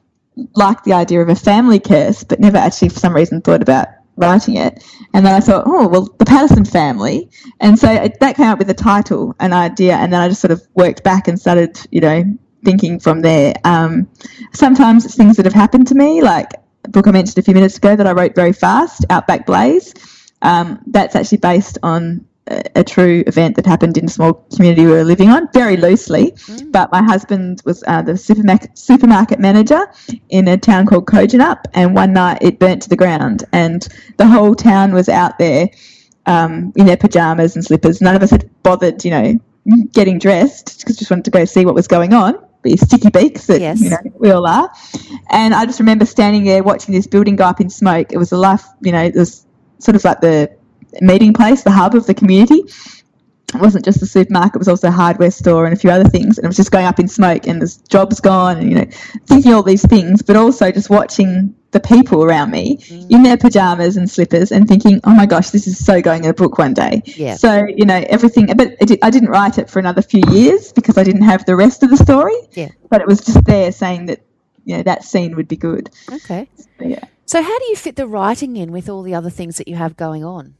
liked 0.55 0.83
the 0.83 0.93
idea 0.93 1.21
of 1.21 1.29
a 1.29 1.35
family 1.35 1.79
curse, 1.79 2.23
but 2.23 2.39
never 2.39 2.57
actually, 2.57 2.89
for 2.89 2.99
some 2.99 3.15
reason, 3.15 3.41
thought 3.41 3.61
about 3.61 3.87
writing 4.19 4.57
it. 4.57 4.83
And 5.13 5.25
then 5.25 5.33
I 5.33 5.39
thought, 5.39 5.63
oh, 5.65 5.87
well, 5.87 6.13
the 6.17 6.25
Patterson 6.25 6.65
family. 6.65 7.29
And 7.59 7.79
so 7.79 7.89
it, 7.89 8.19
that 8.19 8.35
came 8.35 8.47
up 8.47 8.59
with 8.59 8.69
a 8.69 8.75
title, 8.75 9.35
an 9.39 9.53
idea. 9.53 9.95
And 9.95 10.13
then 10.13 10.21
I 10.21 10.27
just 10.27 10.41
sort 10.41 10.51
of 10.51 10.61
worked 10.75 11.03
back 11.03 11.27
and 11.27 11.39
started, 11.39 11.79
you 11.91 12.01
know, 12.01 12.23
thinking 12.63 12.99
from 12.99 13.21
there. 13.21 13.53
Um, 13.63 14.07
sometimes 14.53 15.05
it's 15.05 15.15
things 15.15 15.37
that 15.37 15.45
have 15.45 15.53
happened 15.53 15.87
to 15.87 15.95
me, 15.95 16.21
like 16.21 16.51
a 16.83 16.89
book 16.89 17.07
I 17.07 17.11
mentioned 17.11 17.37
a 17.37 17.41
few 17.41 17.53
minutes 17.53 17.77
ago 17.77 17.95
that 17.95 18.05
I 18.05 18.11
wrote 18.11 18.35
very 18.35 18.53
fast, 18.53 19.05
Outback 19.09 19.45
Blaze. 19.45 19.93
Um, 20.41 20.79
that's 20.87 21.15
actually 21.15 21.39
based 21.39 21.77
on 21.83 22.25
a, 22.49 22.83
true 22.83 23.23
event 23.27 23.55
that 23.55 23.65
happened 23.65 23.97
in 23.97 24.05
a 24.05 24.09
small 24.09 24.33
community 24.55 24.85
we 24.85 24.91
were 24.91 25.03
living 25.03 25.29
on, 25.29 25.47
very 25.53 25.77
loosely. 25.77 26.31
Mm. 26.31 26.71
But 26.71 26.91
my 26.91 27.03
husband 27.03 27.61
was 27.65 27.83
uh, 27.87 28.01
the 28.01 28.17
supermarket, 28.17 28.77
supermarket 28.77 29.39
manager 29.39 29.87
in 30.29 30.47
a 30.47 30.57
town 30.57 30.85
called 30.85 31.05
Kojonup, 31.05 31.65
and 31.73 31.93
one 31.93 32.13
night 32.13 32.39
it 32.41 32.59
burnt 32.59 32.81
to 32.83 32.89
the 32.89 32.95
ground, 32.95 33.43
and 33.51 33.87
the 34.17 34.27
whole 34.27 34.55
town 34.55 34.93
was 34.93 35.09
out 35.09 35.37
there 35.37 35.69
um, 36.25 36.73
in 36.75 36.85
their 36.85 36.97
pajamas 36.97 37.55
and 37.55 37.63
slippers. 37.63 38.01
None 38.01 38.15
of 38.15 38.23
us 38.23 38.31
had 38.31 38.49
bothered, 38.63 39.05
you 39.05 39.11
know, 39.11 39.39
getting 39.93 40.19
dressed 40.19 40.79
because 40.79 40.97
just 40.97 41.11
wanted 41.11 41.25
to 41.25 41.31
go 41.31 41.45
see 41.45 41.65
what 41.65 41.75
was 41.75 41.87
going 41.87 42.13
on. 42.13 42.35
Be 42.61 42.75
sticky 42.75 43.09
beaks 43.09 43.47
that 43.47 43.61
yes. 43.61 43.79
you 43.81 43.89
know 43.89 43.97
we 44.15 44.31
all 44.31 44.45
are, 44.45 44.69
and 45.29 45.53
I 45.53 45.65
just 45.65 45.79
remember 45.79 46.05
standing 46.05 46.43
there 46.43 46.61
watching 46.61 46.93
this 46.93 47.07
building 47.07 47.37
go 47.37 47.45
up 47.45 47.61
in 47.61 47.69
smoke. 47.69 48.11
It 48.11 48.17
was 48.17 48.33
a 48.33 48.37
life, 48.37 48.65
you 48.81 48.91
know, 48.91 49.01
it 49.01 49.15
was 49.15 49.45
sort 49.77 49.95
of 49.95 50.03
like 50.03 50.19
the 50.19 50.51
meeting 51.01 51.33
place, 51.33 51.63
the 51.63 51.71
hub 51.71 51.95
of 51.95 52.05
the 52.07 52.13
community. 52.13 52.63
It 53.53 53.59
wasn't 53.59 53.83
just 53.83 53.99
the 53.99 54.05
supermarket; 54.05 54.55
it 54.55 54.59
was 54.59 54.67
also 54.67 54.89
a 54.89 54.91
hardware 54.91 55.31
store 55.31 55.65
and 55.65 55.73
a 55.73 55.79
few 55.79 55.89
other 55.89 56.07
things. 56.07 56.37
And 56.37 56.45
it 56.45 56.47
was 56.47 56.55
just 56.55 56.71
going 56.71 56.85
up 56.85 56.99
in 56.99 57.07
smoke, 57.07 57.47
and 57.47 57.59
there's 57.59 57.77
jobs 57.77 58.19
gone, 58.19 58.57
and 58.57 58.69
you 58.69 58.75
know, 58.75 58.85
thinking 59.25 59.53
all 59.53 59.63
these 59.63 59.85
things, 59.85 60.21
but 60.21 60.35
also 60.35 60.71
just 60.71 60.89
watching 60.89 61.55
the 61.71 61.79
people 61.79 62.23
around 62.23 62.51
me 62.51 62.77
mm. 62.77 63.11
in 63.11 63.23
their 63.23 63.37
pajamas 63.37 63.97
and 63.97 64.09
slippers, 64.09 64.51
and 64.51 64.67
thinking, 64.67 64.99
"Oh 65.03 65.15
my 65.15 65.25
gosh, 65.25 65.49
this 65.49 65.65
is 65.65 65.83
so 65.83 65.99
going 65.99 66.25
in 66.25 66.29
a 66.29 66.33
book 66.33 66.59
one 66.59 66.75
day." 66.75 67.01
Yeah. 67.05 67.35
So 67.35 67.65
you 67.65 67.85
know, 67.85 68.03
everything. 68.07 68.47
But 68.55 68.75
it, 68.79 68.99
I 69.01 69.09
didn't 69.09 69.29
write 69.29 69.57
it 69.57 69.67
for 69.67 69.79
another 69.79 70.03
few 70.03 70.21
years 70.29 70.71
because 70.71 70.99
I 70.99 71.03
didn't 71.03 71.23
have 71.23 71.45
the 71.45 71.55
rest 71.55 71.81
of 71.81 71.89
the 71.89 71.97
story. 71.97 72.35
Yeah. 72.51 72.69
But 72.89 73.01
it 73.01 73.07
was 73.07 73.21
just 73.21 73.43
there 73.45 73.71
saying 73.71 74.05
that 74.07 74.21
you 74.65 74.77
know 74.77 74.83
that 74.83 75.03
scene 75.03 75.35
would 75.35 75.47
be 75.47 75.57
good. 75.57 75.89
Okay. 76.11 76.47
So, 76.55 76.85
yeah. 76.85 77.03
So 77.25 77.41
how 77.41 77.59
do 77.59 77.65
you 77.65 77.75
fit 77.75 77.95
the 77.95 78.07
writing 78.07 78.57
in 78.57 78.71
with 78.71 78.89
all 78.89 79.03
the 79.03 79.13
other 79.13 79.29
things 79.29 79.57
that 79.57 79.67
you 79.67 79.75
have 79.75 79.97
going 79.97 80.23
on? 80.23 80.55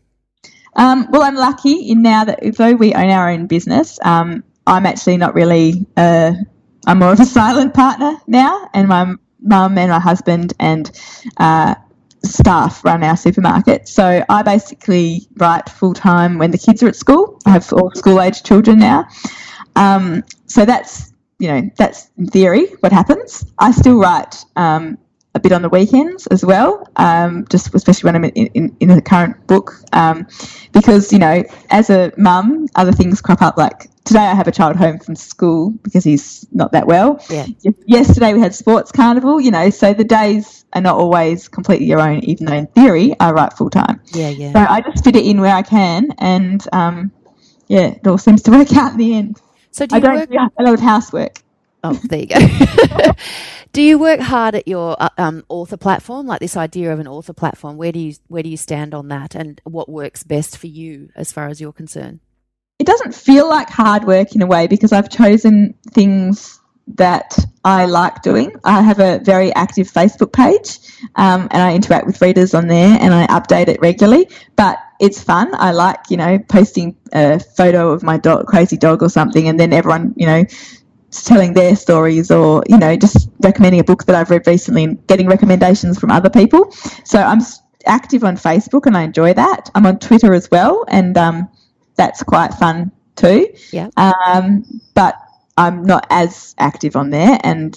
Um, 0.75 1.07
well, 1.11 1.23
I'm 1.23 1.35
lucky 1.35 1.89
in 1.89 2.01
now 2.01 2.23
that 2.25 2.39
though 2.57 2.73
we 2.73 2.93
own 2.93 3.09
our 3.09 3.29
own 3.29 3.47
business, 3.47 3.99
um, 4.03 4.43
I'm 4.67 4.85
actually 4.85 5.17
not 5.17 5.33
really. 5.33 5.85
Uh, 5.97 6.33
I'm 6.85 6.99
more 6.99 7.11
of 7.11 7.19
a 7.19 7.25
silent 7.39 7.73
partner 7.73 8.17
now, 8.27 8.69
and 8.73 8.87
my 8.87 9.15
mum 9.41 9.77
and 9.77 9.89
my 9.89 9.99
husband 9.99 10.53
and 10.59 10.91
uh, 11.37 11.75
staff 12.23 12.83
run 12.83 13.03
our 13.03 13.17
supermarket. 13.17 13.87
So 13.87 14.23
I 14.29 14.43
basically 14.43 15.27
write 15.37 15.69
full 15.69 15.93
time 15.93 16.37
when 16.37 16.51
the 16.51 16.57
kids 16.57 16.83
are 16.83 16.87
at 16.87 16.95
school. 16.95 17.39
I 17.45 17.51
have 17.51 17.71
all 17.73 17.91
school 17.95 18.21
age 18.21 18.43
children 18.43 18.79
now. 18.79 19.07
Um, 19.75 20.23
so 20.45 20.65
that's 20.65 21.13
you 21.39 21.47
know 21.47 21.69
that's 21.77 22.09
in 22.17 22.27
theory 22.27 22.67
what 22.81 22.91
happens. 22.91 23.45
I 23.57 23.71
still 23.71 23.97
write 23.97 24.43
um, 24.55 24.97
a 25.35 25.39
bit 25.39 25.51
on 25.51 25.61
the 25.61 25.69
weekends 25.69 26.25
as 26.27 26.43
well, 26.43 26.87
um, 26.95 27.45
just 27.49 27.73
especially 27.75 28.07
when 28.07 28.15
I'm 28.15 28.23
in, 28.25 28.47
in, 28.47 28.75
in 28.79 28.87
the 28.89 29.01
current 29.01 29.45
book, 29.47 29.73
um, 29.93 30.27
because, 30.71 31.13
you 31.13 31.19
know, 31.19 31.43
as 31.69 31.89
a 31.89 32.11
mum, 32.17 32.67
other 32.75 32.91
things 32.91 33.21
crop 33.21 33.41
up. 33.41 33.55
Like 33.57 33.89
today, 34.05 34.21
I 34.21 34.33
have 34.33 34.47
a 34.47 34.51
child 34.51 34.75
home 34.75 34.97
from 34.99 35.15
school 35.15 35.69
because 35.83 36.03
he's 36.03 36.47
not 36.51 36.71
that 36.71 36.87
well. 36.87 37.23
Yeah. 37.29 37.45
Yesterday, 37.85 38.33
we 38.33 38.39
had 38.39 38.55
sports 38.55 38.91
carnival, 38.91 39.39
you 39.39 39.51
know, 39.51 39.69
so 39.69 39.93
the 39.93 40.03
days 40.03 40.65
are 40.73 40.81
not 40.81 40.95
always 40.95 41.47
completely 41.47 41.85
your 41.85 41.99
own, 41.99 42.23
even 42.23 42.47
though 42.47 42.53
in 42.53 42.67
theory, 42.67 43.13
I 43.19 43.31
write 43.31 43.53
full 43.53 43.69
time. 43.69 44.01
Yeah, 44.13 44.29
yeah. 44.29 44.53
So 44.53 44.59
I 44.59 44.81
just 44.81 45.03
fit 45.03 45.15
it 45.15 45.25
in 45.25 45.41
where 45.41 45.55
I 45.55 45.61
can, 45.61 46.11
and 46.17 46.65
um, 46.73 47.11
yeah, 47.67 47.87
it 47.87 48.07
all 48.07 48.17
seems 48.17 48.41
to 48.43 48.51
work 48.51 48.73
out 48.75 48.93
in 48.93 48.97
the 48.97 49.13
end. 49.15 49.39
So 49.71 49.85
do 49.85 49.95
I 49.95 49.99
don't 49.99 50.15
work- 50.15 50.29
do 50.31 50.37
a 50.57 50.63
lot 50.63 50.73
of 50.73 50.79
housework. 50.79 51.43
Oh, 51.83 51.93
there 51.93 52.19
you 52.19 52.27
go. 52.27 52.37
do 53.73 53.81
you 53.81 53.97
work 53.97 54.19
hard 54.19 54.55
at 54.55 54.67
your 54.67 54.95
uh, 54.99 55.09
um, 55.17 55.43
author 55.47 55.77
platform, 55.77 56.27
like 56.27 56.39
this 56.39 56.57
idea 56.57 56.91
of 56.91 56.99
an 56.99 57.07
author 57.07 57.33
platform? 57.33 57.77
Where 57.77 57.91
do 57.91 57.99
you 57.99 58.13
where 58.27 58.43
do 58.43 58.49
you 58.49 58.57
stand 58.57 58.93
on 58.93 59.07
that, 59.09 59.35
and 59.35 59.61
what 59.63 59.89
works 59.89 60.23
best 60.23 60.57
for 60.57 60.67
you 60.67 61.09
as 61.15 61.31
far 61.31 61.47
as 61.47 61.61
you're 61.61 61.73
concerned? 61.73 62.19
It 62.79 62.87
doesn't 62.87 63.13
feel 63.13 63.47
like 63.47 63.69
hard 63.69 64.05
work 64.05 64.35
in 64.35 64.41
a 64.41 64.47
way 64.47 64.67
because 64.67 64.91
I've 64.93 65.09
chosen 65.09 65.75
things 65.91 66.59
that 66.95 67.37
I 67.63 67.85
like 67.85 68.21
doing. 68.23 68.55
I 68.63 68.81
have 68.81 68.99
a 68.99 69.19
very 69.19 69.53
active 69.53 69.91
Facebook 69.91 70.33
page, 70.33 70.79
um, 71.15 71.47
and 71.51 71.61
I 71.61 71.75
interact 71.75 72.07
with 72.07 72.21
readers 72.21 72.53
on 72.53 72.67
there, 72.67 72.97
and 72.99 73.13
I 73.13 73.27
update 73.27 73.67
it 73.67 73.79
regularly. 73.81 74.27
But 74.55 74.79
it's 74.99 75.21
fun. 75.21 75.49
I 75.53 75.71
like, 75.71 75.99
you 76.09 76.17
know, 76.17 76.39
posting 76.39 76.95
a 77.13 77.39
photo 77.39 77.91
of 77.91 78.03
my 78.03 78.17
dog, 78.17 78.47
crazy 78.47 78.77
dog 78.77 79.03
or 79.03 79.09
something, 79.09 79.47
and 79.47 79.59
then 79.59 79.71
everyone, 79.71 80.13
you 80.17 80.25
know, 80.25 80.45
telling 81.11 81.53
their 81.53 81.75
stories 81.75 82.29
or 82.31 82.63
you 82.67 82.77
know 82.77 82.95
just 82.95 83.29
recommending 83.39 83.79
a 83.79 83.83
book 83.83 84.05
that 84.05 84.15
I've 84.15 84.29
read 84.29 84.45
recently 84.47 84.83
and 84.83 85.07
getting 85.07 85.27
recommendations 85.27 85.99
from 85.99 86.11
other 86.11 86.29
people. 86.29 86.71
So 87.03 87.19
I'm 87.19 87.39
active 87.85 88.23
on 88.23 88.35
Facebook 88.35 88.85
and 88.85 88.95
I 88.95 89.03
enjoy 89.03 89.33
that. 89.33 89.69
I'm 89.75 89.85
on 89.85 89.99
Twitter 89.99 90.33
as 90.33 90.49
well 90.51 90.85
and 90.87 91.17
um, 91.17 91.49
that's 91.95 92.23
quite 92.23 92.53
fun 92.53 92.91
too. 93.15 93.47
Yeah. 93.71 93.89
Um, 93.97 94.63
but 94.93 95.15
I'm 95.57 95.83
not 95.83 96.05
as 96.09 96.55
active 96.57 96.95
on 96.95 97.09
there 97.09 97.39
and 97.43 97.73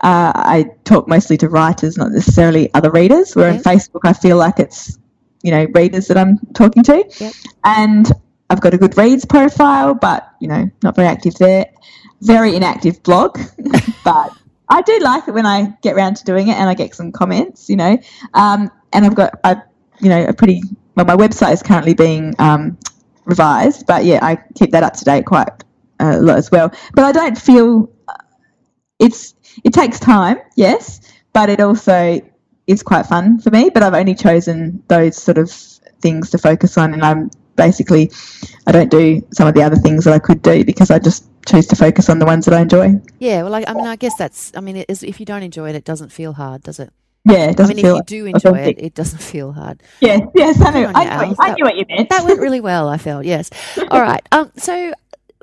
uh, 0.00 0.32
I 0.34 0.70
talk 0.84 1.06
mostly 1.06 1.36
to 1.38 1.48
writers, 1.48 1.96
not 1.96 2.10
necessarily 2.10 2.72
other 2.74 2.90
readers. 2.90 3.36
Where 3.36 3.48
yeah. 3.48 3.58
on 3.58 3.62
Facebook, 3.62 4.00
I 4.04 4.12
feel 4.12 4.36
like 4.36 4.58
it's 4.58 4.98
you 5.42 5.52
know 5.52 5.66
readers 5.74 6.08
that 6.08 6.16
I'm 6.16 6.38
talking 6.54 6.82
to, 6.82 7.04
yeah. 7.20 7.30
and 7.62 8.10
I've 8.50 8.60
got 8.60 8.74
a 8.74 8.78
Goodreads 8.78 9.28
profile, 9.28 9.94
but 9.94 10.28
you 10.40 10.48
know 10.48 10.68
not 10.82 10.96
very 10.96 11.06
active 11.06 11.36
there 11.36 11.66
very 12.22 12.56
inactive 12.56 13.02
blog, 13.02 13.38
but 14.04 14.32
I 14.68 14.80
do 14.82 14.98
like 15.00 15.28
it 15.28 15.32
when 15.32 15.44
I 15.44 15.74
get 15.82 15.94
around 15.94 16.16
to 16.16 16.24
doing 16.24 16.48
it 16.48 16.56
and 16.56 16.68
I 16.68 16.74
get 16.74 16.94
some 16.94 17.12
comments, 17.12 17.68
you 17.68 17.76
know. 17.76 17.98
Um, 18.34 18.70
and 18.92 19.04
I've 19.04 19.14
got 19.14 19.38
a, 19.44 19.62
you 20.00 20.08
know, 20.08 20.24
a 20.24 20.32
pretty 20.32 20.62
well. 20.94 21.04
My 21.04 21.16
website 21.16 21.52
is 21.52 21.62
currently 21.62 21.94
being 21.94 22.34
um, 22.38 22.78
revised, 23.24 23.86
but 23.86 24.04
yeah, 24.04 24.20
I 24.22 24.38
keep 24.54 24.70
that 24.70 24.82
up 24.82 24.94
to 24.94 25.04
date 25.04 25.26
quite 25.26 25.48
a 26.00 26.20
lot 26.20 26.38
as 26.38 26.50
well. 26.50 26.72
But 26.94 27.04
I 27.04 27.12
don't 27.12 27.36
feel 27.36 27.90
uh, 28.08 28.14
it's 28.98 29.34
it 29.64 29.74
takes 29.74 29.98
time, 29.98 30.38
yes, 30.56 31.00
but 31.32 31.50
it 31.50 31.60
also 31.60 32.20
is 32.66 32.82
quite 32.82 33.06
fun 33.06 33.38
for 33.40 33.50
me. 33.50 33.70
But 33.70 33.82
I've 33.82 33.94
only 33.94 34.14
chosen 34.14 34.82
those 34.88 35.16
sort 35.16 35.38
of 35.38 35.50
things 35.50 36.30
to 36.30 36.38
focus 36.38 36.78
on, 36.78 36.94
and 36.94 37.04
I'm 37.04 37.30
basically 37.56 38.10
I 38.66 38.72
don't 38.72 38.90
do 38.90 39.26
some 39.32 39.46
of 39.48 39.54
the 39.54 39.62
other 39.62 39.76
things 39.76 40.04
that 40.04 40.14
I 40.14 40.18
could 40.18 40.42
do 40.42 40.64
because 40.64 40.90
I 40.90 40.98
just 40.98 41.26
choose 41.46 41.66
to 41.68 41.76
focus 41.76 42.08
on 42.08 42.18
the 42.18 42.24
ones 42.26 42.44
that 42.46 42.54
I 42.54 42.60
enjoy. 42.60 42.92
Yeah, 43.18 43.42
well, 43.42 43.54
I, 43.54 43.64
I 43.66 43.74
mean, 43.74 43.86
I 43.86 43.96
guess 43.96 44.14
that's. 44.16 44.52
I 44.56 44.60
mean, 44.60 44.84
if 44.88 45.18
you 45.20 45.26
don't 45.26 45.42
enjoy 45.42 45.70
it, 45.70 45.74
it 45.74 45.84
doesn't 45.84 46.10
feel 46.12 46.32
hard, 46.32 46.62
does 46.62 46.78
it? 46.78 46.92
Yeah, 47.24 47.46
it 47.46 47.50
I 47.50 47.52
doesn't 47.52 47.76
mean, 47.76 47.86
if 47.86 47.94
you 47.94 48.02
do 48.04 48.26
enjoy 48.26 48.58
it, 48.58 48.76
it 48.78 48.94
doesn't 48.94 49.20
feel 49.22 49.52
hard. 49.52 49.80
Yes, 50.00 50.22
yes, 50.34 50.60
I 50.60 50.70
know. 50.70 50.92
I 50.94 51.04
knew, 51.24 51.30
what, 51.30 51.40
I 51.40 51.48
That- 51.48 51.56
knew 51.56 51.64
what 51.64 51.76
you 51.76 51.84
meant. 51.88 52.08
That 52.10 52.24
went 52.24 52.40
really 52.40 52.60
well, 52.60 52.88
I 52.88 52.98
felt, 52.98 53.24
yes. 53.24 53.50
All 53.90 54.00
right. 54.00 54.26
Um, 54.32 54.50
so 54.56 54.92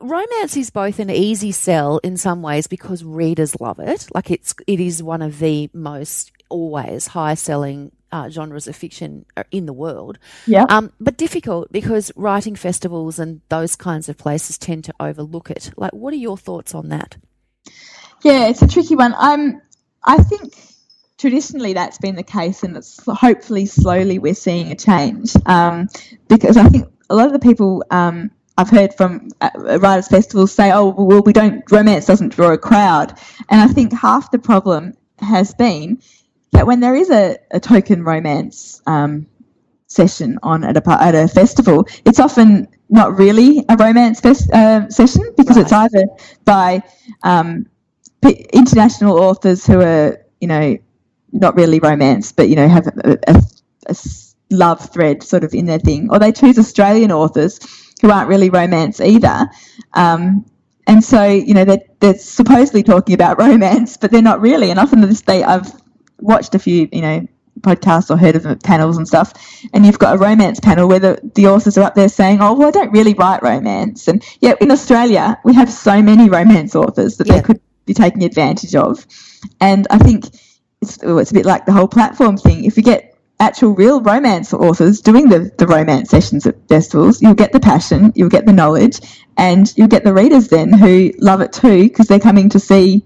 romance 0.02 0.56
is 0.58 0.70
both 0.70 1.00
an 1.00 1.10
easy 1.10 1.52
sell 1.52 1.98
in 2.00 2.16
some 2.18 2.42
ways 2.42 2.68
because 2.68 3.04
readers 3.04 3.60
love 3.60 3.80
it. 3.80 4.08
Like 4.14 4.32
it's 4.32 4.54
it 4.68 4.80
is 4.80 5.04
one 5.04 5.22
of 5.22 5.40
the 5.40 5.70
most 5.74 6.32
always 6.50 7.08
high 7.08 7.34
selling 7.36 7.92
uh, 8.12 8.30
genres 8.30 8.68
of 8.68 8.76
fiction 8.76 9.26
uh, 9.38 9.44
in 9.52 9.66
the 9.66 9.74
world. 9.74 10.20
Yeah. 10.46 10.66
Um, 10.70 10.92
but 11.00 11.18
difficult 11.18 11.72
because 11.72 12.12
writing 12.16 12.56
festivals 12.56 13.20
and 13.20 13.42
those 13.50 13.76
kinds 13.76 14.10
of 14.10 14.18
places 14.18 14.58
tend 14.58 14.86
to 14.86 14.94
overlook 15.00 15.50
it. 15.52 15.72
Like, 15.78 15.94
what 15.94 16.14
are 16.14 16.18
your 16.18 16.38
thoughts 16.38 16.74
on 16.74 16.90
that? 16.90 17.18
Yeah, 18.24 18.48
it's 18.48 18.62
a 18.62 18.68
tricky 18.68 18.96
one. 18.96 19.16
I'm. 19.18 19.62
I 20.04 20.18
think 20.24 20.54
traditionally 21.18 21.74
that's 21.74 21.98
been 21.98 22.16
the 22.16 22.24
case, 22.24 22.64
and 22.64 22.76
it's 22.76 23.00
hopefully 23.06 23.66
slowly 23.66 24.20
we're 24.20 24.34
seeing 24.34 24.72
a 24.72 24.76
change. 24.76 25.34
Um, 25.46 25.90
because 26.28 26.58
I 26.58 26.68
think 26.70 26.88
a 27.10 27.16
lot 27.16 27.28
of 27.28 27.34
the 27.34 27.40
people 27.40 27.84
um, 27.92 28.32
I've 28.58 28.70
heard 28.70 28.94
from 28.94 29.30
uh, 29.40 29.50
writers 29.56 30.10
festivals 30.10 30.52
say, 30.52 30.72
"Oh, 30.72 30.90
well, 30.90 31.22
we 31.22 31.32
don't 31.32 31.64
romance 31.72 32.06
doesn't 32.06 32.36
draw 32.36 32.52
a 32.52 32.58
crowd," 32.58 33.18
and 33.50 33.62
I 33.62 33.68
think 33.68 33.94
half 33.94 34.32
the 34.32 34.40
problem 34.40 34.96
has 35.20 35.54
been 35.54 36.02
that 36.52 36.68
when 36.68 36.80
there 36.80 36.96
is 36.96 37.10
a, 37.10 37.38
a 37.52 37.60
token 37.60 38.04
romance 38.04 38.82
um, 38.88 39.28
session 39.88 40.38
on 40.44 40.64
at 40.64 40.78
a 40.78 40.92
at 41.04 41.16
a 41.16 41.28
festival, 41.28 41.88
it's 42.06 42.20
often 42.20 42.68
not 42.90 43.18
really 43.18 43.66
a 43.70 43.78
romance 43.78 44.20
fest, 44.20 44.50
uh, 44.52 44.90
session 44.90 45.24
because 45.38 45.58
it's 45.58 45.72
either 45.74 46.06
by 46.46 46.82
um, 47.24 47.66
p- 48.24 48.46
international 48.54 49.20
authors 49.20 49.66
who 49.66 49.82
are 49.82 50.18
you 50.42 50.48
know 50.48 50.78
not 51.32 51.56
really 51.56 51.80
romance, 51.80 52.32
but 52.32 52.50
you 52.50 52.56
know 52.56 52.68
have 52.68 52.88
a 53.04 53.42
love 54.52 54.90
thread 54.92 55.24
sort 55.24 55.44
of 55.44 55.54
in 55.54 55.66
their 55.66 55.80
thing, 55.80 56.10
or 56.12 56.20
they 56.20 56.32
choose 56.32 56.58
Australian 56.58 57.12
authors 57.12 57.60
who 58.02 58.10
aren't 58.12 58.30
really 58.30 58.50
romance 58.50 59.00
either. 59.00 59.48
Um, 59.94 60.46
and 60.88 61.04
so, 61.04 61.26
you 61.26 61.54
know, 61.54 61.66
they're, 61.66 61.82
they're 62.00 62.18
supposedly 62.18 62.82
talking 62.82 63.14
about 63.14 63.38
romance, 63.40 63.98
but 63.98 64.12
they're 64.12 64.22
not 64.22 64.42
really. 64.42 64.72
And 64.72 64.80
often 64.80 65.04
I've 65.44 65.72
watched 66.22 66.56
a 66.56 66.60
few, 66.60 66.88
you 66.92 67.02
know, 67.02 67.28
podcasts 67.62 68.10
or 68.10 68.18
heard 68.18 68.36
of 68.38 68.60
panels 68.62 68.98
and 68.98 69.08
stuff, 69.08 69.34
and 69.74 69.86
you've 69.86 70.00
got 70.00 70.16
a 70.16 70.18
romance 70.18 70.60
panel 70.60 70.88
where 70.88 71.00
the, 71.00 71.20
the 71.36 71.48
authors 71.48 71.78
are 71.78 71.84
up 71.84 71.96
there 71.96 72.10
saying, 72.10 72.40
"Oh, 72.42 72.54
well, 72.54 72.70
I 72.70 72.72
don't 72.72 72.92
really 72.92 73.14
write 73.14 73.44
romance," 73.44 74.08
and 74.08 74.24
yet 74.40 74.62
in 74.62 74.72
Australia 74.72 75.38
we 75.44 75.54
have 75.56 75.72
so 75.72 76.02
many 76.02 76.30
romance 76.30 76.76
authors 76.76 77.18
that 77.18 77.28
Yeah. 77.28 77.36
they 77.36 77.42
could 77.42 77.60
be 77.86 77.94
taking 77.94 78.24
advantage 78.24 78.76
of, 78.76 79.06
and 79.60 79.88
I 79.90 79.98
think 79.98 80.26
it's, 80.82 81.00
well, 81.04 81.20
it's 81.20 81.32
a 81.32 81.34
bit 81.34 81.46
like 81.46 81.66
the 81.66 81.74
whole 81.74 81.88
platform 81.88 82.38
thing. 82.38 82.64
If 82.64 82.78
you 82.78 82.84
get 82.84 83.18
actual 83.42 83.72
real 83.72 84.02
romance 84.02 84.54
authors 84.54 85.02
doing 85.02 85.28
the, 85.30 85.52
the 85.58 85.66
romance 85.68 86.10
sessions 86.10 86.46
at 86.46 86.56
festivals, 86.70 87.22
you'll 87.22 87.34
get 87.34 87.52
the 87.52 87.60
passion, 87.60 88.12
you'll 88.16 88.30
get 88.30 88.46
the 88.46 88.54
knowledge, 88.54 89.00
and 89.38 89.74
you'll 89.78 89.88
get 89.88 90.04
the 90.06 90.14
readers 90.14 90.48
then 90.50 90.72
who 90.72 91.12
love 91.20 91.42
it 91.42 91.52
too 91.52 91.84
because 91.84 92.08
they're 92.08 92.20
coming 92.20 92.50
to 92.50 92.60
see, 92.60 93.04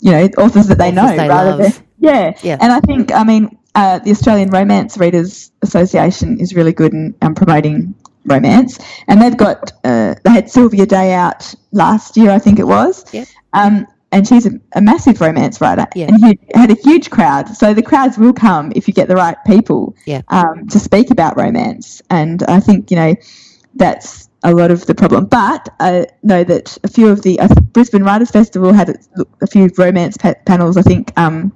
you 0.00 0.12
know, 0.12 0.24
authors 0.38 0.66
that 0.68 0.78
they 0.78 0.88
Authors 0.90 0.94
know 0.94 1.16
they 1.16 1.28
rather 1.28 1.56
love. 1.56 1.74
than 1.74 1.86
yeah. 2.00 2.32
Yeah. 2.42 2.56
And 2.60 2.72
I 2.72 2.80
think 2.80 3.12
I 3.12 3.24
mean 3.24 3.56
uh, 3.74 3.98
the 4.00 4.10
Australian 4.10 4.50
Romance 4.50 4.98
Readers 4.98 5.52
Association 5.62 6.40
is 6.40 6.54
really 6.54 6.72
good 6.72 6.92
in 6.92 7.14
um, 7.22 7.34
promoting 7.34 7.94
romance, 8.26 8.78
and 9.08 9.20
they've 9.22 9.36
got 9.36 9.72
uh, 9.84 10.14
they 10.24 10.30
had 10.30 10.50
Sylvia 10.50 10.86
Day 10.86 11.12
out 11.12 11.54
last 11.72 12.16
year, 12.16 12.30
I 12.30 12.38
think 12.38 12.58
it 12.58 12.66
was. 12.66 13.04
Yep. 13.14 13.28
Um, 13.52 13.86
and 14.12 14.26
she's 14.26 14.44
a, 14.44 14.50
a 14.74 14.80
massive 14.80 15.20
romance 15.20 15.60
writer 15.60 15.86
Yeah. 15.94 16.08
and 16.08 16.24
hu- 16.24 16.58
had 16.58 16.70
a 16.72 16.74
huge 16.74 17.10
crowd. 17.10 17.48
So 17.56 17.72
the 17.74 17.82
crowds 17.82 18.18
will 18.18 18.32
come 18.32 18.72
if 18.74 18.88
you 18.88 18.94
get 18.94 19.06
the 19.06 19.14
right 19.14 19.36
people 19.46 19.94
Yeah. 20.04 20.22
um, 20.28 20.66
to 20.68 20.80
speak 20.80 21.12
about 21.12 21.36
romance. 21.36 22.02
And 22.10 22.42
I 22.44 22.58
think, 22.58 22.90
you 22.90 22.96
know, 22.96 23.14
that's 23.76 24.28
a 24.42 24.52
lot 24.52 24.72
of 24.72 24.84
the 24.86 24.96
problem. 24.96 25.26
But 25.26 25.68
I 25.78 26.06
know 26.24 26.42
that 26.42 26.76
a 26.82 26.88
few 26.88 27.06
of 27.08 27.22
the 27.22 27.38
uh, 27.38 27.46
Brisbane 27.72 28.02
Writers 28.02 28.32
Festival 28.32 28.72
had 28.72 28.88
a, 28.90 28.94
a 29.42 29.46
few 29.46 29.70
romance 29.78 30.16
pa- 30.16 30.34
panels, 30.44 30.76
I 30.76 30.82
think, 30.82 31.12
um, 31.16 31.52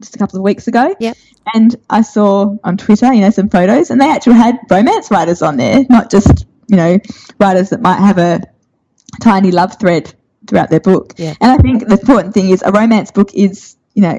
just 0.00 0.14
a 0.14 0.18
couple 0.18 0.38
of 0.38 0.42
weeks 0.42 0.68
ago. 0.68 0.94
Yep. 1.00 1.16
And 1.54 1.76
I 1.90 2.02
saw 2.02 2.56
on 2.64 2.76
Twitter, 2.76 3.12
you 3.12 3.20
know, 3.20 3.30
some 3.30 3.48
photos, 3.48 3.90
and 3.90 4.00
they 4.00 4.10
actually 4.10 4.34
had 4.34 4.58
romance 4.70 5.10
writers 5.10 5.42
on 5.42 5.56
there, 5.56 5.84
not 5.88 6.10
just, 6.10 6.46
you 6.68 6.76
know, 6.76 6.98
writers 7.38 7.70
that 7.70 7.80
might 7.80 7.98
have 8.00 8.18
a 8.18 8.40
tiny 9.20 9.50
love 9.50 9.78
thread 9.78 10.12
throughout 10.48 10.70
their 10.70 10.80
book. 10.80 11.14
Yeah. 11.16 11.34
And 11.40 11.50
I 11.52 11.56
think 11.58 11.86
the 11.88 11.98
important 11.98 12.34
thing 12.34 12.50
is 12.50 12.62
a 12.62 12.72
romance 12.72 13.10
book 13.10 13.30
is, 13.34 13.76
you 13.94 14.02
know, 14.02 14.18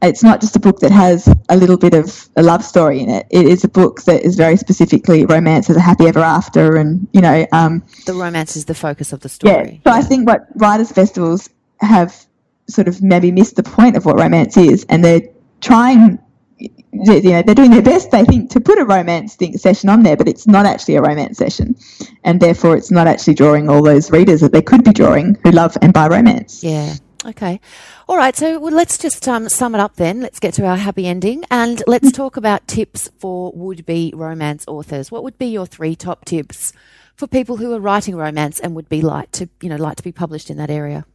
it's 0.00 0.22
not 0.22 0.40
just 0.40 0.56
a 0.56 0.60
book 0.60 0.80
that 0.80 0.90
has 0.92 1.28
a 1.48 1.56
little 1.56 1.76
bit 1.76 1.94
of 1.94 2.28
a 2.36 2.42
love 2.42 2.64
story 2.64 3.00
in 3.00 3.08
it. 3.08 3.26
It 3.30 3.46
is 3.46 3.64
a 3.64 3.68
book 3.68 4.02
that 4.02 4.22
is 4.22 4.36
very 4.36 4.56
specifically 4.56 5.24
romance 5.26 5.70
as 5.70 5.76
a 5.76 5.80
happy 5.80 6.06
ever 6.06 6.20
after, 6.20 6.76
and 6.76 7.08
you 7.12 7.20
know, 7.20 7.46
um, 7.52 7.82
The 8.06 8.14
romance 8.14 8.56
is 8.56 8.64
the 8.66 8.74
focus 8.74 9.12
of 9.12 9.20
the 9.20 9.28
story. 9.28 9.52
yeah. 9.52 9.62
story. 9.62 9.80
So 9.84 9.90
I 9.92 10.02
think 10.02 10.26
what 10.28 10.46
writers' 10.56 10.92
festivals 10.92 11.48
have 11.80 12.26
sort 12.68 12.88
of 12.88 13.02
maybe 13.02 13.30
missed 13.32 13.56
the 13.56 13.62
point 13.62 13.96
of 13.96 14.04
what 14.04 14.16
romance 14.16 14.56
is, 14.56 14.84
and 14.88 15.04
they're 15.04 15.22
trying. 15.60 16.18
You 16.58 16.70
know, 16.92 17.42
they're 17.42 17.54
doing 17.56 17.72
their 17.72 17.82
best, 17.82 18.12
they 18.12 18.24
think, 18.24 18.50
to 18.50 18.60
put 18.60 18.78
a 18.78 18.84
romance 18.84 19.34
thing, 19.34 19.58
session 19.58 19.88
on 19.88 20.04
there, 20.04 20.16
but 20.16 20.28
it's 20.28 20.46
not 20.46 20.64
actually 20.64 20.94
a 20.94 21.02
romance 21.02 21.38
session, 21.38 21.74
and 22.22 22.40
therefore 22.40 22.76
it's 22.76 22.90
not 22.90 23.08
actually 23.08 23.34
drawing 23.34 23.68
all 23.68 23.82
those 23.82 24.12
readers 24.12 24.40
that 24.42 24.52
they 24.52 24.62
could 24.62 24.84
be 24.84 24.92
drawing 24.92 25.36
who 25.42 25.50
love 25.50 25.76
and 25.82 25.92
buy 25.92 26.06
romance. 26.06 26.62
Yeah. 26.62 26.94
Okay. 27.24 27.60
All 28.08 28.16
right. 28.16 28.36
So 28.36 28.58
well, 28.58 28.72
let's 28.72 28.98
just 28.98 29.26
um, 29.28 29.48
sum 29.48 29.74
it 29.74 29.80
up 29.80 29.96
then. 29.96 30.20
Let's 30.20 30.40
get 30.40 30.54
to 30.54 30.66
our 30.66 30.76
happy 30.76 31.06
ending 31.06 31.44
and 31.50 31.82
let's 31.86 32.10
talk 32.10 32.36
about 32.36 32.66
tips 32.66 33.10
for 33.18 33.52
would 33.54 33.86
be 33.86 34.12
romance 34.14 34.64
authors. 34.66 35.10
What 35.10 35.22
would 35.22 35.38
be 35.38 35.46
your 35.46 35.66
three 35.66 35.94
top 35.94 36.24
tips 36.24 36.72
for 37.14 37.26
people 37.26 37.58
who 37.58 37.72
are 37.74 37.80
writing 37.80 38.16
romance 38.16 38.58
and 38.58 38.74
would 38.74 38.88
be 38.88 39.02
like 39.02 39.30
to, 39.32 39.48
you 39.60 39.68
know, 39.68 39.76
like 39.76 39.96
to 39.96 40.02
be 40.02 40.12
published 40.12 40.50
in 40.50 40.56
that 40.56 40.70
area? 40.70 41.06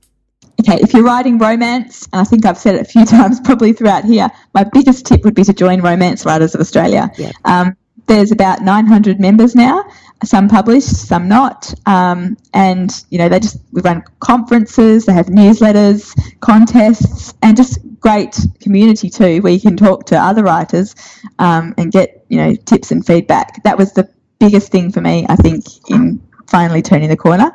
Okay, 0.67 0.79
if 0.81 0.93
you're 0.93 1.03
writing 1.03 1.37
romance, 1.37 2.09
and 2.11 2.19
I 2.19 2.23
think 2.25 2.45
I've 2.45 2.57
said 2.57 2.75
it 2.75 2.81
a 2.81 2.85
few 2.85 3.05
times 3.17 3.39
probably 3.39 3.71
throughout 3.71 4.03
here, 4.03 4.29
my 4.53 4.65
biggest 4.65 5.05
tip 5.05 5.23
would 5.23 5.35
be 5.35 5.43
to 5.45 5.53
join 5.53 5.81
Romance 5.81 6.25
Writers 6.25 6.55
of 6.55 6.61
Australia. 6.61 7.09
Yeah. 7.17 7.31
Um, 7.45 7.77
there's 8.07 8.31
about 8.31 8.61
900 8.61 9.19
members 9.19 9.55
now, 9.55 9.83
some 10.23 10.47
published, 10.47 10.89
some 10.89 11.27
not. 11.27 11.73
Um, 11.85 12.37
and, 12.53 12.91
you 13.09 13.17
know, 13.17 13.27
they 13.27 13.39
just, 13.39 13.57
we 13.71 13.81
run 13.81 14.03
conferences, 14.19 15.05
they 15.05 15.13
have 15.13 15.27
newsletters, 15.27 16.13
contests, 16.39 17.33
and 17.41 17.55
just 17.55 17.79
great 17.99 18.37
community 18.61 19.09
too, 19.09 19.41
where 19.41 19.51
you 19.51 19.59
can 19.59 19.75
talk 19.75 20.05
to 20.07 20.17
other 20.17 20.43
writers 20.43 20.95
um, 21.39 21.73
and 21.77 21.91
get, 21.91 22.25
you 22.29 22.37
know, 22.37 22.55
tips 22.55 22.91
and 22.91 23.05
feedback. 23.05 23.61
That 23.63 23.77
was 23.77 23.93
the 23.93 24.09
biggest 24.39 24.71
thing 24.71 24.91
for 24.91 25.01
me, 25.01 25.25
I 25.27 25.35
think, 25.35 25.65
in 25.89 26.21
finally 26.47 26.81
turning 26.81 27.09
the 27.09 27.17
corner. 27.17 27.51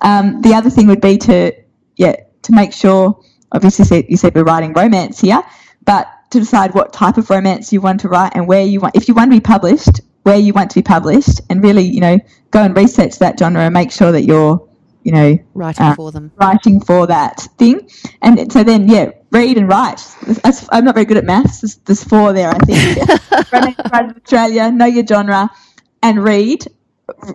Um, 0.00 0.40
the 0.40 0.54
other 0.54 0.70
thing 0.70 0.86
would 0.86 1.02
be 1.02 1.18
to, 1.18 1.52
yeah, 1.96 2.16
to 2.42 2.52
make 2.52 2.72
sure, 2.72 3.20
obviously 3.52 4.06
you 4.08 4.16
said 4.16 4.34
we're 4.34 4.44
writing 4.44 4.72
romance 4.72 5.20
here, 5.20 5.42
but 5.84 6.08
to 6.30 6.38
decide 6.40 6.74
what 6.74 6.92
type 6.92 7.16
of 7.18 7.28
romance 7.30 7.72
you 7.72 7.80
want 7.80 8.00
to 8.00 8.08
write 8.08 8.32
and 8.34 8.46
where 8.48 8.64
you 8.64 8.80
want, 8.80 8.96
if 8.96 9.08
you 9.08 9.14
want 9.14 9.30
to 9.30 9.36
be 9.36 9.40
published, 9.40 10.00
where 10.22 10.36
you 10.38 10.52
want 10.52 10.70
to 10.70 10.76
be 10.76 10.82
published, 10.82 11.40
and 11.50 11.62
really, 11.62 11.82
you 11.82 12.00
know, 12.00 12.18
go 12.50 12.62
and 12.62 12.76
research 12.76 13.18
that 13.18 13.38
genre 13.38 13.60
and 13.62 13.74
make 13.74 13.90
sure 13.90 14.12
that 14.12 14.22
you're, 14.22 14.66
you 15.02 15.12
know, 15.12 15.36
Writing 15.54 15.84
Uh, 15.86 15.94
for 15.96 16.12
them. 16.12 16.30
writing 16.36 16.80
for 16.80 17.06
that 17.08 17.40
thing. 17.58 17.88
And 18.22 18.50
so 18.52 18.62
then, 18.62 18.88
yeah, 18.88 19.10
read 19.32 19.58
and 19.58 19.68
write. 19.68 20.00
I'm 20.70 20.84
not 20.84 20.94
very 20.94 21.04
good 21.04 21.16
at 21.16 21.24
maths. 21.24 21.60
There's, 21.60 21.76
there's 21.84 22.04
four 22.04 22.32
there, 22.32 22.50
I 22.50 22.58
think. 22.60 22.98
Romance 23.52 23.76
Writers 23.92 24.16
Australia, 24.22 24.70
know 24.70 24.86
your 24.86 25.04
genre, 25.06 25.50
and 26.04 26.22
read, 26.22 26.64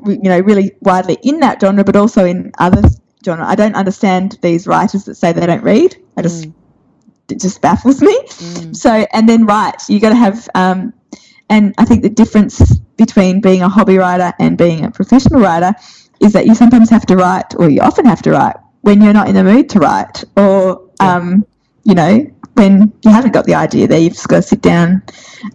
you 0.06 0.18
know, 0.24 0.40
really 0.40 0.72
widely 0.82 1.18
in 1.24 1.42
that 1.42 1.60
genre, 1.60 1.84
but 1.84 1.96
also 1.98 2.26
in 2.26 2.52
other 2.58 2.84
genre. 3.26 3.46
I 3.46 3.56
don't 3.56 3.76
understand 3.76 4.38
these 4.42 4.68
writers 4.68 5.06
that 5.06 5.16
say 5.16 5.32
they 5.34 5.46
don't 5.46 5.64
read. 5.64 5.96
I 6.18 6.22
just, 6.22 6.46
it 7.30 7.40
just 7.40 7.62
baffles 7.62 8.02
me. 8.02 8.18
So, 8.74 9.06
and 9.14 9.28
then 9.28 9.46
write. 9.46 9.88
You 9.90 10.00
got 10.00 10.10
to 10.10 10.16
have, 10.16 10.48
um, 10.56 10.94
and 11.50 11.74
I 11.78 11.86
think 11.86 12.02
the 12.04 12.10
difference 12.10 12.80
between 12.98 13.42
being 13.42 13.62
a 13.62 13.70
hobby 13.70 13.98
writer 13.98 14.34
and 14.40 14.58
being 14.58 14.86
a 14.86 14.92
professional 14.92 15.42
writer 15.42 15.74
is 16.20 16.34
that 16.34 16.46
you 16.48 16.56
sometimes 16.56 16.90
have 16.90 17.06
to 17.08 17.16
write, 17.16 17.54
or 17.58 17.70
you 17.70 17.82
often 17.82 18.06
have 18.06 18.22
to 18.24 18.32
write 18.32 18.56
when 18.82 19.02
you're 19.02 19.14
not 19.14 19.28
in 19.28 19.36
the 19.36 19.44
mood 19.44 19.70
to 19.70 19.80
write, 19.80 20.24
or 20.36 20.90
um, 21.00 21.46
you 21.84 21.94
know, 21.94 22.26
when 22.54 22.92
you 23.04 23.12
haven't 23.12 23.34
got 23.34 23.46
the 23.46 23.54
idea 23.54 23.88
there, 23.88 24.00
you've 24.00 24.14
just 24.14 24.28
got 24.28 24.38
to 24.38 24.42
sit 24.42 24.62
down 24.62 25.04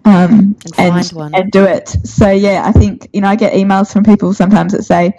um, 0.05 0.57
And 0.79 0.93
find 0.93 1.09
one. 1.09 1.35
and 1.35 1.51
do 1.51 1.65
it. 1.65 1.89
So 2.05 2.31
yeah, 2.31 2.63
I 2.65 2.73
think 2.73 3.09
you 3.13 3.21
know 3.21 3.29
I 3.29 3.37
get 3.37 3.55
emails 3.55 3.93
from 3.93 4.05
people 4.05 4.33
sometimes 4.33 4.73
that 4.73 4.85
say, 4.85 5.19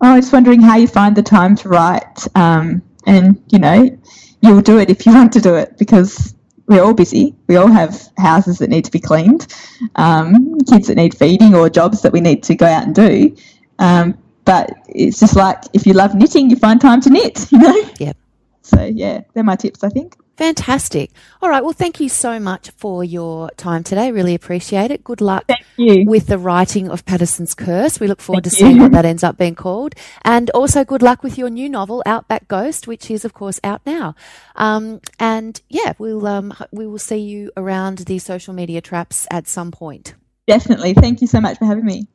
"Oh, 0.00 0.12
I 0.12 0.16
was 0.16 0.32
wondering 0.32 0.60
how 0.60 0.76
you 0.76 0.86
find 0.86 1.16
the 1.16 1.22
time 1.22 1.56
to 1.56 1.68
write," 1.68 2.26
um, 2.34 2.82
and 3.06 3.42
you 3.50 3.58
know, 3.58 3.98
you'll 4.42 4.60
do 4.62 4.78
it 4.78 4.90
if 4.90 5.06
you 5.06 5.14
want 5.20 5.32
to 5.34 5.40
do 5.40 5.54
it 5.54 5.76
because 5.78 6.34
we're 6.66 6.82
all 6.82 6.94
busy. 6.94 7.34
We 7.48 7.56
all 7.56 7.68
have 7.68 8.08
houses 8.16 8.58
that 8.58 8.70
need 8.70 8.84
to 8.84 8.90
be 8.90 9.00
cleaned, 9.00 9.52
um, 9.96 10.58
kids 10.60 10.86
that 10.86 10.96
need 10.96 11.16
feeding, 11.16 11.54
or 11.54 11.68
jobs 11.68 12.02
that 12.02 12.12
we 12.12 12.20
need 12.20 12.42
to 12.44 12.54
go 12.54 12.66
out 12.66 12.84
and 12.84 12.94
do. 12.94 13.36
Um, 13.78 14.16
but 14.44 14.70
it's 14.88 15.20
just 15.20 15.36
like 15.36 15.62
if 15.72 15.86
you 15.86 15.92
love 15.92 16.14
knitting, 16.14 16.50
you 16.50 16.56
find 16.56 16.80
time 16.80 17.00
to 17.02 17.10
knit. 17.10 17.46
You 17.52 17.58
know. 17.58 17.90
Yep. 17.98 18.16
So 18.62 18.84
yeah, 18.84 19.22
they're 19.34 19.44
my 19.44 19.56
tips. 19.56 19.82
I 19.82 19.88
think. 19.88 20.16
Fantastic. 20.40 21.10
All 21.42 21.50
right. 21.50 21.62
Well, 21.62 21.74
thank 21.74 22.00
you 22.00 22.08
so 22.08 22.40
much 22.40 22.70
for 22.70 23.04
your 23.04 23.50
time 23.58 23.84
today. 23.84 24.10
Really 24.10 24.34
appreciate 24.34 24.90
it. 24.90 25.04
Good 25.04 25.20
luck 25.20 25.44
with 25.76 26.28
the 26.28 26.38
writing 26.38 26.88
of 26.88 27.04
Patterson's 27.04 27.52
Curse. 27.52 28.00
We 28.00 28.06
look 28.06 28.22
forward 28.22 28.44
Thank 28.44 28.54
to 28.54 28.58
seeing 28.58 28.76
you. 28.76 28.82
what 28.84 28.92
that 28.92 29.04
ends 29.04 29.22
up 29.22 29.36
being 29.36 29.54
called. 29.54 29.94
And 30.24 30.48
also 30.52 30.82
good 30.82 31.02
luck 31.02 31.22
with 31.22 31.36
your 31.36 31.50
new 31.50 31.68
novel, 31.68 32.02
Outback 32.06 32.48
Ghost, 32.48 32.88
which 32.88 33.10
is, 33.10 33.26
of 33.26 33.34
course, 33.34 33.60
out 33.62 33.82
now. 33.84 34.14
Um, 34.56 35.02
and 35.18 35.60
yeah, 35.68 35.92
we'll, 35.98 36.26
um, 36.26 36.54
we 36.72 36.86
will 36.86 36.98
see 36.98 37.18
you 37.18 37.52
around 37.58 37.98
the 37.98 38.18
social 38.18 38.54
media 38.54 38.80
traps 38.80 39.26
at 39.30 39.46
some 39.46 39.70
point. 39.70 40.14
Definitely. 40.46 40.94
Thank 40.94 41.20
you 41.20 41.26
so 41.26 41.42
much 41.42 41.58
for 41.58 41.66
having 41.66 41.84
me. 41.84 42.08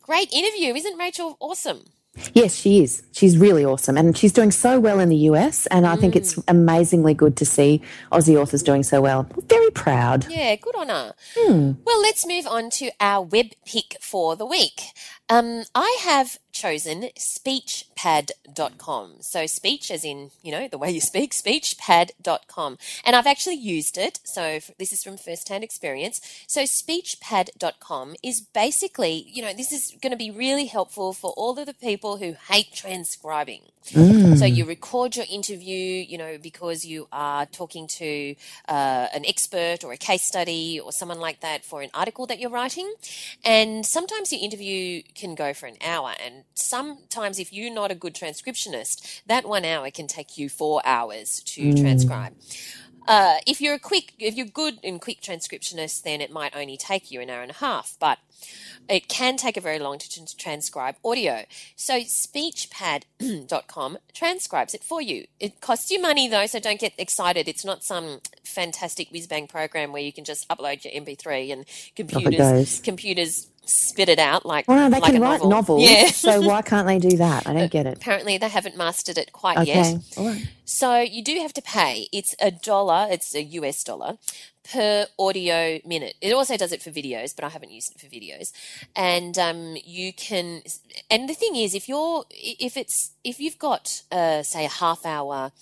Great 0.00 0.32
interview. 0.32 0.74
Isn't 0.74 0.96
Rachel 0.98 1.36
awesome? 1.38 1.84
Yes, 2.34 2.54
she 2.54 2.82
is. 2.82 3.02
She's 3.12 3.38
really 3.38 3.64
awesome. 3.64 3.96
And 3.96 4.16
she's 4.16 4.32
doing 4.32 4.50
so 4.50 4.80
well 4.80 4.98
in 4.98 5.08
the 5.08 5.16
US. 5.16 5.66
And 5.66 5.86
I 5.86 5.96
think 5.96 6.16
it's 6.16 6.38
amazingly 6.48 7.14
good 7.14 7.36
to 7.36 7.44
see 7.46 7.80
Aussie 8.12 8.36
authors 8.40 8.62
doing 8.62 8.82
so 8.82 9.00
well. 9.00 9.28
Very 9.48 9.70
proud. 9.70 10.26
Yeah, 10.28 10.56
good 10.56 10.74
on 10.76 10.88
her. 10.88 11.14
Well, 11.84 12.02
let's 12.02 12.26
move 12.26 12.46
on 12.46 12.70
to 12.70 12.90
our 13.00 13.22
web 13.22 13.46
pick 13.64 13.96
for 14.00 14.36
the 14.36 14.46
week. 14.46 14.82
Um, 15.28 15.64
I 15.74 15.98
have 16.02 16.38
chosen 16.52 17.10
speechpad.com. 17.18 19.14
So 19.20 19.46
speech 19.46 19.90
as 19.90 20.04
in, 20.04 20.30
you 20.42 20.52
know, 20.52 20.68
the 20.68 20.78
way 20.78 20.90
you 20.90 21.00
speak, 21.00 21.32
speechpad.com. 21.32 22.78
And 23.04 23.16
I've 23.16 23.26
actually 23.26 23.56
used 23.56 23.98
it. 23.98 24.20
So 24.24 24.60
this 24.78 24.92
is 24.92 25.02
from 25.02 25.16
first-hand 25.16 25.64
experience. 25.64 26.20
So 26.46 26.62
speechpad.com 26.62 28.16
is 28.22 28.40
basically, 28.40 29.26
you 29.30 29.42
know, 29.42 29.52
this 29.52 29.72
is 29.72 29.96
going 30.00 30.12
to 30.12 30.16
be 30.16 30.30
really 30.30 30.66
helpful 30.66 31.12
for 31.12 31.32
all 31.32 31.58
of 31.58 31.66
the 31.66 31.74
people 31.74 32.18
who 32.18 32.34
hate 32.48 32.72
transcribing. 32.72 33.62
So 34.36 34.44
you 34.44 34.66
record 34.66 35.16
your 35.16 35.24
interview, 35.28 36.04
you 36.06 36.18
know, 36.18 36.38
because 36.40 36.84
you 36.84 37.08
are 37.12 37.46
talking 37.46 37.86
to 37.88 38.36
uh, 38.68 39.08
an 39.12 39.24
expert 39.26 39.82
or 39.84 39.92
a 39.92 39.96
case 39.96 40.22
study 40.22 40.78
or 40.78 40.92
someone 40.92 41.18
like 41.18 41.40
that 41.40 41.64
for 41.64 41.82
an 41.82 41.90
article 41.94 42.26
that 42.26 42.38
you're 42.38 42.50
writing. 42.50 42.92
And 43.44 43.84
sometimes 43.84 44.32
your 44.32 44.42
interview 44.42 45.02
can 45.14 45.34
go 45.34 45.54
for 45.54 45.66
an 45.66 45.76
hour. 45.84 46.12
And 46.24 46.39
sometimes, 46.54 47.38
if 47.38 47.52
you're 47.52 47.72
not 47.72 47.90
a 47.90 47.94
good 47.94 48.14
transcriptionist, 48.14 49.22
that 49.26 49.46
one 49.46 49.64
hour 49.64 49.90
can 49.90 50.06
take 50.06 50.38
you 50.38 50.48
four 50.48 50.82
hours 50.84 51.40
to 51.46 51.74
transcribe. 51.74 52.34
Uh, 53.06 53.36
if 53.46 53.60
you're 53.60 53.74
a 53.74 53.78
quick, 53.78 54.12
if 54.18 54.36
you're 54.36 54.46
good 54.46 54.78
and 54.84 55.00
quick 55.00 55.20
transcriptionist, 55.20 56.02
then 56.02 56.20
it 56.20 56.30
might 56.30 56.54
only 56.54 56.76
take 56.76 57.10
you 57.10 57.20
an 57.20 57.30
hour 57.30 57.42
and 57.42 57.50
a 57.50 57.54
half. 57.54 57.96
But 57.98 58.18
it 58.88 59.08
can 59.08 59.36
take 59.36 59.56
a 59.56 59.60
very 59.60 59.78
long 59.78 59.98
time 59.98 60.26
to 60.26 60.36
transcribe 60.36 60.96
audio. 61.04 61.44
So 61.76 62.00
speechpad.com 62.00 63.98
transcribes 64.14 64.74
it 64.74 64.82
for 64.84 65.00
you. 65.00 65.26
It 65.38 65.60
costs 65.60 65.90
you 65.90 66.00
money 66.00 66.28
though, 66.28 66.46
so 66.46 66.58
don't 66.60 66.80
get 66.80 66.92
excited. 66.98 67.48
It's 67.48 67.64
not 67.64 67.84
some 67.84 68.20
fantastic 68.44 69.10
whiz 69.10 69.26
bang 69.26 69.46
program 69.46 69.92
where 69.92 70.02
you 70.02 70.12
can 70.12 70.24
just 70.24 70.48
upload 70.48 70.84
your 70.84 70.92
MP3 71.02 71.52
and 71.52 71.64
computers 71.94 72.80
computers 72.80 73.46
spit 73.66 74.08
it 74.08 74.18
out 74.18 74.44
like 74.44 74.66
Well, 74.66 74.76
no, 74.78 74.90
they 74.90 74.98
like 75.00 75.12
can 75.12 75.22
a 75.22 75.24
write 75.24 75.34
novel. 75.42 75.50
novels. 75.50 75.82
Yeah. 75.88 76.06
so 76.08 76.40
why 76.40 76.60
can't 76.62 76.86
they 76.88 76.98
do 76.98 77.16
that? 77.18 77.46
I 77.46 77.52
don't 77.52 77.70
get 77.70 77.86
it. 77.86 77.98
Apparently 77.98 78.36
they 78.38 78.48
haven't 78.48 78.76
mastered 78.76 79.16
it 79.16 79.32
quite 79.32 79.64
yet. 79.66 79.86
Okay. 79.94 79.98
All 80.16 80.26
right. 80.26 80.48
So 80.64 80.98
you 81.00 81.22
do 81.22 81.38
have 81.40 81.52
to 81.52 81.62
pay. 81.62 82.08
It's 82.12 82.34
a 82.40 82.50
dollar, 82.50 83.06
it's 83.10 83.34
a 83.34 83.42
US 83.42 83.84
dollar 83.84 84.18
per 84.70 85.06
audio 85.18 85.78
minute. 85.84 86.14
It 86.20 86.32
also 86.32 86.56
does 86.56 86.72
it 86.72 86.82
for 86.82 86.90
videos, 86.90 87.34
but 87.34 87.44
I 87.44 87.48
haven't 87.48 87.72
used 87.72 87.92
it 87.94 88.00
for 88.00 88.06
videos. 88.06 88.52
And 88.94 89.38
um, 89.38 89.76
you 89.84 90.12
can, 90.12 90.62
and 91.10 91.28
the 91.28 91.34
thing 91.34 91.56
is, 91.56 91.74
if 91.74 91.88
you're, 91.88 92.24
if 92.30 92.76
it's, 92.76 93.12
if 93.24 93.40
you've 93.40 93.58
got, 93.58 94.02
uh, 94.12 94.42
say, 94.42 94.64
a 94.64 94.68
half 94.68 95.04
hour 95.04 95.52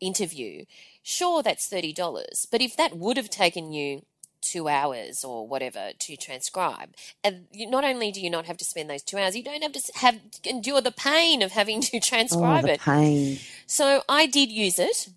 interview, 0.00 0.64
sure, 1.02 1.42
that's 1.42 1.68
$30. 1.70 2.46
But 2.50 2.60
if 2.60 2.76
that 2.76 2.96
would 2.96 3.16
have 3.16 3.30
taken 3.30 3.72
you 3.72 4.02
two 4.42 4.68
hours 4.68 5.22
or 5.22 5.46
whatever 5.46 5.90
to 5.98 6.16
transcribe. 6.16 6.94
And 7.22 7.44
you, 7.52 7.68
not 7.68 7.84
only 7.84 8.10
do 8.10 8.20
you 8.22 8.30
not 8.30 8.46
have 8.46 8.56
to 8.56 8.64
spend 8.64 8.88
those 8.88 9.02
two 9.02 9.18
hours, 9.18 9.36
you 9.36 9.44
don't 9.44 9.62
have 9.62 9.72
to 9.72 9.92
have 9.96 10.18
endure 10.44 10.80
the 10.80 10.90
pain 10.92 11.42
of 11.42 11.52
having 11.52 11.82
to 11.82 11.96
Oh, 11.98 12.00
transcribe 12.00 12.64
the 12.64 12.72
it. 12.72 12.80
pain. 12.80 13.38
So 13.66 14.02
I 14.08 14.26
did 14.26 14.50
use 14.50 14.78
it 14.78 15.08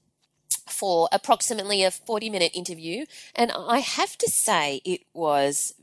for 0.83 1.07
approximately 1.13 1.81
a 1.83 1.91
40 1.91 2.29
minute 2.29 2.51
interview, 2.53 3.05
and 3.35 3.53
I 3.55 3.79
have 3.79 4.17
to 4.17 4.29
say 4.29 4.81
it 4.83 5.03
was 5.13 5.75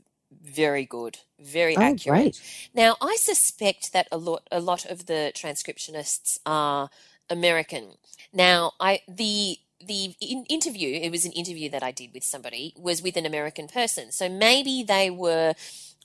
very 0.43 0.85
good, 0.85 1.19
very 1.39 1.75
Oh, 1.75 1.81
accurate. 1.81 2.29
great. 2.29 2.41
Now, 2.75 2.97
I 3.01 3.15
suspect 3.19 3.93
that 3.93 4.07
a 4.11 4.17
lot 4.17 4.47
a 4.51 4.59
lot 4.59 4.85
of 4.85 5.07
the 5.07 5.31
transcriptionists 5.35 6.37
are 6.45 6.91
American. 7.31 7.93
Now, 8.31 8.73
I 8.79 9.01
the 9.07 9.57
the 9.83 10.13
in- 10.21 10.45
interview, 10.49 10.99
it 11.01 11.11
was 11.11 11.25
an 11.25 11.31
interview 11.31 11.69
that 11.71 11.83
I 11.83 11.91
did 11.91 12.13
with 12.13 12.23
somebody, 12.23 12.75
was 12.77 13.01
with 13.01 13.17
an 13.17 13.25
American 13.25 13.67
person. 13.67 14.11
So 14.11 14.29
maybe 14.29 14.83
they 14.83 15.09
were 15.09 15.55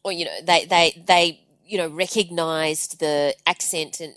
or 0.05 0.13
you 0.13 0.25
know, 0.25 0.39
they 0.43 0.65
they 0.65 1.05
they 1.07 1.41
you 1.67 1.79
know 1.79 1.89
recognized 1.89 3.01
the 3.01 3.35
accent 3.47 4.01
and 4.01 4.15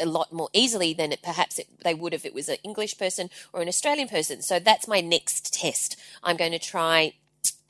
a 0.00 0.06
lot 0.06 0.32
more 0.32 0.48
easily 0.52 0.94
than 0.94 1.12
it 1.12 1.22
perhaps 1.22 1.58
it, 1.58 1.66
they 1.84 1.94
would 1.94 2.14
if 2.14 2.24
it 2.24 2.34
was 2.34 2.48
an 2.48 2.56
English 2.62 2.98
person 2.98 3.28
or 3.52 3.60
an 3.60 3.68
Australian 3.68 4.08
person. 4.08 4.42
So 4.42 4.58
that's 4.58 4.88
my 4.88 5.00
next 5.00 5.52
test. 5.52 5.96
I'm 6.22 6.36
going 6.36 6.52
to 6.52 6.58
try 6.58 7.14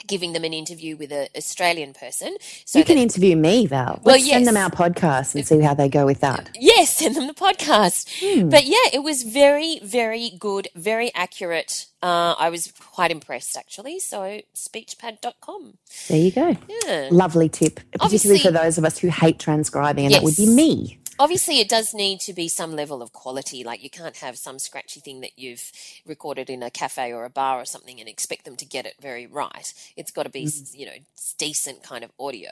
giving 0.06 0.32
them 0.32 0.44
an 0.44 0.52
interview 0.52 0.96
with 0.96 1.12
an 1.12 1.28
Australian 1.36 1.92
person. 1.94 2.36
So 2.64 2.78
you 2.78 2.84
can 2.84 2.96
that- 2.96 3.02
interview 3.02 3.36
me, 3.36 3.66
Val. 3.66 4.00
Let's 4.04 4.22
Well, 4.22 4.30
send 4.32 4.46
them 4.46 4.56
our 4.56 4.70
podcast 4.70 5.34
and 5.34 5.46
see 5.46 5.60
how 5.60 5.74
they 5.74 5.88
go 5.88 6.04
with 6.06 6.20
that. 6.20 6.50
Yes, 6.58 6.96
send 6.96 7.16
them 7.16 7.26
the 7.26 7.34
podcast. 7.34 8.08
Hmm. 8.20 8.48
But 8.48 8.64
yeah, 8.66 8.76
it 8.92 9.02
was 9.02 9.22
very, 9.22 9.78
very 9.82 10.30
good, 10.38 10.68
very 10.74 11.12
accurate. 11.14 11.86
Uh, 12.02 12.34
I 12.38 12.50
was 12.50 12.72
quite 12.80 13.10
impressed 13.10 13.56
actually. 13.56 14.00
So 14.00 14.40
speechpad.com. 14.56 15.74
There 16.08 16.18
you 16.18 16.32
go. 16.32 16.56
Yeah. 16.86 17.08
Lovely 17.10 17.48
tip, 17.48 17.76
particularly 17.76 17.98
Obviously- 18.00 18.38
for 18.40 18.50
those 18.50 18.78
of 18.78 18.84
us 18.84 18.98
who 18.98 19.08
hate 19.08 19.38
transcribing, 19.38 20.06
and 20.06 20.14
that 20.14 20.22
would 20.22 20.36
be 20.36 20.46
me. 20.46 20.98
Obviously, 21.22 21.60
it 21.60 21.68
does 21.68 21.94
need 21.94 22.18
to 22.18 22.32
be 22.32 22.48
some 22.48 22.74
level 22.74 23.00
of 23.00 23.12
quality. 23.12 23.62
Like 23.62 23.80
you 23.84 23.88
can't 23.90 24.16
have 24.16 24.36
some 24.36 24.58
scratchy 24.58 24.98
thing 24.98 25.20
that 25.20 25.38
you've 25.38 25.70
recorded 26.04 26.50
in 26.50 26.64
a 26.64 26.70
cafe 26.70 27.12
or 27.12 27.24
a 27.24 27.30
bar 27.30 27.60
or 27.60 27.64
something 27.64 28.00
and 28.00 28.08
expect 28.08 28.44
them 28.44 28.56
to 28.56 28.64
get 28.64 28.86
it 28.86 28.96
very 29.00 29.24
right. 29.28 29.72
It's 29.96 30.10
got 30.10 30.24
to 30.24 30.30
be, 30.30 30.46
Mm. 30.46 30.76
you 30.76 30.86
know, 30.86 30.98
decent 31.38 31.84
kind 31.84 32.02
of 32.02 32.10
audio. 32.18 32.50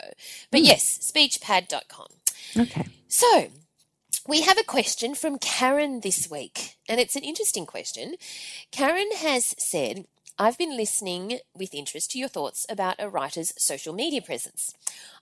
But 0.53 0.61
yes, 0.63 0.85
speechpad.com. 1.13 2.07
Okay. 2.57 2.87
So, 3.09 3.49
we 4.29 4.43
have 4.43 4.57
a 4.57 4.63
question 4.63 5.17
from 5.17 5.39
Karen 5.41 6.01
this 6.03 6.31
week, 6.31 6.77
and 6.89 7.01
it's 7.01 7.17
an 7.17 7.25
interesting 7.25 7.67
question. 7.67 8.15
Karen 8.71 9.11
has 9.17 9.57
said, 9.59 10.07
I've 10.43 10.57
been 10.57 10.75
listening 10.75 11.41
with 11.55 11.75
interest 11.75 12.13
to 12.13 12.19
your 12.19 12.31
thoughts 12.31 12.65
about 12.71 12.95
a 12.99 13.11
writer's 13.11 13.53
social 13.59 13.93
media 13.93 14.23
presence. 14.23 14.75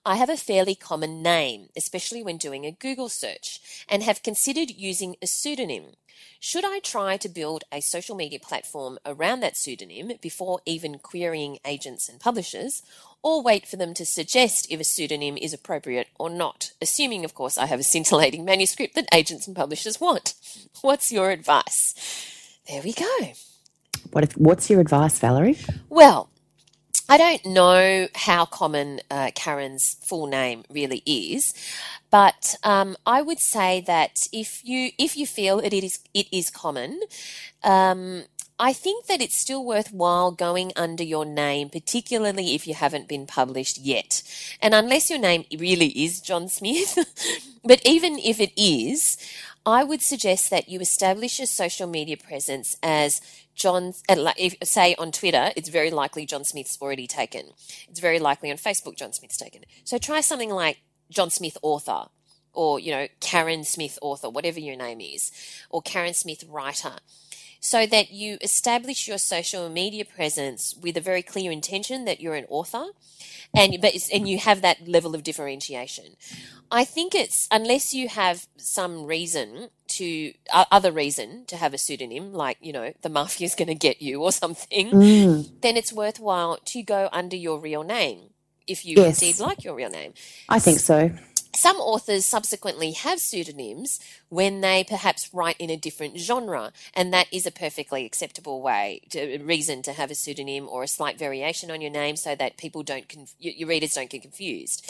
I 0.07 0.14
have 0.14 0.31
a 0.31 0.37
fairly 0.37 0.77
common 0.77 1.25
name, 1.25 1.71
especially 1.77 2.23
when 2.23 2.37
doing 2.37 2.64
a 2.64 2.71
Google 2.71 3.09
search, 3.09 3.85
and 3.89 4.05
have 4.05 4.23
considered 4.23 4.71
using 4.71 5.16
a 5.21 5.27
pseudonym. 5.27 5.97
Should 6.39 6.64
I 6.64 6.79
try 6.79 7.16
to 7.16 7.29
build 7.29 7.64
a 7.73 7.81
social 7.81 8.14
media 8.14 8.39
platform 8.39 9.01
around 9.05 9.41
that 9.41 9.57
pseudonym 9.57 10.12
before 10.23 10.61
even 10.64 11.01
querying 11.01 11.59
agents 11.66 12.09
and 12.09 12.21
publishers, 12.21 12.83
or 13.21 13.43
wait 13.43 13.66
for 13.66 13.75
them 13.75 13.95
to 13.95 14.07
suggest 14.07 14.71
if 14.71 14.79
a 14.79 14.85
pseudonym 14.85 15.37
is 15.37 15.53
appropriate 15.53 16.07
or 16.16 16.31
not, 16.31 16.71
assuming, 16.81 17.25
of 17.25 17.35
course, 17.35 17.59
I 17.59 17.66
have 17.66 17.81
a 17.81 17.83
scintillating 17.83 18.45
manuscript 18.45 18.95
that 18.95 19.12
agents 19.12 19.49
and 19.49 19.57
publishers 19.57 20.01
want? 20.01 20.35
What's 20.81 21.11
your 21.11 21.33
advice? 21.33 21.93
There 22.69 22.83
we 22.83 22.93
go. 22.93 23.33
What 24.12 24.24
if, 24.24 24.32
what's 24.36 24.70
your 24.70 24.80
advice, 24.80 25.18
Valerie? 25.18 25.59
Well, 25.88 26.28
I 27.11 27.16
don't 27.16 27.46
know 27.46 28.09
how 28.14 28.44
common 28.44 29.01
uh, 29.11 29.30
Karen's 29.34 29.96
full 30.03 30.26
name 30.26 30.64
really 30.68 31.03
is, 31.07 31.55
but 32.11 32.55
um, 32.62 32.96
I 33.07 33.22
would 33.22 33.40
say 33.40 33.80
that 33.86 34.26
if 34.30 34.62
you 34.62 34.90
if 34.99 35.16
you 35.16 35.26
feel 35.26 35.62
that 35.62 35.72
it 35.72 35.82
is 35.82 36.01
it 36.12 36.26
is 36.30 36.51
common, 36.51 37.01
um, 37.64 38.24
I 38.59 38.74
think 38.74 39.07
that 39.07 39.22
it's 39.22 39.40
still 39.40 39.64
worthwhile 39.64 40.32
going 40.32 40.72
under 40.76 41.03
your 41.03 41.24
name, 41.24 41.70
particularly 41.70 42.55
if 42.55 42.66
you 42.66 42.74
haven't 42.74 43.09
been 43.09 43.26
published 43.26 43.78
yet, 43.78 44.22
and 44.61 44.74
unless 44.74 45.09
your 45.09 45.18
name 45.18 45.44
really 45.59 45.88
is 45.88 46.20
John 46.20 46.51
Smith. 46.51 46.99
but 47.64 47.80
even 47.86 48.18
if 48.18 48.38
it 48.38 48.53
is, 48.61 49.16
I 49.67 49.85
would 49.85 50.03
suggest 50.03 50.51
that 50.51 50.69
you 50.69 50.81
establish 50.81 51.41
a 51.41 51.47
social 51.47 51.87
media 51.87 52.17
presence 52.17 52.77
as 52.83 53.21
John, 53.55 53.93
uh, 54.09 54.33
if, 54.39 54.57
say 54.63 54.95
on 54.97 55.13
Twitter, 55.13 55.51
it's 55.57 55.69
very 55.69 55.91
likely 55.91 56.25
John 56.25 56.45
Smith's 56.45 56.79
already 56.81 57.07
taken. 57.07 57.47
It's 57.89 58.01
very 58.01 58.19
likely 58.19 58.51
on 58.51 58.57
Facebook 58.57 58.97
John 58.97 59.13
Smith's 59.13 59.37
taken. 59.37 59.65
So 59.85 59.99
try 59.99 60.21
something 60.21 60.51
like 60.51 60.79
John 61.11 61.31
Smith 61.31 61.59
author, 61.63 62.07
or 62.53 62.79
you 62.79 62.93
know 62.93 63.09
Karen 63.21 63.65
Smith 63.65 63.99
author, 64.01 64.31
whatever 64.31 64.61
your 64.61 64.77
name 64.77 65.01
is, 65.01 65.33
or 65.71 65.83
Karen 65.83 66.15
Smith 66.15 66.45
writer, 66.49 66.97
so 67.61 67.87
that 67.87 68.11
you 68.11 68.39
establish 68.41 69.09
your 69.09 69.19
social 69.19 69.69
media 69.69 70.05
presence 70.05 70.75
with 70.81 70.97
a 70.97 71.01
very 71.01 71.23
clear 71.23 71.51
intention 71.51 72.05
that 72.05 72.21
you're 72.21 72.35
an 72.35 72.47
author, 72.49 72.87
and 73.55 73.77
but 73.81 73.95
and 74.13 74.29
you 74.29 74.39
have 74.39 74.63
that 74.63 74.87
level 74.89 75.15
of 75.15 75.23
differentiation. 75.23 76.17
I 76.71 76.85
think 76.85 77.15
it's 77.15 77.49
unless 77.51 77.95
you 77.95 78.09
have 78.09 78.47
some 78.57 79.07
reason 79.07 79.71
to 79.89 80.33
uh, 80.53 80.67
other 80.71 80.93
reason 80.93 81.45
to 81.47 81.57
have 81.57 81.73
a 81.73 81.79
pseudonym, 81.79 82.33
like 82.33 82.59
you 82.61 82.73
know 82.73 82.93
the 83.03 83.09
mafia's 83.09 83.55
going 83.55 83.69
to 83.69 83.75
get 83.75 84.03
you 84.03 84.23
or 84.23 84.33
something, 84.33 84.91
Mm, 84.93 85.61
then 85.63 85.77
it's 85.77 85.93
worthwhile 85.93 86.59
to 86.67 86.83
go 86.83 87.09
under 87.13 87.37
your 87.37 87.59
real 87.59 87.83
name 87.83 88.31
if 88.67 88.85
you 88.85 88.97
Yes. 88.99 89.23
indeed 89.23 89.41
like 89.41 89.65
your 89.65 89.75
real 89.75 89.91
name. 89.91 90.13
I 90.49 90.59
think 90.59 90.79
so. 90.79 91.11
Some 91.59 91.79
authors 91.79 92.25
subsequently 92.25 92.93
have 92.93 93.19
pseudonyms 93.19 93.99
when 94.29 94.61
they 94.61 94.85
perhaps 94.85 95.35
write 95.35 95.57
in 95.59 95.71
a 95.71 95.77
different 95.77 96.17
genre, 96.17 96.73
and 96.95 97.13
that 97.13 97.27
is 97.33 97.47
a 97.47 97.51
perfectly 97.51 98.07
acceptable 98.07 98.63
way, 98.63 99.01
to, 99.11 99.39
reason 99.39 99.83
to 99.83 99.93
have 99.93 100.13
a 100.13 100.15
pseudonym 100.15 100.69
or 100.69 100.85
a 100.85 100.89
slight 100.89 101.19
variation 101.19 101.69
on 101.69 101.81
your 101.81 101.91
name 101.91 102.15
so 102.15 102.37
that 102.37 102.59
people 102.59 102.85
don't, 102.85 103.09
conf- 103.09 103.35
your 103.41 103.69
readers 103.69 103.95
don't 103.95 104.09
get 104.09 104.23
confused. 104.23 104.89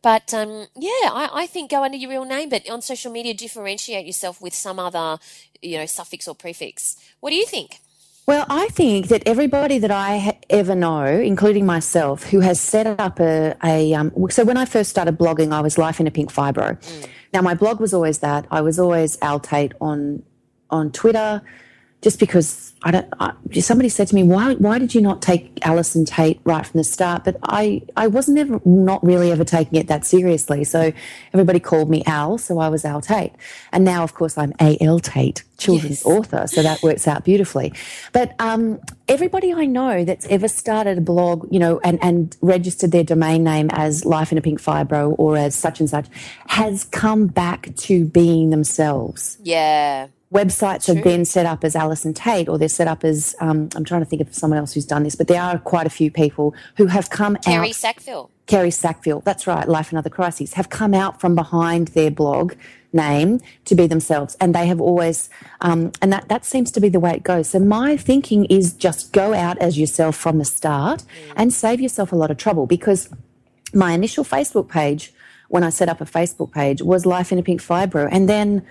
But 0.00 0.32
um, 0.32 0.68
yeah, 0.76 1.10
I, 1.10 1.28
I 1.32 1.46
think 1.48 1.72
go 1.72 1.82
under 1.82 1.96
your 1.96 2.10
real 2.10 2.24
name, 2.24 2.50
but 2.50 2.70
on 2.70 2.82
social 2.82 3.10
media, 3.10 3.34
differentiate 3.34 4.06
yourself 4.06 4.40
with 4.40 4.54
some 4.54 4.78
other, 4.78 5.18
you 5.60 5.76
know, 5.76 5.86
suffix 5.86 6.28
or 6.28 6.36
prefix. 6.36 6.96
What 7.18 7.30
do 7.30 7.36
you 7.36 7.46
think? 7.46 7.80
Well, 8.26 8.44
I 8.48 8.66
think 8.70 9.06
that 9.06 9.22
everybody 9.24 9.78
that 9.78 9.92
I 9.92 10.18
ha- 10.18 10.38
ever 10.50 10.74
know, 10.74 11.04
including 11.04 11.64
myself, 11.64 12.24
who 12.24 12.40
has 12.40 12.60
set 12.60 12.84
up 12.98 13.20
a, 13.20 13.54
a 13.62 13.94
um, 13.94 14.12
so 14.30 14.44
when 14.44 14.56
I 14.56 14.64
first 14.64 14.90
started 14.90 15.16
blogging, 15.16 15.52
I 15.52 15.60
was 15.60 15.78
Life 15.78 16.00
in 16.00 16.08
a 16.08 16.10
Pink 16.10 16.32
Fibro. 16.32 16.76
Now, 17.32 17.40
my 17.42 17.54
blog 17.54 17.78
was 17.78 17.94
always 17.94 18.18
that. 18.18 18.44
I 18.50 18.62
was 18.62 18.80
always 18.80 19.16
Al 19.22 19.38
Tait 19.38 19.74
on 19.80 20.24
on 20.70 20.90
Twitter, 20.90 21.40
just 22.06 22.20
because 22.20 22.72
I 22.84 22.92
don't. 22.92 23.08
I, 23.18 23.32
somebody 23.58 23.88
said 23.88 24.06
to 24.08 24.14
me, 24.14 24.22
"Why 24.22 24.54
why 24.54 24.78
did 24.78 24.94
you 24.94 25.00
not 25.00 25.22
take 25.22 25.42
Allison 25.66 26.04
Tait 26.04 26.38
right 26.44 26.64
from 26.64 26.78
the 26.78 26.84
start?" 26.84 27.24
But 27.24 27.36
I 27.42 27.82
I 27.96 28.06
wasn't 28.06 28.38
ever 28.38 28.60
not 28.64 29.04
really 29.04 29.32
ever 29.32 29.42
taking 29.42 29.76
it 29.80 29.88
that 29.88 30.04
seriously. 30.06 30.62
So 30.62 30.92
everybody 31.34 31.58
called 31.58 31.90
me 31.90 32.04
Al, 32.06 32.38
so 32.38 32.60
I 32.60 32.68
was 32.68 32.84
Al 32.84 33.00
Tait, 33.00 33.32
and 33.72 33.84
now 33.84 34.04
of 34.04 34.14
course 34.14 34.38
I'm 34.38 34.52
A 34.60 34.78
L 34.80 35.00
Tait, 35.00 35.42
children's 35.58 36.02
Yes. 36.04 36.14
author. 36.14 36.46
So 36.46 36.62
that 36.62 36.80
works 36.80 37.08
out 37.08 37.24
beautifully. 37.24 37.72
But 38.12 38.36
um, 38.38 38.78
everybody 39.08 39.52
I 39.52 39.64
know 39.66 40.04
that's 40.04 40.26
ever 40.26 40.46
started 40.46 40.98
a 40.98 41.00
blog, 41.00 41.48
you 41.50 41.58
know, 41.58 41.80
and 41.82 41.98
and 42.02 42.36
registered 42.40 42.92
their 42.92 43.02
domain 43.04 43.42
name 43.42 43.68
as 43.72 44.04
Life 44.04 44.30
in 44.30 44.38
a 44.38 44.42
Pink 44.42 44.60
Fibro 44.62 45.16
or 45.18 45.36
as 45.36 45.56
such 45.56 45.80
and 45.80 45.90
such, 45.90 46.06
has 46.46 46.84
come 46.84 47.26
back 47.26 47.74
to 47.86 48.04
being 48.04 48.50
themselves 48.50 49.38
Yeah. 49.42 50.06
Websites 50.36 50.86
have 50.92 51.02
been 51.02 51.24
set 51.24 51.46
up 51.46 51.64
as 51.64 51.74
Allison 51.74 52.12
Tait 52.12 52.48
or 52.48 52.58
they're 52.58 52.68
set 52.68 52.88
up 52.88 53.04
as 53.04 53.34
um, 53.40 53.68
I'm 53.74 53.84
trying 53.84 54.02
to 54.02 54.06
think 54.06 54.20
of 54.22 54.34
someone 54.34 54.58
else 54.58 54.74
who's 54.74 54.84
done 54.84 55.02
this, 55.02 55.14
but 55.14 55.28
there 55.28 55.40
are 55.40 55.58
quite 55.58 55.86
a 55.86 55.90
few 55.90 56.10
people 56.10 56.54
who 56.76 56.86
have 56.86 57.08
come 57.10 57.36
Terry 57.36 57.70
out. 57.70 57.74
Sackville. 57.74 58.30
Kerri 58.46 58.72
Sackville, 58.72 59.20
that's 59.20 59.46
right, 59.46 59.68
Life 59.68 59.90
and 59.90 59.98
Other 59.98 60.10
Crises, 60.10 60.52
have 60.54 60.68
come 60.68 60.94
out 60.94 61.20
from 61.20 61.34
behind 61.34 61.88
their 61.88 62.10
blog 62.12 62.54
name 62.92 63.40
to 63.64 63.74
be 63.74 63.86
themselves, 63.86 64.36
and 64.40 64.54
they 64.54 64.66
have 64.66 64.80
always, 64.80 65.28
um, 65.60 65.90
and 66.00 66.12
that 66.12 66.28
that 66.28 66.44
seems 66.44 66.70
to 66.72 66.80
be 66.80 66.88
the 66.88 67.00
way 67.00 67.12
it 67.12 67.24
goes. 67.24 67.50
So 67.50 67.58
my 67.58 67.96
thinking 67.96 68.44
is 68.44 68.72
just 68.72 69.12
go 69.12 69.34
out 69.34 69.58
as 69.58 69.78
yourself 69.78 70.16
from 70.16 70.38
the 70.38 70.44
start 70.44 71.02
and 71.34 71.52
save 71.52 71.80
yourself 71.80 72.12
a 72.12 72.16
lot 72.16 72.30
of 72.30 72.36
trouble 72.36 72.66
because 72.66 73.08
my 73.74 73.92
initial 73.92 74.24
Facebook 74.24 74.68
page, 74.68 75.12
when 75.48 75.64
I 75.64 75.70
set 75.70 75.88
up 75.88 76.00
a 76.00 76.04
Facebook 76.04 76.52
page, 76.52 76.82
was 76.82 77.04
Life 77.04 77.32
in 77.32 77.38
a 77.38 77.42
Pink 77.42 77.60
Fibro. 77.60 78.08
And 78.10 78.28
then 78.28 78.64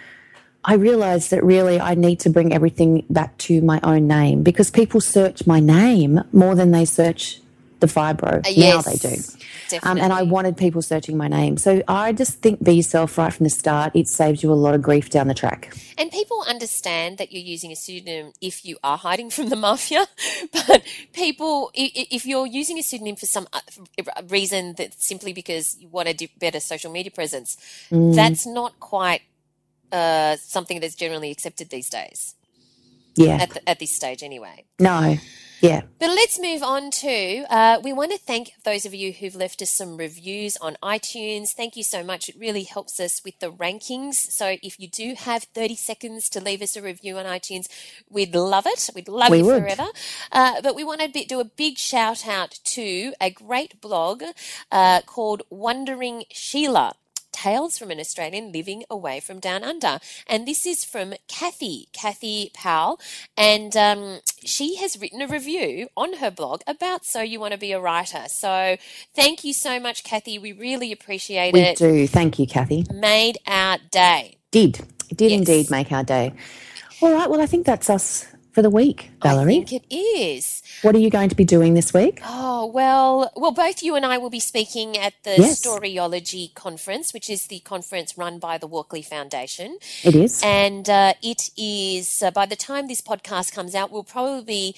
I 0.66 0.74
realized 0.74 1.30
that 1.32 1.44
really 1.44 1.80
I 1.80 1.94
need 1.96 2.20
to 2.22 2.30
bring 2.30 2.52
everything 2.54 3.06
back 3.10 3.38
to 3.40 3.62
my 3.62 3.80
own 3.84 4.08
name 4.08 4.44
because 4.44 4.72
people 4.72 5.00
search 5.00 5.46
my 5.46 5.60
name 5.60 6.24
more 6.34 6.56
than 6.56 6.72
they 6.72 6.86
search 6.86 7.40
the 7.82 7.88
fibro. 7.88 8.38
Uh, 8.38 8.50
Now 8.50 8.50
yes, 8.50 8.86
they 9.02 9.10
do. 9.10 9.80
Um, 9.84 9.98
and 10.00 10.14
I 10.14 10.22
wanted 10.24 10.58
people 10.58 10.82
searching 10.82 11.18
my 11.18 11.28
name. 11.28 11.58
So 11.58 11.82
I 11.88 12.14
just 12.14 12.40
think 12.40 12.64
be 12.64 12.74
yourself 12.74 13.18
right 13.18 13.34
from 13.34 13.44
the 13.46 13.50
start. 13.50 13.92
It 13.96 14.08
saves 14.08 14.44
you 14.44 14.52
a 14.52 14.54
lot 14.54 14.76
of 14.76 14.82
grief 14.82 15.10
down 15.10 15.28
the 15.28 15.34
track. 15.34 15.76
And 15.98 16.12
people 16.12 16.44
understand 16.48 17.18
that 17.18 17.32
you're 17.32 17.42
using 17.44 17.72
a 17.72 17.76
pseudonym 17.76 18.32
if 18.42 18.64
you 18.64 18.78
are 18.84 18.98
hiding 18.98 19.30
from 19.32 19.50
the 19.50 19.56
mafia. 19.56 20.06
But 20.68 20.84
people, 21.14 21.72
if 21.74 22.26
you're 22.26 22.46
using 22.48 22.78
a 22.78 22.84
pseudonym 22.84 23.16
for 23.16 23.26
some 23.26 23.48
uh, 23.54 23.60
reason 24.30 24.74
that 24.78 24.94
simply 25.02 25.34
because 25.34 25.76
you 25.80 25.88
want 25.90 26.08
a 26.10 26.30
better 26.40 26.60
social 26.60 26.92
media 26.92 27.12
presence, 27.12 27.58
Mm. 27.92 28.16
that's 28.16 28.46
not 28.46 28.80
quite 28.80 29.22
uh, 29.96 30.36
something 30.38 30.80
that's 30.82 30.96
generally 30.96 31.32
accepted 31.32 31.70
these 31.70 31.90
days 31.90 32.36
Yeah. 33.16 33.38
at, 33.44 33.50
the, 33.56 33.70
at 33.72 33.80
this 33.80 33.96
stage, 33.96 34.22
anyway. 34.24 34.66
no. 34.80 35.18
Yeah. 35.62 35.82
But 36.00 36.10
let's 36.10 36.38
move 36.40 36.62
on 36.62 36.92
to. 36.92 37.46
Uh, 37.50 37.80
we 37.82 37.92
want 37.94 38.12
to 38.12 38.18
thank 38.20 38.52
those 38.66 38.86
of 38.86 38.94
you 38.94 39.14
who've 39.14 39.34
left 39.44 39.62
us 39.62 39.72
some 39.74 39.96
reviews 39.98 40.58
on 40.58 40.76
iTunes. 40.84 41.48
Thank 41.56 41.76
you 41.78 41.84
so 41.84 42.04
much. 42.04 42.28
It 42.30 42.36
really 42.38 42.64
helps 42.64 43.00
us 43.00 43.22
with 43.26 43.40
the 43.40 43.52
rankings. 43.52 44.16
So 44.40 44.58
if 44.62 44.78
you 44.82 44.88
do 44.90 45.16
have 45.18 45.44
30 45.56 45.76
seconds 45.78 46.30
to 46.32 46.42
leave 46.42 46.62
us 46.62 46.76
a 46.76 46.82
review 46.84 47.18
on 47.18 47.26
iTunes, 47.26 47.66
we'd 48.10 48.36
love 48.36 48.66
it. 48.68 48.90
We'd 48.94 49.08
love 49.08 49.32
We 49.32 49.40
you 49.40 49.46
would. 49.46 49.62
forever. 49.64 49.88
Uh, 50.32 50.62
but 50.62 50.76
we 50.76 50.84
want 50.84 51.02
to 51.02 51.08
be, 51.10 51.24
do 51.26 51.40
a 51.40 51.46
big 51.46 51.78
shout 51.78 52.28
out 52.28 52.60
to 52.76 53.14
a 53.22 53.30
great 53.32 53.80
blog 53.82 54.24
uh, 54.72 55.02
called 55.08 55.42
Wondering 55.50 56.26
Sheila. 56.32 56.96
Tales 57.46 57.78
from 57.78 57.92
an 57.92 58.00
Australian 58.00 58.52
living 58.52 58.84
away 58.90 59.20
from 59.20 59.40
down 59.40 59.64
under. 59.64 60.00
And 60.26 60.48
this 60.48 60.66
is 60.66 60.84
from 60.84 61.14
Kathy, 61.28 61.90
Kathy 61.94 62.50
Powell. 62.56 63.00
And 63.38 63.78
um, 63.78 64.22
she 64.44 64.78
has 64.78 65.00
written 65.00 65.22
a 65.22 65.28
review 65.28 65.90
on 65.96 66.14
her 66.14 66.32
blog 66.32 66.62
about 66.66 67.06
So 67.06 67.22
You 67.22 67.40
Want 67.40 67.54
to 67.54 67.60
Be 67.60 67.72
a 67.72 67.80
Writer. 67.80 68.24
So 68.30 68.78
thank 69.16 69.44
you 69.44 69.54
so 69.54 69.80
much, 69.80 70.04
Kathy. 70.04 70.40
We 70.40 70.54
really 70.54 70.92
appreciate 70.92 71.54
We 71.54 71.62
it. 71.62 71.80
We 71.80 71.88
do. 71.88 72.08
Thank 72.08 72.40
you, 72.40 72.48
Kathy. 72.48 72.86
Made 72.92 73.38
our 73.46 73.78
day. 73.92 74.38
Did. 74.52 74.80
It 75.12 75.18
did 75.18 75.32
Yes. 75.32 75.40
indeed 75.40 75.70
make 75.70 75.92
our 75.92 76.04
day. 76.04 76.34
All 77.02 77.14
right. 77.14 77.30
Well, 77.30 77.42
I 77.42 77.46
think 77.46 77.66
that's 77.68 77.92
us 77.92 78.26
for 78.56 78.62
the 78.62 78.70
week, 78.70 79.12
I 79.22 79.28
Valerie. 79.30 79.64
think 79.66 79.74
it 79.74 79.84
is. 79.94 80.64
What 80.82 80.96
are 80.96 81.00
you 81.00 81.10
going 81.10 81.28
to 81.30 81.36
be 81.36 81.44
doing 81.44 81.74
this 81.74 81.94
week? 81.94 82.22
Oh, 82.24 82.66
well, 82.68 83.32
well, 83.36 83.52
both 83.52 83.84
you 83.84 83.96
and 83.96 84.06
I 84.06 84.18
will 84.18 84.30
be 84.30 84.40
speaking 84.40 84.98
at 84.98 85.14
the 85.24 85.36
Yes. 85.38 85.62
Storyology 85.62 86.54
Conference, 86.56 87.14
which 87.14 87.30
is 87.30 87.48
the 87.48 87.60
conference 87.60 88.18
run 88.18 88.40
by 88.40 88.58
the 88.58 88.66
Walkley 88.66 89.02
Foundation. 89.02 89.78
It 90.04 90.16
is. 90.16 90.42
And 90.44 90.90
uh, 90.90 91.14
it 91.22 91.50
is, 91.58 92.24
uh, 92.24 92.32
by 92.32 92.46
the 92.46 92.56
time 92.56 92.88
this 92.88 93.02
podcast 93.02 93.54
comes 93.54 93.76
out, 93.76 93.92
we'll 93.92 94.04
probably 94.18 94.44
be 94.46 94.76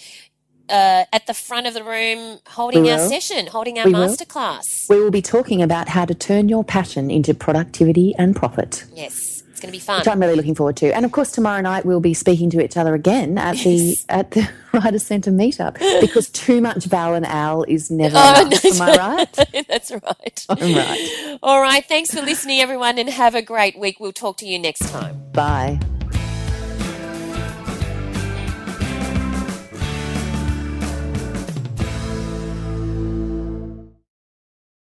uh, 0.69 1.05
at 1.13 1.27
the 1.27 1.33
front 1.33 1.65
of 1.67 1.73
the 1.73 1.83
room 1.83 2.39
holding 2.47 2.89
our 2.89 2.99
session, 2.99 3.47
holding 3.47 3.77
our 3.79 3.85
We 3.85 3.93
will. 3.93 4.07
masterclass. 4.07 4.89
we 4.89 4.99
will 5.01 5.11
be 5.11 5.21
talking 5.21 5.61
about 5.61 5.87
how 5.89 6.03
to 6.05 6.13
turn 6.13 6.49
your 6.49 6.63
passion 6.63 7.09
into 7.09 7.33
productivity 7.33 8.13
and 8.17 8.35
profit, 8.35 8.83
Yes, 8.93 9.26
it's 9.57 9.61
going 9.63 9.71
to 9.71 9.75
be 9.75 9.83
fun. 9.83 9.99
which 9.99 10.07
I'm 10.07 10.19
really 10.19 10.35
looking 10.35 10.53
forward 10.53 10.77
to. 10.77 10.95
And 10.95 11.03
of 11.03 11.11
course, 11.11 11.31
tomorrow 11.31 11.61
night 11.61 11.83
we'll 11.83 11.99
be 11.99 12.13
speaking 12.13 12.51
to 12.51 12.63
each 12.63 12.77
other 12.77 12.93
again 12.93 13.39
at 13.39 13.57
the 13.57 13.69
Yes. 13.71 14.05
at 14.09 14.31
the 14.31 14.47
Writer 14.73 14.99
Centre 14.99 15.31
meetup 15.31 15.79
because 15.99 16.29
too 16.29 16.61
much 16.61 16.85
Val 16.85 17.15
and 17.15 17.25
Al 17.25 17.63
is 17.63 17.89
never 17.89 18.15
Oh, 18.19 18.41
enough. 18.45 18.63
no, 18.63 18.69
Am 18.69 18.81
I 18.83 18.95
right? 18.95 19.65
That's 19.67 19.91
right. 19.91 20.45
I'm 20.49 20.75
right. 20.75 21.37
All 21.41 21.59
right. 21.59 21.83
Thanks 21.83 22.13
for 22.13 22.21
listening, 22.21 22.59
everyone, 22.59 22.99
and 22.99 23.09
have 23.09 23.33
a 23.33 23.41
great 23.41 23.79
week. 23.79 23.99
We'll 23.99 24.13
talk 24.13 24.37
to 24.37 24.45
you 24.47 24.59
next 24.59 24.87
time. 24.91 25.19
Bye. 25.33 25.79